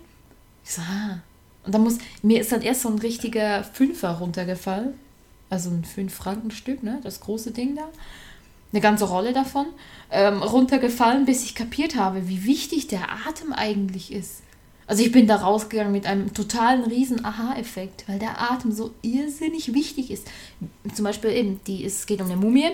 Ich 0.65 0.73
so, 0.73 0.81
ah. 0.81 1.19
Und 1.63 1.75
dann 1.75 1.83
muss, 1.83 1.99
mir 2.23 2.41
ist 2.41 2.51
dann 2.51 2.63
erst 2.63 2.83
so 2.83 2.89
ein 2.89 2.99
richtiger 2.99 3.63
Fünfer 3.63 4.13
runtergefallen. 4.13 4.99
Also 5.49 5.71
ein 5.71 5.85
Fünf-Franken-Stück, 5.85 6.83
ne? 6.83 7.01
Das 7.03 7.21
große 7.21 7.53
Ding 7.53 7.77
da. 7.77 7.89
Eine 8.73 8.81
ganze 8.81 9.05
Rolle 9.05 9.33
davon. 9.33 9.67
Ähm, 10.11 10.43
runtergefallen, 10.43 11.25
bis 11.25 11.45
ich 11.45 11.55
kapiert 11.55 11.97
habe, 11.97 12.29
wie 12.29 12.45
wichtig 12.45 12.89
der 12.89 13.11
Atem 13.27 13.53
eigentlich 13.53 14.13
ist. 14.13 14.43
Also 14.89 15.03
ich 15.03 15.11
bin 15.11 15.27
da 15.27 15.37
rausgegangen 15.37 15.93
mit 15.93 16.07
einem 16.07 16.33
totalen 16.33 16.85
riesen 16.85 17.25
Aha-Effekt, 17.25 18.05
weil 18.09 18.19
der 18.19 18.41
Atem 18.41 18.71
so 18.71 18.95
irrsinnig 19.03 19.75
wichtig 19.75 20.11
ist. 20.11 20.29
Zum 20.95 21.05
Beispiel 21.05 21.31
eben, 21.31 21.61
die, 21.67 21.85
es 21.85 22.07
geht 22.07 22.21
um 22.21 22.27
eine 22.27 22.37
Mumie 22.37 22.71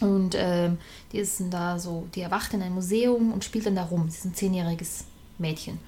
und 0.00 0.34
ähm, 0.36 0.78
die 1.12 1.18
ist 1.18 1.42
da 1.50 1.78
so, 1.78 2.06
die 2.14 2.20
erwacht 2.20 2.52
in 2.52 2.62
einem 2.62 2.74
Museum 2.74 3.32
und 3.32 3.44
spielt 3.44 3.66
dann 3.66 3.76
da 3.76 3.84
rum. 3.84 4.10
Sie 4.10 4.18
ist 4.18 4.24
ein 4.26 4.34
zehnjähriges 4.34 5.04
Mädchen. 5.38 5.78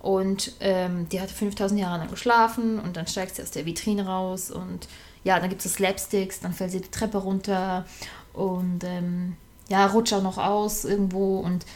Und 0.00 0.52
ähm, 0.60 1.08
die 1.08 1.20
hat 1.20 1.30
5000 1.30 1.80
Jahre 1.80 1.98
lang 1.98 2.10
geschlafen 2.10 2.78
und 2.78 2.96
dann 2.96 3.06
steigt 3.06 3.36
sie 3.36 3.42
aus 3.42 3.50
der 3.50 3.66
Vitrine 3.66 4.06
raus 4.06 4.50
und 4.50 4.88
ja, 5.28 5.38
dann 5.38 5.50
gibt 5.50 5.62
es 5.62 5.74
Slapsticks, 5.74 6.40
dann 6.40 6.54
fällt 6.54 6.70
sie 6.70 6.80
die 6.80 6.90
Treppe 6.90 7.18
runter 7.18 7.84
und 8.32 8.82
ähm, 8.82 9.36
ja, 9.68 9.84
rutscht 9.86 10.14
auch 10.14 10.22
noch 10.22 10.38
aus 10.38 10.86
irgendwo 10.86 11.40
und 11.40 11.66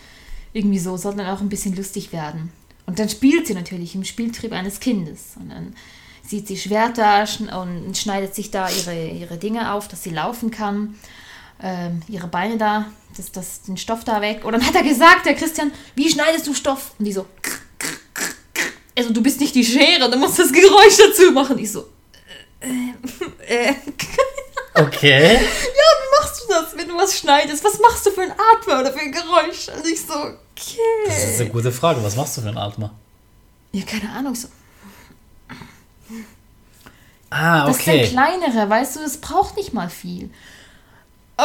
irgendwie 0.54 0.78
so 0.78 0.96
soll 0.96 1.14
dann 1.16 1.26
auch 1.26 1.42
ein 1.42 1.50
bisschen 1.50 1.76
lustig 1.76 2.14
werden. 2.14 2.50
Und 2.86 2.98
dann 2.98 3.10
spielt 3.10 3.46
sie 3.46 3.52
natürlich 3.52 3.94
im 3.94 4.04
Spieltrieb 4.04 4.52
eines 4.52 4.80
Kindes. 4.80 5.34
Und 5.36 5.50
dann 5.50 5.74
sieht 6.26 6.48
sie 6.48 6.56
Schwerter 6.56 7.26
und 7.60 7.96
schneidet 7.96 8.34
sich 8.34 8.50
da 8.50 8.70
ihre, 8.70 9.08
ihre 9.08 9.36
Dinge 9.36 9.72
auf, 9.72 9.86
dass 9.86 10.02
sie 10.02 10.10
laufen 10.10 10.50
kann. 10.50 10.94
Ähm, 11.62 12.00
ihre 12.08 12.28
Beine 12.28 12.56
da, 12.56 12.86
das, 13.16 13.32
das, 13.32 13.62
den 13.62 13.76
Stoff 13.76 14.04
da 14.04 14.22
weg. 14.22 14.46
Und 14.46 14.52
dann 14.52 14.66
hat 14.66 14.74
er 14.74 14.82
gesagt, 14.82 15.26
der 15.26 15.34
Christian, 15.34 15.72
wie 15.94 16.10
schneidest 16.10 16.46
du 16.46 16.54
Stoff? 16.54 16.92
Und 16.98 17.04
die 17.04 17.12
so, 17.12 17.26
also 18.96 19.12
du 19.12 19.22
bist 19.22 19.40
nicht 19.40 19.54
die 19.54 19.64
Schere, 19.64 20.10
du 20.10 20.16
musst 20.16 20.38
das 20.38 20.52
Geräusch 20.52 20.96
dazu 20.96 21.32
machen. 21.32 21.58
Ich 21.58 21.70
so, 21.70 21.86
äh, 22.62 23.68
äh, 23.68 23.74
Okay. 24.74 25.34
ja, 25.34 25.40
wie 25.40 26.20
machst 26.20 26.42
du 26.42 26.48
das, 26.48 26.76
wenn 26.76 26.88
du 26.88 26.96
was 26.96 27.18
schneidest? 27.18 27.62
Was 27.62 27.78
machst 27.78 28.06
du 28.06 28.10
für 28.10 28.22
ein 28.22 28.32
Atmer 28.32 28.80
oder 28.80 28.92
für 28.92 29.00
ein 29.00 29.12
Geräusch? 29.12 29.68
Und 29.68 29.86
ich 29.86 30.00
so, 30.00 30.14
okay. 30.14 30.78
Das 31.06 31.24
ist 31.24 31.40
eine 31.40 31.50
gute 31.50 31.70
Frage. 31.70 32.02
Was 32.02 32.16
machst 32.16 32.36
du 32.38 32.40
für 32.40 32.48
ein 32.48 32.56
Atmer? 32.56 32.94
Ja, 33.72 33.84
keine 33.84 34.10
Ahnung, 34.10 34.34
so. 34.34 34.48
Ah, 37.30 37.66
Das 37.66 37.76
okay. 37.76 38.02
ist 38.02 38.12
der 38.14 38.22
kleinere, 38.24 38.68
weißt 38.70 38.96
du, 38.96 39.00
das 39.00 39.18
braucht 39.18 39.56
nicht 39.56 39.72
mal 39.72 39.88
viel. 39.90 40.30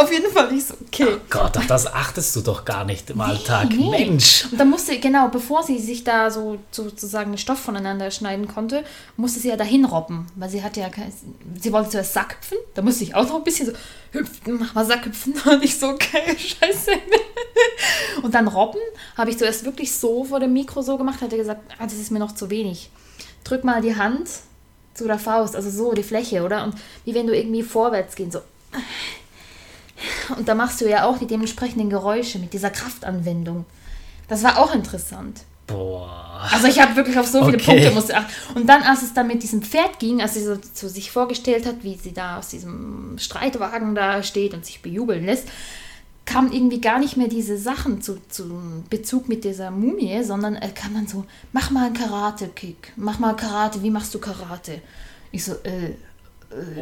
Auf 0.07 0.13
jeden 0.13 0.31
Fall 0.31 0.51
nicht 0.53 0.65
so, 0.65 0.73
okay. 0.85 1.05
Oh 1.09 1.19
Gott, 1.29 1.57
auf 1.57 1.67
das 1.67 1.85
achtest 1.85 2.33
du 2.35 2.41
doch 2.41 2.63
gar 2.63 2.85
nicht 2.85 3.09
im 3.09 3.19
Alltag. 3.19 3.67
nee. 3.71 3.89
Mensch. 3.89 4.45
Und 4.49 4.57
dann 4.57 4.69
musste, 4.69 4.97
genau, 4.99 5.27
bevor 5.27 5.63
sie 5.63 5.79
sich 5.79 6.05
da 6.05 6.31
so 6.31 6.59
sozusagen 6.71 7.31
den 7.31 7.37
Stoff 7.37 7.59
voneinander 7.59 8.09
schneiden 8.09 8.47
konnte, 8.47 8.85
musste 9.17 9.41
sie 9.41 9.49
ja 9.49 9.57
dahin 9.57 9.83
robben, 9.83 10.27
weil 10.35 10.49
sie 10.49 10.63
hatte 10.63 10.79
ja 10.79 10.87
kein, 10.87 11.11
sie 11.59 11.73
wollte 11.73 11.89
zuerst 11.89 12.13
Sackhüpfen, 12.13 12.57
da 12.73 12.81
musste 12.81 13.03
ich 13.03 13.15
auch 13.15 13.27
noch 13.27 13.35
ein 13.35 13.43
bisschen 13.43 13.65
so 13.65 13.73
hüpfen, 14.11 14.59
mach 14.59 14.73
mal 14.73 14.85
Sackhüpfen, 14.85 15.33
und 15.45 15.63
ich 15.63 15.77
so, 15.77 15.89
okay, 15.89 16.37
scheiße. 16.37 16.91
Und 18.23 18.33
dann 18.33 18.47
robben 18.47 18.79
habe 19.17 19.29
ich 19.29 19.37
zuerst 19.37 19.65
wirklich 19.65 19.91
so 19.91 20.23
vor 20.23 20.39
dem 20.39 20.53
Mikro 20.53 20.81
so 20.81 20.97
gemacht, 20.97 21.19
hat 21.19 21.33
er 21.33 21.37
gesagt, 21.37 21.61
ah, 21.79 21.83
das 21.83 21.95
ist 21.95 22.11
mir 22.11 22.19
noch 22.19 22.33
zu 22.33 22.49
wenig. 22.49 22.89
Drück 23.43 23.65
mal 23.65 23.81
die 23.81 23.97
Hand 23.97 24.29
zu 24.93 25.05
der 25.05 25.19
Faust, 25.19 25.55
also 25.55 25.69
so 25.69 25.93
die 25.93 26.03
Fläche, 26.03 26.43
oder? 26.43 26.63
Und 26.63 26.75
wie 27.03 27.13
wenn 27.13 27.27
du 27.27 27.35
irgendwie 27.35 27.63
vorwärts 27.63 28.15
gehen, 28.15 28.31
so. 28.31 28.39
Und 30.37 30.47
da 30.47 30.55
machst 30.55 30.81
du 30.81 30.89
ja 30.89 31.05
auch 31.05 31.17
die 31.17 31.27
dementsprechenden 31.27 31.89
Geräusche 31.89 32.39
mit 32.39 32.53
dieser 32.53 32.69
Kraftanwendung. 32.69 33.65
Das 34.27 34.43
war 34.43 34.59
auch 34.59 34.73
interessant. 34.73 35.41
Boah. 35.67 36.47
Also 36.51 36.67
ich 36.67 36.79
habe 36.79 36.95
wirklich 36.95 37.17
auf 37.17 37.27
so 37.27 37.43
viele 37.43 37.57
Okay. 37.57 37.65
Punkte 37.65 37.91
musste 37.91 38.15
achten. 38.15 38.31
Und 38.55 38.67
dann, 38.67 38.83
als 38.83 39.01
es 39.01 39.13
dann 39.13 39.27
mit 39.27 39.43
diesem 39.43 39.61
Pferd 39.61 39.99
ging, 39.99 40.21
als 40.21 40.35
sie 40.35 40.43
so, 40.43 40.57
so 40.73 40.87
sich 40.87 41.11
vorgestellt 41.11 41.65
hat, 41.65 41.83
wie 41.83 41.95
sie 41.95 42.13
da 42.13 42.37
aus 42.37 42.47
diesem 42.49 43.17
Streitwagen 43.17 43.95
da 43.95 44.23
steht 44.23 44.53
und 44.53 44.65
sich 44.65 44.81
bejubeln 44.81 45.25
lässt, 45.25 45.49
kam 46.25 46.51
irgendwie 46.51 46.81
gar 46.81 46.99
nicht 46.99 47.17
mehr 47.17 47.27
diese 47.27 47.57
Sachen 47.57 48.01
zu, 48.01 48.17
zu 48.29 48.83
Bezug 48.89 49.29
mit 49.29 49.43
dieser 49.43 49.71
Mumie, 49.71 50.23
sondern 50.23 50.55
äh, 50.55 50.69
kam 50.69 50.93
dann 50.93 51.07
so, 51.07 51.25
mach 51.53 51.71
mal 51.71 51.85
einen 51.87 51.95
Karate-Kick, 51.95 52.93
mach 52.97 53.19
mal 53.19 53.35
Karate, 53.35 53.81
wie 53.81 53.89
machst 53.91 54.13
du 54.13 54.19
Karate? 54.19 54.81
Ich 55.31 55.43
so, 55.45 55.53
äh, 55.63 55.95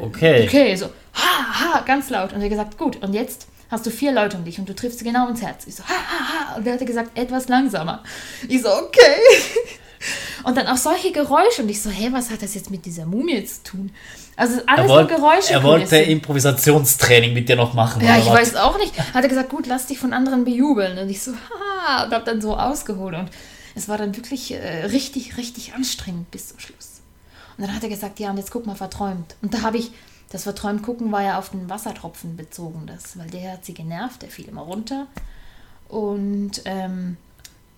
Okay. 0.02 0.46
Okay, 0.46 0.76
so, 0.76 0.86
ha, 1.14 1.74
ha, 1.74 1.82
ganz 1.86 2.10
laut. 2.10 2.34
Und 2.34 2.40
er 2.40 2.44
hat 2.44 2.50
gesagt, 2.50 2.78
gut, 2.78 3.02
und 3.02 3.14
jetzt 3.14 3.48
hast 3.70 3.86
du 3.86 3.90
vier 3.90 4.12
Leute 4.12 4.38
um 4.38 4.46
dich 4.46 4.60
und 4.60 4.70
du 4.70 4.76
triffst 4.76 5.00
sie 5.00 5.06
genau 5.06 5.28
ins 5.28 5.42
Herz. 5.42 5.66
Ich 5.68 5.76
so, 5.76 5.84
ha, 5.84 5.90
ha, 5.90 6.50
ha. 6.52 6.56
Und 6.56 6.68
er 6.68 6.74
hatte 6.74 6.86
gesagt, 6.86 7.18
etwas 7.18 7.48
langsamer. 7.48 8.04
Ich 8.48 8.62
so, 8.62 8.70
okay. 8.70 9.16
Und 10.44 10.56
dann 10.56 10.68
auch 10.68 10.78
solche 10.78 11.12
Geräusche. 11.12 11.64
Und 11.64 11.70
ich 11.70 11.82
so, 11.82 11.90
hä, 11.90 12.10
was 12.12 12.30
hat 12.30 12.44
das 12.44 12.54
jetzt 12.54 12.70
mit 12.70 12.86
dieser 12.86 13.08
Mumie 13.08 13.44
zu 13.46 13.64
tun? 13.64 13.92
Also 14.36 14.62
alles 14.68 14.88
wollt, 14.88 15.10
nur 15.10 15.18
Geräusche. 15.18 15.54
er 15.54 15.64
wollte. 15.64 15.98
Improvisationstraining 15.98 17.34
mit 17.34 17.50
dir 17.50 17.56
noch 17.56 17.74
machen. 17.74 18.06
Ja, 18.06 18.18
ich 18.18 18.28
was? 18.28 18.34
weiß 18.34 18.56
auch 18.58 18.78
nicht. 18.78 18.96
Hat 18.98 19.24
er 19.24 19.30
gesagt, 19.30 19.50
gut, 19.50 19.66
lass 19.66 19.88
dich 19.88 19.98
von 19.98 20.14
anderen 20.14 20.46
bejubeln. 20.46 21.00
Und 21.00 21.10
ich 21.10 21.22
so, 21.22 21.32
ha, 21.32 22.04
und 22.04 22.14
hab 22.14 22.26
dann 22.26 22.42
so 22.42 22.56
ausgeholt. 22.56 23.16
Und 23.16 23.30
es 23.74 23.90
war 23.90 23.98
dann 23.98 24.16
wirklich 24.16 24.54
äh, 24.54 24.86
richtig, 24.86 25.38
richtig 25.38 25.74
anstrengend 25.74 26.30
bis 26.30 26.50
zum 26.50 26.60
Schluss. 26.60 26.95
Und 27.58 27.66
dann 27.66 27.76
hat 27.76 27.84
er 27.84 27.90
gesagt, 27.90 28.20
ja, 28.20 28.30
und 28.32 28.38
jetzt 28.38 28.52
guck 28.52 28.66
mal, 28.66 28.76
verträumt. 28.76 29.36
Und 29.42 29.54
da 29.54 29.62
habe 29.62 29.78
ich, 29.78 29.92
das 30.30 30.44
verträumt 30.44 30.84
gucken 30.84 31.12
war 31.12 31.24
ja 31.24 31.40
auf 31.40 31.50
den 31.50 31.70
Wassertropfen 31.70 32.36
bezogen, 32.36 32.86
das, 32.88 33.18
weil 33.18 33.30
der 33.30 33.54
hat 33.54 33.66
sie 33.66 33.74
genervt, 33.74 34.22
der 34.22 34.30
fiel 34.30 34.48
immer 34.48 34.62
runter. 34.62 35.08
Und 35.88 36.62
ähm, 36.66 37.18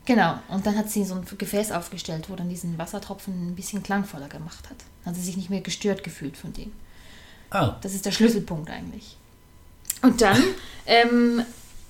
genau, 0.05 0.39
und 0.49 0.65
dann 0.65 0.77
hat 0.77 0.89
sie 0.89 1.03
so 1.03 1.15
ein 1.15 1.25
Gefäß 1.37 1.71
aufgestellt, 1.71 2.29
wo 2.29 2.35
dann 2.35 2.49
diesen 2.49 2.77
Wassertropfen 2.77 3.49
ein 3.49 3.55
bisschen 3.55 3.83
klangvoller 3.83 4.29
gemacht 4.29 4.69
hat. 4.69 4.77
Hat 5.05 5.15
sie 5.15 5.21
sich 5.21 5.37
nicht 5.37 5.49
mehr 5.49 5.61
gestört 5.61 6.03
gefühlt 6.03 6.37
von 6.37 6.53
dem. 6.53 6.71
Ah, 7.49 7.75
Das 7.81 7.93
ist 7.93 8.05
der 8.05 8.11
Schlüsselpunkt 8.11 8.69
eigentlich. 8.69 9.17
Und 10.01 10.21
dann, 10.21 10.41
ähm, 10.85 11.43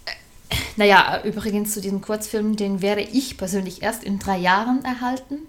äh, 0.06 0.56
naja, 0.76 1.21
übrigens 1.23 1.73
zu 1.73 1.82
diesem 1.82 2.02
Kurzfilm, 2.02 2.56
den 2.56 2.82
werde 2.82 3.02
ich 3.02 3.38
persönlich 3.38 3.82
erst 3.82 4.04
in 4.04 4.19
drei 4.19 4.38
Jahren 4.38 4.84
erhalten, 4.84 5.39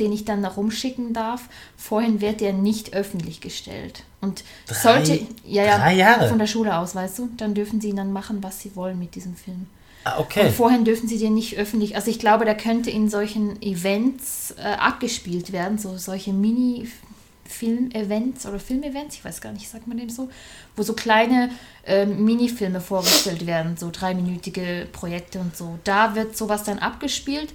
den 0.00 0.12
ich 0.12 0.24
dann 0.24 0.40
noch 0.40 0.56
rumschicken 0.56 1.12
darf. 1.12 1.48
Vorhin 1.76 2.20
wird 2.20 2.40
der 2.40 2.52
nicht 2.52 2.94
öffentlich 2.94 3.40
gestellt. 3.40 4.02
Und 4.20 4.44
Drei- 4.66 4.74
sollte, 4.74 5.20
ja, 5.44 5.64
ja, 5.64 5.90
Jahre? 5.90 6.28
von 6.28 6.38
der 6.38 6.46
Schule 6.46 6.76
aus, 6.76 6.94
weißt 6.94 7.18
du, 7.20 7.28
dann 7.36 7.54
dürfen 7.54 7.80
sie 7.80 7.94
dann 7.94 8.12
machen, 8.12 8.42
was 8.42 8.60
sie 8.60 8.74
wollen 8.76 8.98
mit 8.98 9.14
diesem 9.14 9.36
Film. 9.36 9.66
ah 10.04 10.18
okay. 10.18 10.46
Und 10.46 10.52
vorhin 10.52 10.84
dürfen 10.84 11.08
sie 11.08 11.18
den 11.18 11.34
nicht 11.34 11.56
öffentlich, 11.56 11.94
also 11.96 12.10
ich 12.10 12.18
glaube, 12.18 12.44
der 12.44 12.56
könnte 12.56 12.90
in 12.90 13.08
solchen 13.08 13.60
Events 13.62 14.54
äh, 14.58 14.62
abgespielt 14.62 15.52
werden, 15.52 15.78
so 15.78 15.96
solche 15.98 16.32
Mini-Film-Events 16.32 18.46
oder 18.46 18.58
Film-Events, 18.58 19.16
ich 19.16 19.24
weiß 19.24 19.40
gar 19.40 19.52
nicht, 19.52 19.68
sagt 19.68 19.86
man 19.86 19.98
dem 19.98 20.10
so, 20.10 20.28
wo 20.76 20.82
so 20.82 20.94
kleine 20.94 21.50
ähm, 21.86 22.24
Minifilme 22.24 22.80
vorgestellt 22.80 23.46
werden, 23.46 23.76
so 23.76 23.90
dreiminütige 23.92 24.86
Projekte 24.92 25.38
und 25.40 25.56
so. 25.56 25.78
Da 25.84 26.14
wird 26.14 26.36
sowas 26.36 26.64
dann 26.64 26.78
abgespielt. 26.78 27.52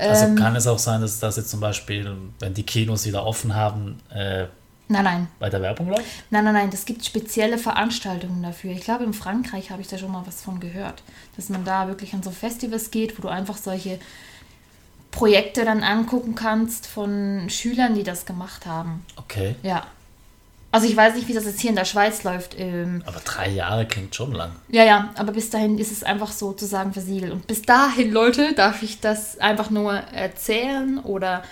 Also 0.00 0.24
Ähm, 0.26 0.36
kann 0.36 0.56
es 0.56 0.66
auch 0.66 0.78
sein, 0.78 1.00
dass 1.00 1.20
das 1.20 1.36
jetzt 1.36 1.50
zum 1.50 1.60
Beispiel, 1.60 2.10
wenn 2.38 2.54
die 2.54 2.62
Kinos 2.62 3.06
wieder 3.06 3.24
offen 3.26 3.54
haben, 3.54 4.00
äh, 4.12 4.46
Nein, 4.88 5.04
nein, 5.04 5.28
bei 5.38 5.48
der 5.48 5.62
Werbung 5.62 5.88
läuft? 5.88 6.04
nein, 6.30 6.44
nein, 6.44 6.54
nein, 6.54 6.70
das 6.70 6.84
gibt 6.84 7.04
spezielle 7.04 7.58
Veranstaltungen 7.58 8.42
dafür. 8.42 8.72
Ich 8.72 8.80
glaube, 8.80 9.04
in 9.04 9.12
Frankreich 9.12 9.70
habe 9.70 9.80
ich 9.82 9.86
da 9.88 9.98
schon 9.98 10.10
mal 10.10 10.22
was 10.26 10.42
von 10.42 10.58
gehört, 10.58 11.02
dass 11.36 11.48
man 11.48 11.64
da 11.64 11.86
wirklich 11.86 12.12
an 12.12 12.24
so 12.24 12.30
Festivals 12.32 12.90
geht, 12.90 13.16
wo 13.16 13.22
du 13.22 13.28
einfach 13.28 13.56
solche 13.56 14.00
Projekte 15.12 15.64
dann 15.64 15.82
angucken 15.84 16.34
kannst 16.34 16.86
von 16.86 17.48
Schülern, 17.50 17.94
die 17.94 18.02
das 18.02 18.26
gemacht 18.26 18.66
haben. 18.66 19.04
Okay. 19.16 19.54
Ja. 19.62 19.86
Also 20.72 20.86
ich 20.86 20.96
weiß 20.96 21.14
nicht, 21.16 21.26
wie 21.26 21.32
das 21.32 21.44
jetzt 21.44 21.60
hier 21.60 21.70
in 21.70 21.76
der 21.76 21.84
Schweiz 21.84 22.22
läuft. 22.22 22.54
Ähm, 22.58 23.02
Aber 23.06 23.20
drei 23.20 23.48
Jahre 23.48 23.86
klingt 23.86 24.14
schon 24.14 24.32
lang. 24.32 24.52
ja, 24.68 24.84
ja, 24.84 25.10
aber 25.16 25.32
bis 25.32 25.50
dahin 25.50 25.78
ist 25.78 25.90
es 25.90 26.04
einfach 26.04 26.30
sozusagen 26.30 26.92
versiegelt. 26.92 27.32
Und 27.32 27.46
bis 27.46 27.62
dahin, 27.62 28.12
Leute, 28.12 28.54
darf 28.54 28.82
ich 28.82 29.00
das 29.00 29.38
einfach 29.38 29.70
nur 29.70 29.92
erzählen 29.94 30.98
oder 31.00 31.42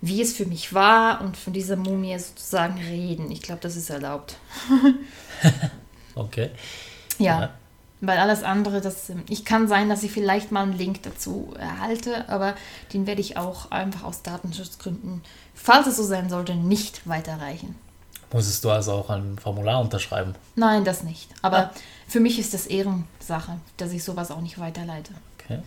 wie 0.00 0.20
es 0.22 0.36
für 0.36 0.46
mich 0.46 0.74
war 0.74 1.20
und 1.20 1.36
von 1.36 1.52
dieser 1.52 1.76
Mumie 1.76 2.18
sozusagen 2.18 2.78
reden. 2.78 3.30
Ich 3.30 3.42
glaube, 3.42 3.60
das 3.60 3.76
ist 3.76 3.90
erlaubt. 3.90 4.36
Okay. 6.14 6.50
Ja. 7.18 7.40
Ja. 7.40 7.50
Weil 8.00 8.18
alles 8.18 8.42
andere, 8.42 8.80
das 8.80 9.08
ähm, 9.10 9.22
ich 9.28 9.44
kann 9.44 9.68
sein, 9.68 9.88
dass 9.88 10.02
ich 10.02 10.10
vielleicht 10.10 10.50
mal 10.52 10.62
einen 10.62 10.76
Link 10.76 11.02
dazu 11.02 11.54
erhalte, 11.58 12.28
aber 12.28 12.54
den 12.92 13.06
werde 13.06 13.20
ich 13.20 13.36
auch 13.36 13.70
einfach 13.70 14.02
aus 14.04 14.22
Datenschutzgründen, 14.22 15.22
falls 15.54 15.86
es 15.86 15.96
so 15.96 16.02
sein 16.02 16.28
sollte, 16.28 16.54
nicht 16.56 17.08
weiterreichen. 17.08 17.76
Musstest 18.32 18.62
du 18.64 18.70
also 18.70 18.92
auch 18.92 19.10
ein 19.10 19.38
Formular 19.38 19.80
unterschreiben? 19.80 20.34
Nein, 20.54 20.84
das 20.84 21.02
nicht. 21.02 21.28
Aber 21.42 21.58
Ah. 21.58 21.70
für 22.06 22.20
mich 22.20 22.38
ist 22.38 22.52
das 22.54 22.66
Ehrensache, 22.66 23.58
dass 23.78 23.92
ich 23.92 24.04
sowas 24.04 24.30
auch 24.30 24.40
nicht 24.42 24.58
weiterleite. 24.58 25.12
Okay. 25.38 25.60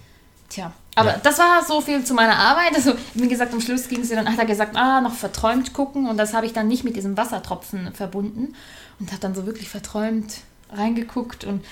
Tja, 0.49 0.71
aber 0.95 1.11
Ja. 1.11 1.17
das 1.23 1.39
war 1.39 1.63
so 1.65 1.79
viel 1.81 2.03
zu 2.03 2.13
meiner 2.13 2.35
Arbeit. 2.35 2.75
Also, 2.75 2.93
wie 3.13 3.27
gesagt, 3.27 3.53
am 3.53 3.61
Schluss 3.61 3.87
ging 3.87 4.01
es 4.01 4.09
dann, 4.09 4.27
hat 4.29 4.37
er 4.37 4.45
gesagt, 4.45 4.75
ah, 4.75 4.99
noch 5.01 5.13
verträumt 5.13 5.73
gucken. 5.73 6.07
Und 6.09 6.17
das 6.17 6.33
habe 6.33 6.45
ich 6.45 6.53
dann 6.53 6.67
nicht 6.67 6.83
mit 6.83 6.95
diesem 6.95 7.15
Wassertropfen 7.17 7.93
verbunden. 7.93 8.53
Und 8.99 9.11
hat 9.13 9.23
dann 9.23 9.33
so 9.33 9.45
wirklich 9.45 9.69
verträumt 9.69 10.41
reingeguckt. 10.71 11.45
Und 11.45 11.63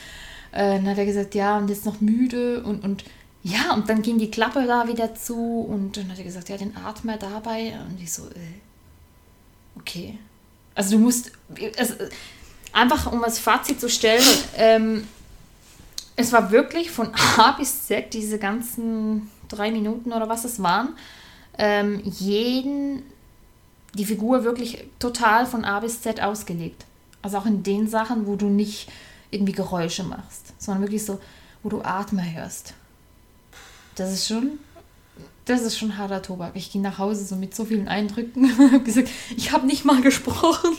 äh, 0.54 0.78
dann 0.78 0.88
hat 0.90 0.98
er 0.98 1.06
gesagt, 1.06 1.36
ja, 1.36 1.58
und 1.58 1.70
jetzt 1.70 1.86
noch 1.86 2.00
müde. 2.02 2.64
Und, 2.64 2.84
und 2.84 3.04
ja, 3.44 3.74
und 3.74 3.90
dann 3.90 4.02
ging 4.02 4.18
die 4.18 4.32
Klappe 4.32 4.66
da 4.66 4.88
wieder 4.88 5.14
zu. 5.14 5.60
Und 5.62 5.98
dann 5.98 6.10
hat 6.10 6.18
er 6.18 6.24
gesagt, 6.24 6.48
ja, 6.50 6.58
den 6.58 6.76
Atmer 6.78 7.18
dabei. 7.18 7.78
Und 7.88 8.02
ich 8.02 8.12
so, 8.14 8.24
äh, 8.28 8.60
okay. 9.78 10.18
Also 10.80 10.96
du 10.96 11.04
musst, 11.04 11.34
es, 11.76 11.94
einfach 12.72 13.12
um 13.12 13.22
das 13.22 13.38
Fazit 13.38 13.82
zu 13.82 13.90
stellen, 13.90 14.24
ähm, 14.56 15.06
es 16.16 16.32
war 16.32 16.52
wirklich 16.52 16.90
von 16.90 17.12
A 17.38 17.52
bis 17.52 17.86
Z, 17.86 18.14
diese 18.14 18.40
ganzen 18.40 19.30
drei 19.50 19.72
Minuten 19.72 20.14
oder 20.14 20.30
was 20.30 20.46
es 20.46 20.64
waren, 20.64 20.96
ähm, 21.58 22.02
jeden, 22.06 23.04
die 23.94 24.06
Figur 24.06 24.46
wirklich 24.46 24.86
total 25.00 25.46
von 25.46 25.66
A 25.66 25.82
bis 25.82 26.02
Z 26.02 26.22
ausgelegt. 26.22 26.86
Also 27.22 27.40
auch 27.40 27.46
in 27.46 27.62
den 27.62 27.90
Sachen, 27.90 28.26
wo 28.26 28.38
du 28.38 28.46
nicht 28.46 28.90
irgendwie 29.32 29.52
Geräusche 29.52 30.06
machst, 30.06 30.54
sondern 30.60 30.84
wirklich 30.84 31.04
so, 31.04 31.20
wo 31.62 31.68
du 31.68 31.82
Atme 31.82 32.24
hörst. 32.36 32.74
Das 33.96 34.14
ist 34.14 34.30
schon, 34.30 34.60
das 35.46 35.62
ist 35.62 35.78
schon 35.78 35.98
harter 35.98 36.22
Tobak. 36.22 36.52
Ich 36.56 36.72
ging 36.72 36.82
nach 36.82 36.98
Hause 37.00 37.26
so 37.26 37.36
mit 37.36 37.56
so 37.56 37.66
vielen 37.66 37.88
Eindrücken 37.88 38.44
und 38.60 38.72
habe 38.74 38.84
gesagt, 38.84 39.10
ich 39.36 39.52
habe 39.52 39.66
nicht 39.66 39.86
mal 39.86 40.02
gesprochen. 40.02 40.72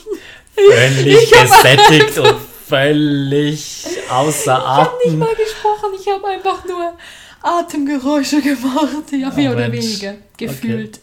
Völlig 0.55 1.31
gesättigt 1.31 2.19
und 2.19 2.37
völlig 2.67 3.87
außer 4.11 4.59
Ich 4.59 4.65
habe 4.65 4.91
nicht 4.99 5.07
Atem. 5.09 5.19
mal 5.19 5.35
gesprochen, 5.35 5.91
ich 6.01 6.09
habe 6.09 6.27
einfach 6.29 6.65
nur 6.67 6.93
Atemgeräusche 7.43 8.41
gemacht. 8.43 9.13
Ja, 9.13 9.31
mehr 9.31 9.51
Oh, 9.51 9.55
oder 9.55 9.69
Mensch. 9.69 9.85
weniger 9.87 10.15
gefühlt. 10.37 11.01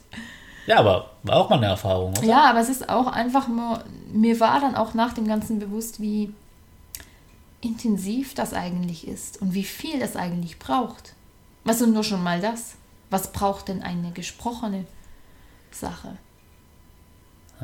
Ja, 0.66 0.78
aber 0.80 1.12
war 1.24 1.38
auch 1.38 1.50
mal 1.50 1.58
eine 1.58 1.68
Erfahrung, 1.68 2.12
oder? 2.18 2.24
Ja, 2.28 2.50
aber 2.50 2.60
es 2.60 2.70
ist 2.70 2.90
auch 2.90 3.08
einfach 3.08 3.48
nur, 3.48 3.84
mir 4.12 4.40
war 4.40 4.60
dann 4.60 4.76
auch 4.76 4.94
nach 4.94 5.14
dem 5.14 5.28
Ganzen 5.28 5.60
bewusst, 5.60 6.02
wie 6.02 6.32
intensiv 7.62 8.34
das 8.34 8.54
eigentlich 8.54 9.08
ist 9.08 9.42
und 9.42 9.54
wie 9.54 9.64
viel 9.64 10.00
das 10.00 10.16
eigentlich 10.16 10.60
braucht. 10.60 11.14
Was 11.64 11.82
und 11.82 11.94
nur 11.94 12.04
schon 12.04 12.24
mal 12.24 12.40
das. 12.40 12.76
Was 13.10 13.32
braucht 13.32 13.68
denn 13.68 13.82
eine 13.82 14.12
gesprochene 14.12 14.86
Sache? 15.72 16.18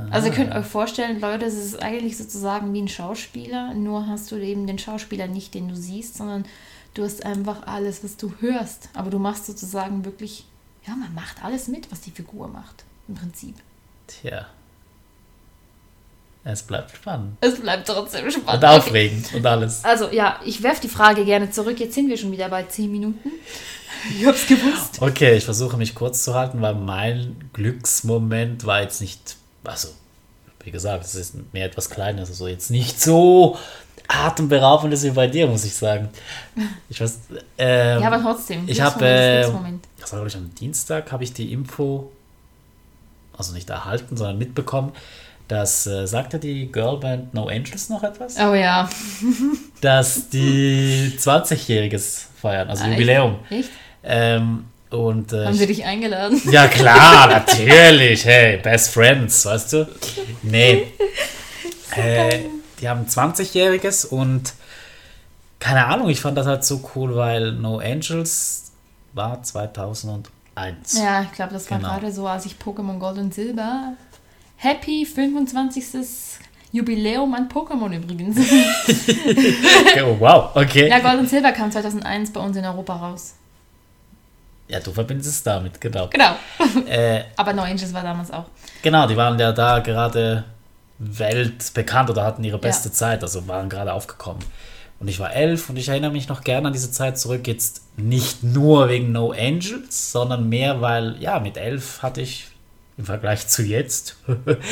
Also 0.10 0.28
ihr 0.28 0.34
könnt 0.34 0.56
euch 0.56 0.66
vorstellen, 0.66 1.22
Leute, 1.22 1.46
es 1.46 1.54
ist 1.54 1.82
eigentlich 1.82 2.18
sozusagen 2.18 2.74
wie 2.74 2.82
ein 2.82 2.88
Schauspieler, 2.88 3.76
nur 3.76 4.08
hast 4.08 4.32
du 4.32 4.38
eben 4.38 4.66
den 4.66 4.80
Schauspieler 4.80 5.28
nicht, 5.28 5.54
den 5.54 5.70
du 5.70 5.76
siehst, 5.76 6.16
sondern 6.16 6.46
du 6.96 7.04
hast 7.04 7.24
einfach 7.26 7.68
alles, 7.68 8.04
was 8.04 8.18
du 8.18 8.34
hörst. 8.39 8.89
Aber 8.96 9.12
du 9.12 9.20
machst 9.20 9.46
sozusagen 9.46 10.04
wirklich, 10.04 10.46
ja, 10.88 10.96
man 10.96 11.14
macht 11.14 11.44
alles 11.44 11.68
mit, 11.68 11.91
was 11.91 12.02
die 12.02 12.12
Figur 12.12 12.48
macht, 12.48 12.86
im 13.08 13.16
Prinzip. 13.16 13.56
Tja. 14.08 14.48
Es 16.46 16.62
bleibt 16.62 16.96
spannend. 16.96 17.38
Es 17.39 17.60
bleibt 17.60 17.88
trotzdem 17.88 18.30
spannend. 18.30 18.64
Und 18.64 18.70
aufregend 18.70 19.26
okay. 19.28 19.38
und 19.38 19.46
alles. 19.46 19.84
Also 19.84 20.10
ja, 20.12 20.39
ich 20.44 20.62
werfe 20.62 20.82
die 20.82 20.89
Frage 20.89 21.24
gerne 21.24 21.50
zurück. 21.52 21.80
Jetzt 21.80 21.96
sind 21.96 22.10
wir 22.10 22.18
schon 22.18 22.32
wieder 22.32 22.50
bei 22.50 22.64
10 22.64 22.91
Minuten. 22.91 23.32
Ich 24.20 24.26
hab's 24.26 24.46
gewusst. 24.46 25.02
Okay, 25.02 25.38
ich 25.38 25.46
versuche 25.46 25.78
mich 25.78 25.96
kurz 25.96 26.24
zu 26.24 26.34
halten, 26.34 26.62
weil 26.62 26.76
mein 26.76 27.50
Glücksmoment 27.54 28.66
war 28.66 28.82
jetzt 28.82 29.00
nicht, 29.00 29.38
also 29.64 29.88
wie 30.64 30.72
gesagt, 30.72 31.06
es 31.06 31.16
ist 31.16 31.54
mehr 31.54 31.66
etwas 31.66 31.89
Kleines, 31.89 32.30
also 32.30 32.48
jetzt 32.48 32.70
nicht 32.70 33.00
so 33.00 33.58
atemberaubend 34.08 34.94
ist 34.94 35.04
wie 35.04 35.12
bei 35.12 35.28
dir, 35.28 35.48
muss 35.48 35.64
ich 35.64 35.74
sagen. 35.74 36.10
Ich 36.89 37.00
weiß, 37.00 37.20
ähm, 37.58 38.02
ja, 38.02 38.08
aber 38.12 38.22
trotzdem. 38.22 38.64
Ich 38.68 38.82
habe, 38.82 39.06
äh, 39.06 39.41
das 39.41 40.12
war 40.12 40.20
glaube 40.20 40.28
ich 40.28 40.36
am 40.36 40.54
Dienstag, 40.56 41.12
habe 41.12 41.24
ich 41.24 41.34
die 41.34 41.54
Info, 41.54 42.12
also 43.38 43.54
nicht 43.54 43.70
erhalten, 43.70 44.18
sondern 44.18 44.38
mitbekommen, 44.38 44.91
dass, 45.48 45.88
äh, 45.88 46.06
sagt 46.08 46.34
ja 46.34 46.39
die 46.39 46.72
Girlband 46.72 47.34
No 47.34 47.48
Angels 47.48 47.89
noch 47.89 48.04
etwas? 48.04 48.38
Oh 48.39 48.54
ja. 48.54 48.89
dass 49.82 50.30
die 50.30 51.14
20-Jähriges 51.18 52.26
feiern, 52.41 52.70
also 52.70 52.84
ah, 52.84 52.89
Jubiläum. 52.89 53.39
Echt? 53.50 53.70
Ähm, 54.04 54.66
und, 54.89 55.34
äh, 55.34 55.46
Haben 55.46 55.54
sie 55.54 55.68
dich 55.68 55.84
eingeladen? 55.84 56.39
Ja, 56.52 56.68
klar, 56.68 57.28
natürlich. 57.28 58.26
Hey, 58.26 58.58
Best 58.58 58.94
Friends, 58.94 59.46
weißt 59.46 59.74
du? 59.74 59.88
Nee. 60.44 60.88
Äh, 61.96 62.46
die 62.82 62.89
haben 62.89 63.06
20-Jähriges 63.06 64.08
und 64.08 64.54
keine 65.60 65.86
Ahnung, 65.86 66.10
ich 66.10 66.20
fand 66.20 66.38
das 66.38 66.46
halt 66.46 66.66
so 66.66 66.89
cool, 66.96 67.16
weil 67.16 67.54
No 67.54 67.78
Angels 67.78 68.72
war 69.14 69.41
2001. 69.41 70.28
Ja, 70.98 71.22
ich 71.22 71.32
glaube, 71.32 71.54
das 71.54 71.72
war 71.72 71.78
genau. 71.78 71.91
gerade 71.91 72.12
so, 72.12 72.28
als 72.28 72.46
ich 72.46 72.56
Pokémon 72.56 72.98
Gold 73.00 73.18
und 73.18 73.34
Silber. 73.34 73.94
Happy 74.64 75.05
25. 75.05 76.39
Jubiläum 76.72 77.34
an 77.34 77.49
Pokémon 77.49 77.93
übrigens. 77.93 78.38
oh, 80.01 80.16
wow, 80.18 80.55
okay. 80.55 80.88
Ja, 80.88 80.99
Gold 80.99 81.20
und 81.20 81.30
Silber 81.30 81.51
kam 81.51 81.70
2001 81.70 82.32
bei 82.32 82.39
uns 82.39 82.55
in 82.55 82.64
Europa 82.64 82.95
raus. 82.95 83.34
Ja, 84.70 84.80
du 84.80 84.93
verbindest 84.93 85.30
es 85.30 85.43
damit, 85.43 85.82
genau. 85.82 86.07
Genau. 86.07 86.36
Äh, 86.88 87.26
Aber 87.36 87.51
No 87.51 87.64
Angels 87.64 87.93
war 87.93 88.03
damals 88.03 88.32
auch. 88.32 88.45
Genau, 88.82 89.05
die 89.05 89.18
waren 89.18 89.38
ja 89.38 89.51
da 89.51 89.80
gerade 89.80 90.45
weltbekannt 90.97 92.09
oder 92.09 92.24
hatten 92.24 92.45
ihre 92.45 92.57
beste 92.57 92.88
ja. 92.88 92.95
Zeit, 92.95 93.22
also 93.22 93.45
waren 93.49 93.68
gerade 93.68 93.91
aufgekommen. 93.91 94.41
Und 95.01 95.09
ich 95.09 95.20
war 95.20 95.34
elf 95.34 95.70
und 95.70 95.76
ich 95.76 95.89
erinnere 95.89 96.14
mich 96.14 96.30
noch 96.30 96.41
gerne 96.41 96.68
an 96.68 96.74
diese 96.74 96.89
Zeit 96.89 97.20
zurück. 97.20 97.45
Jetzt 97.47 97.82
nicht 97.97 98.43
nur 98.43 98.88
wegen 98.88 99.11
No 99.11 99.32
Angels, 99.32 100.14
sondern 100.14 100.47
mehr, 100.47 100.80
weil, 100.80 101.18
ja, 101.22 101.41
mit 101.41 101.57
elf 101.57 102.01
hatte 102.01 102.22
ich 102.22 102.53
im 102.98 103.06
Vergleich 103.06 103.48
zu 103.48 103.64
jetzt 103.64 104.18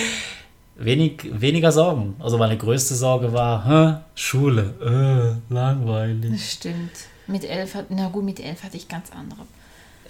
wenig, 0.75 1.29
weniger 1.31 1.71
Sorgen. 1.71 2.15
Also 2.19 2.37
meine 2.37 2.57
größte 2.57 2.95
Sorge 2.95 3.33
war? 3.33 4.05
Schule, 4.15 5.39
äh, 5.49 5.53
langweilig. 5.53 6.31
Das 6.31 6.51
stimmt. 6.53 6.91
Mit 7.27 7.43
elf, 7.43 7.75
na 7.89 8.09
gut, 8.09 8.23
mit 8.23 8.39
elf 8.39 8.63
hatte 8.63 8.77
ich 8.77 8.87
ganz 8.87 9.11
andere 9.11 9.45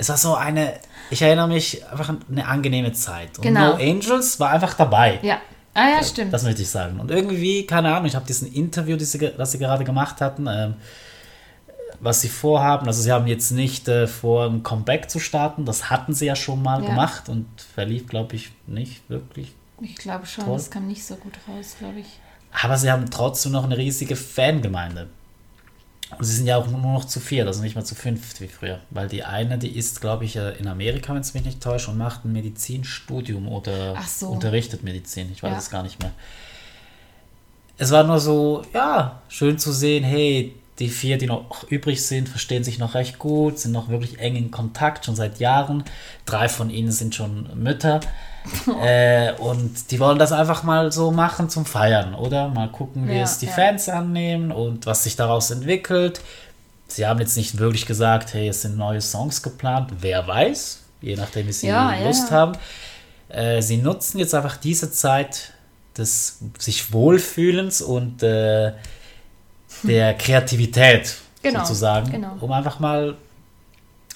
es 0.01 0.09
war 0.09 0.18
so 0.18 0.36
eine, 0.36 0.74
ich 1.09 1.22
erinnere 1.22 1.47
mich, 1.47 1.86
einfach 1.88 2.14
eine 2.30 2.47
angenehme 2.47 2.91
Zeit. 2.93 3.38
Und 3.38 3.43
genau. 3.43 3.74
No 3.74 3.74
Angels 3.76 4.39
war 4.39 4.49
einfach 4.49 4.74
dabei. 4.74 5.20
Ja. 5.22 5.39
Ah 5.74 5.89
ja, 5.89 6.03
stimmt. 6.03 6.34
Das 6.34 6.43
möchte 6.43 6.64
ich 6.64 6.70
sagen. 6.70 6.99
Und 6.99 7.12
irgendwie, 7.12 7.66
keine 7.66 7.93
Ahnung, 7.93 8.05
ich 8.05 8.16
habe 8.16 8.26
diesen 8.26 8.51
Interview, 8.51 8.97
das 8.97 9.12
sie, 9.12 9.20
das 9.20 9.51
sie 9.51 9.57
gerade 9.59 9.84
gemacht 9.84 10.20
hatten, 10.20 10.47
ähm, 10.47 10.74
was 11.99 12.21
sie 12.21 12.29
vorhaben. 12.29 12.87
Also 12.87 13.01
sie 13.01 13.11
haben 13.11 13.27
jetzt 13.27 13.51
nicht 13.51 13.87
äh, 13.87 14.07
vor, 14.07 14.45
ein 14.45 14.63
Comeback 14.63 15.09
zu 15.09 15.19
starten. 15.19 15.65
Das 15.65 15.89
hatten 15.89 16.13
sie 16.13 16.25
ja 16.25 16.35
schon 16.35 16.61
mal 16.61 16.81
ja. 16.81 16.89
gemacht 16.89 17.29
und 17.29 17.47
verlief, 17.73 18.07
glaube 18.07 18.35
ich, 18.35 18.51
nicht 18.67 19.09
wirklich. 19.09 19.53
Ich 19.81 19.95
glaube 19.95 20.25
schon, 20.25 20.45
toll. 20.45 20.53
das 20.53 20.69
kam 20.69 20.87
nicht 20.87 21.05
so 21.05 21.15
gut 21.15 21.33
raus, 21.47 21.75
glaube 21.79 21.99
ich. 21.99 22.19
Aber 22.63 22.77
sie 22.77 22.91
haben 22.91 23.09
trotzdem 23.09 23.51
noch 23.53 23.63
eine 23.63 23.77
riesige 23.77 24.15
Fangemeinde. 24.15 25.07
Und 26.17 26.25
sie 26.25 26.35
sind 26.35 26.47
ja 26.47 26.57
auch 26.57 26.67
nur 26.67 26.79
noch 26.79 27.05
zu 27.05 27.19
vier, 27.19 27.47
also 27.47 27.61
nicht 27.61 27.75
mehr 27.75 27.85
zu 27.85 27.95
fünf 27.95 28.39
wie 28.41 28.47
früher. 28.47 28.79
Weil 28.89 29.07
die 29.07 29.23
eine, 29.23 29.57
die 29.57 29.69
ist, 29.69 30.01
glaube 30.01 30.25
ich, 30.25 30.35
äh, 30.35 30.57
in 30.57 30.67
Amerika, 30.67 31.13
wenn 31.13 31.21
es 31.21 31.33
mich 31.33 31.45
nicht 31.45 31.61
täuscht, 31.61 31.87
und 31.87 31.97
macht 31.97 32.25
ein 32.25 32.33
Medizinstudium 32.33 33.47
oder 33.47 33.95
so. 34.05 34.27
unterrichtet 34.27 34.83
Medizin. 34.83 35.31
Ich 35.31 35.41
weiß 35.41 35.51
ja. 35.51 35.57
es 35.57 35.69
gar 35.69 35.83
nicht 35.83 36.01
mehr. 36.01 36.11
Es 37.77 37.91
war 37.91 38.03
nur 38.03 38.19
so, 38.19 38.63
ja, 38.73 39.21
schön 39.29 39.57
zu 39.57 39.71
sehen, 39.71 40.03
hey, 40.03 40.53
die 40.82 40.89
vier, 40.89 41.17
die 41.17 41.27
noch 41.27 41.63
übrig 41.69 42.05
sind, 42.05 42.27
verstehen 42.27 42.63
sich 42.63 42.79
noch 42.79 42.95
recht 42.95 43.19
gut, 43.19 43.59
sind 43.59 43.71
noch 43.71 43.89
wirklich 43.89 44.19
eng 44.19 44.36
in 44.36 44.51
Kontakt, 44.51 45.05
schon 45.05 45.15
seit 45.15 45.39
Jahren. 45.39 45.84
Drei 46.25 46.49
von 46.49 46.69
ihnen 46.69 46.91
sind 46.91 47.15
schon 47.15 47.49
Mütter. 47.55 48.01
Äh, 48.84 49.34
und 49.34 49.91
die 49.91 49.99
wollen 49.99 50.17
das 50.17 50.32
einfach 50.32 50.63
mal 50.63 50.91
so 50.91 51.11
machen 51.11 51.47
zum 51.47 51.63
Feiern, 51.63 52.15
oder? 52.15 52.47
Mal 52.47 52.69
gucken, 52.69 53.07
wie 53.07 53.13
ja, 53.13 53.21
es 53.21 53.38
die 53.38 53.45
ja. 53.45 53.51
Fans 53.51 53.88
annehmen 53.88 54.51
und 54.51 54.88
was 54.88 55.03
sich 55.03 55.15
daraus 55.15 55.51
entwickelt. 55.51 56.21
Sie 56.88 57.05
haben 57.05 57.19
jetzt 57.19 57.38
nicht 57.38 57.59
wirklich 57.59 57.86
gesagt, 57.86 58.34
hey, 58.34 58.47
es 58.47 58.63
sind 58.63 58.77
neue 58.77 58.99
Songs 58.99 59.43
geplant. 59.43 59.91
Wer 59.99 60.25
weiß, 60.25 60.79
je 61.01 61.15
nachdem, 61.17 61.47
wie 61.47 61.53
sie 61.53 61.67
ja, 61.67 61.93
Lust 62.03 62.32
haben. 62.32 62.53
Äh, 63.29 63.61
sie 63.61 63.77
nutzen 63.77 64.17
jetzt 64.17 64.34
einfach 64.34 64.57
diese 64.57 64.91
Zeit 64.91 65.53
des 65.95 66.39
sich 66.57 66.91
Wohlfühlens 66.91 67.84
und 67.84 68.23
äh, 68.23 68.73
der 69.84 70.13
Kreativität 70.15 71.17
genau, 71.41 71.59
sozusagen, 71.59 72.11
genau. 72.11 72.38
um 72.39 72.51
einfach 72.51 72.79
mal 72.79 73.15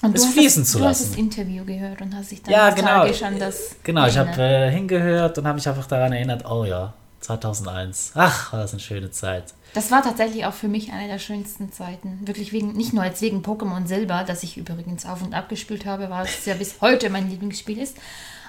und 0.02 0.14
es 0.14 0.26
fließen 0.26 0.62
das, 0.62 0.72
zu 0.72 0.78
lassen. 0.78 1.02
Du 1.02 1.04
hast 1.04 1.10
das 1.12 1.18
Interview 1.18 1.64
gehört 1.64 2.00
und 2.02 2.14
hast 2.14 2.30
dich 2.30 2.42
dann 2.42 2.52
ja, 2.52 2.70
genau, 2.70 3.02
an 3.02 3.38
das. 3.38 3.76
Genau, 3.82 4.06
ich 4.06 4.18
habe 4.18 4.40
äh, 4.40 4.70
hingehört 4.70 5.38
und 5.38 5.46
habe 5.46 5.56
mich 5.56 5.68
einfach 5.68 5.86
daran 5.86 6.12
erinnert, 6.12 6.48
oh 6.48 6.64
ja, 6.64 6.92
2001. 7.20 8.12
Ach, 8.14 8.52
war 8.52 8.60
das 8.60 8.72
eine 8.72 8.80
schöne 8.80 9.10
Zeit. 9.10 9.54
Das 9.74 9.90
war 9.90 10.02
tatsächlich 10.02 10.46
auch 10.46 10.52
für 10.52 10.68
mich 10.68 10.92
eine 10.92 11.08
der 11.08 11.18
schönsten 11.18 11.72
Zeiten. 11.72 12.20
Wirklich 12.24 12.52
wegen, 12.52 12.72
nicht 12.72 12.92
nur 12.92 13.04
jetzt 13.04 13.20
wegen 13.20 13.42
Pokémon 13.42 13.86
Silber, 13.86 14.24
das 14.26 14.42
ich 14.42 14.56
übrigens 14.56 15.06
auf 15.06 15.22
und 15.22 15.34
ab 15.34 15.48
gespielt 15.48 15.86
habe, 15.86 16.08
weil 16.10 16.24
es 16.24 16.46
ja 16.46 16.54
bis 16.54 16.80
heute 16.80 17.10
mein 17.10 17.28
Lieblingsspiel 17.28 17.78
ist, 17.78 17.96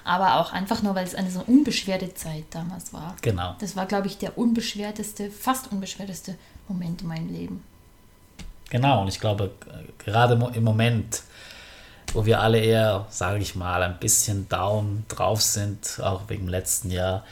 aber 0.04 0.40
auch 0.40 0.54
einfach 0.54 0.84
nur, 0.84 0.96
weil 0.96 1.06
es 1.06 1.16
eine 1.16 1.32
so 1.32 1.44
unbeschwerte 1.46 2.14
Zeit 2.14 2.46
damals 2.52 2.94
war. 2.94 3.16
Genau. 3.22 3.56
Das 3.60 3.76
war, 3.76 3.88
glaube 3.88 4.08
ich, 4.08 4.18
der 4.18 4.38
unbeschwerteste, 4.38 5.32
fast 5.32 5.72
unbeschwerteste 5.72 6.36
Moment 6.68 7.02
in 7.02 7.08
meinem 7.08 7.34
Leben. 7.34 7.64
Genau, 8.70 9.02
und 9.02 9.08
ich 9.08 9.20
glaube, 9.20 9.52
gerade 9.98 10.34
im 10.54 10.64
Moment 10.64 11.24
wo 12.14 12.26
wir 12.26 12.42
alle 12.42 12.60
eher, 12.60 13.06
sage 13.10 13.40
ich 13.40 13.56
mal, 13.56 13.84
ein 13.84 14.00
bisschen 14.00 14.48
down 14.50 15.06
drauf 15.08 15.42
sind, 15.42 16.00
auch 16.02 16.22
wegen 16.28 16.46
dem 16.46 16.50
letzten 16.50 16.90
Jahr. 16.92 17.24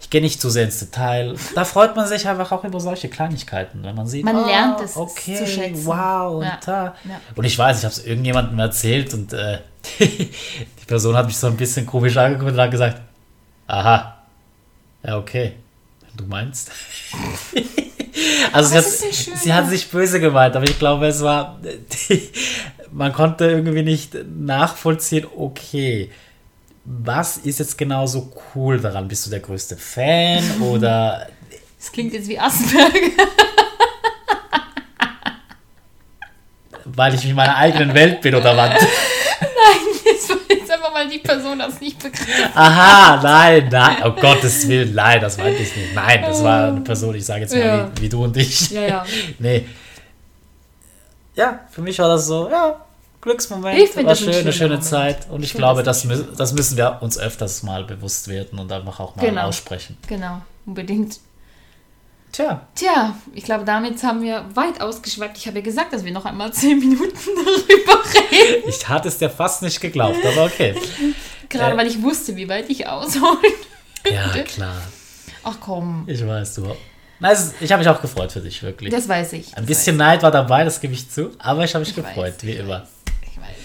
Ich 0.00 0.10
gehe 0.10 0.20
nicht 0.20 0.40
zu 0.40 0.48
sehr 0.48 0.64
ins 0.64 0.78
Detail. 0.78 1.34
Da 1.54 1.64
freut 1.64 1.96
man 1.96 2.06
sich 2.06 2.28
einfach 2.28 2.52
auch 2.52 2.62
über 2.62 2.78
solche 2.78 3.08
Kleinigkeiten, 3.08 3.82
wenn 3.82 3.96
man 3.96 4.06
sieht, 4.06 4.24
man 4.24 4.36
oh, 4.36 4.46
lernt 4.46 4.80
es 4.80 4.96
okay, 4.96 5.36
zu 5.36 5.46
schätzen. 5.46 5.86
Wow, 5.86 6.36
und 6.36 6.44
ja. 6.44 6.58
da. 6.64 6.84
Ja. 6.84 7.20
Und 7.34 7.44
ich 7.44 7.58
weiß, 7.58 7.78
ich 7.78 7.84
habe 7.84 7.92
es 7.92 8.04
irgendjemandem 8.04 8.58
erzählt 8.60 9.12
und 9.12 9.32
äh, 9.32 9.58
die 9.98 10.86
Person 10.86 11.16
hat 11.16 11.26
mich 11.26 11.36
so 11.36 11.48
ein 11.48 11.56
bisschen 11.56 11.84
komisch 11.84 12.16
angeguckt 12.16 12.52
und 12.52 12.60
hat 12.60 12.70
gesagt, 12.70 13.00
aha, 13.66 14.18
ja 15.02 15.18
okay, 15.18 15.54
wenn 16.06 16.16
du 16.16 16.24
meinst. 16.30 16.70
also 18.52 18.70
sie 18.70 18.76
hat, 18.76 18.84
sie 18.84 19.52
hat 19.52 19.68
sich 19.68 19.90
böse 19.90 20.20
gemeint, 20.20 20.56
aber 20.56 20.64
ich 20.64 20.78
glaube, 20.78 21.06
es 21.06 21.22
war 21.22 21.60
die, 21.62 22.30
man 22.92 23.12
konnte 23.12 23.46
irgendwie 23.46 23.82
nicht 23.82 24.16
nachvollziehen, 24.28 25.26
okay, 25.36 26.10
was 26.84 27.36
ist 27.38 27.58
jetzt 27.58 27.76
genau 27.76 28.06
so 28.06 28.32
cool 28.54 28.80
daran? 28.80 29.08
Bist 29.08 29.26
du 29.26 29.30
der 29.30 29.40
größte 29.40 29.76
Fan 29.76 30.42
oder. 30.60 31.28
Das 31.78 31.92
klingt 31.92 32.12
jetzt 32.12 32.28
wie 32.28 32.38
Asperger. 32.38 33.24
Weil 36.84 37.14
ich 37.14 37.24
in 37.24 37.36
meiner 37.36 37.56
eigenen 37.56 37.94
Welt 37.94 38.22
bin 38.22 38.34
oder 38.34 38.56
was? 38.56 38.84
Einfach 40.78 40.92
mal 40.92 41.08
die 41.08 41.18
Person 41.18 41.58
das 41.58 41.80
nicht 41.80 41.98
begriffen. 41.98 42.50
Aha, 42.54 43.20
nein, 43.22 43.68
nein, 43.70 43.96
oh 44.04 44.12
Gottes 44.12 44.68
Willen, 44.68 44.94
nein, 44.94 45.20
das 45.20 45.36
meinte 45.36 45.62
ich 45.62 45.76
nicht. 45.76 45.94
Nein, 45.94 46.22
das 46.22 46.42
war 46.42 46.68
eine 46.68 46.80
Person, 46.82 47.14
ich 47.14 47.24
sage 47.24 47.42
jetzt 47.42 47.54
mal 47.54 47.60
ja. 47.60 47.90
wie, 47.96 48.02
wie, 48.02 48.08
du 48.08 48.24
und 48.24 48.36
ich. 48.36 48.70
Ja, 48.70 48.80
ja. 48.82 49.06
nee, 49.38 49.66
ja, 51.38 51.60
für 51.70 51.82
mich 51.82 51.96
war 52.00 52.08
das 52.08 52.26
so, 52.26 52.50
ja, 52.50 52.84
Glücksmoment, 53.20 53.78
ich 53.78 54.04
war 54.04 54.16
schön, 54.16 54.34
eine 54.34 54.52
schöne 54.52 54.70
Moment. 54.70 54.84
Zeit. 54.84 55.30
Und 55.30 55.44
ich, 55.44 55.52
ich 55.52 55.56
glaube, 55.56 55.84
das, 55.84 56.02
das, 56.02 56.24
das, 56.36 56.52
müssen 56.52 56.76
wir 56.76 56.98
uns 57.00 57.16
öfters 57.16 57.62
mal 57.62 57.84
bewusst 57.84 58.26
werden 58.26 58.58
und 58.58 58.72
einfach 58.72 58.98
auch 58.98 59.14
mal 59.14 59.24
genau. 59.24 59.46
aussprechen. 59.46 59.96
Genau, 60.08 60.42
unbedingt. 60.66 61.20
Tja. 62.32 62.66
Tja, 62.74 63.16
ich 63.34 63.44
glaube, 63.44 63.64
damit 63.64 64.02
haben 64.02 64.22
wir 64.22 64.44
weit 64.54 64.80
ausgeschweift. 64.80 65.36
Ich 65.36 65.46
habe 65.46 65.58
ja 65.58 65.64
gesagt, 65.64 65.92
dass 65.92 66.04
wir 66.04 66.12
noch 66.12 66.24
einmal 66.24 66.52
zehn 66.52 66.78
Minuten 66.78 67.12
darüber 67.14 68.02
reden. 68.14 68.68
Ich 68.68 68.88
hatte 68.88 69.08
es 69.08 69.18
dir 69.18 69.30
fast 69.30 69.62
nicht 69.62 69.80
geglaubt, 69.80 70.24
aber 70.24 70.44
okay. 70.44 70.74
Gerade 71.48 71.74
äh, 71.74 71.76
weil 71.78 71.86
ich 71.86 72.02
wusste, 72.02 72.36
wie 72.36 72.48
weit 72.48 72.68
ich 72.68 72.86
ausholen 72.86 73.38
Ja, 74.10 74.28
klar. 74.42 74.82
Ach 75.42 75.56
komm. 75.60 76.04
Ich 76.06 76.26
weiß, 76.26 76.56
du 76.56 76.76
Nein, 77.20 77.36
ich 77.60 77.72
habe 77.72 77.82
mich 77.82 77.88
auch 77.88 78.00
gefreut 78.00 78.30
für 78.30 78.40
dich, 78.40 78.62
wirklich. 78.62 78.90
Das 78.90 79.08
weiß 79.08 79.32
ich. 79.32 79.56
Ein 79.56 79.66
bisschen. 79.66 79.96
Neid 79.96 80.22
war 80.22 80.30
dabei, 80.30 80.64
das 80.64 80.80
gebe 80.80 80.94
ich 80.94 81.10
zu, 81.10 81.30
aber 81.38 81.64
ich 81.64 81.74
habe 81.74 81.80
mich 81.80 81.90
ich 81.90 81.96
gefreut, 81.96 82.34
weiß, 82.34 82.42
wie 82.42 82.52
immer. 82.52 82.82
Weiß, 82.82 82.88
ich 83.22 83.40
weiß. 83.40 83.56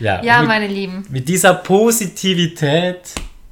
Ja, 0.00 0.22
ja 0.22 0.40
mit, 0.40 0.48
meine 0.48 0.66
Lieben. 0.66 1.06
Mit 1.08 1.28
dieser 1.28 1.54
Positivität, 1.54 3.00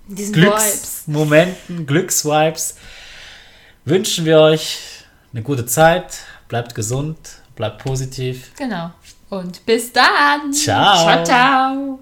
Glücksmomenten, 0.09 1.87
Glücksvibes, 1.87 2.77
wünschen 3.85 4.25
wir 4.25 4.41
euch 4.41 4.79
eine 5.33 5.43
gute 5.43 5.67
Zeit. 5.67 6.19
Bleibt 6.49 6.75
gesund, 6.75 7.17
bleibt 7.55 7.83
positiv. 7.83 8.53
Genau. 8.57 8.91
Und 9.29 9.65
bis 9.65 9.93
dann. 9.93 10.53
Ciao. 10.53 11.05
Ciao, 11.05 11.25
ciao. 11.25 11.99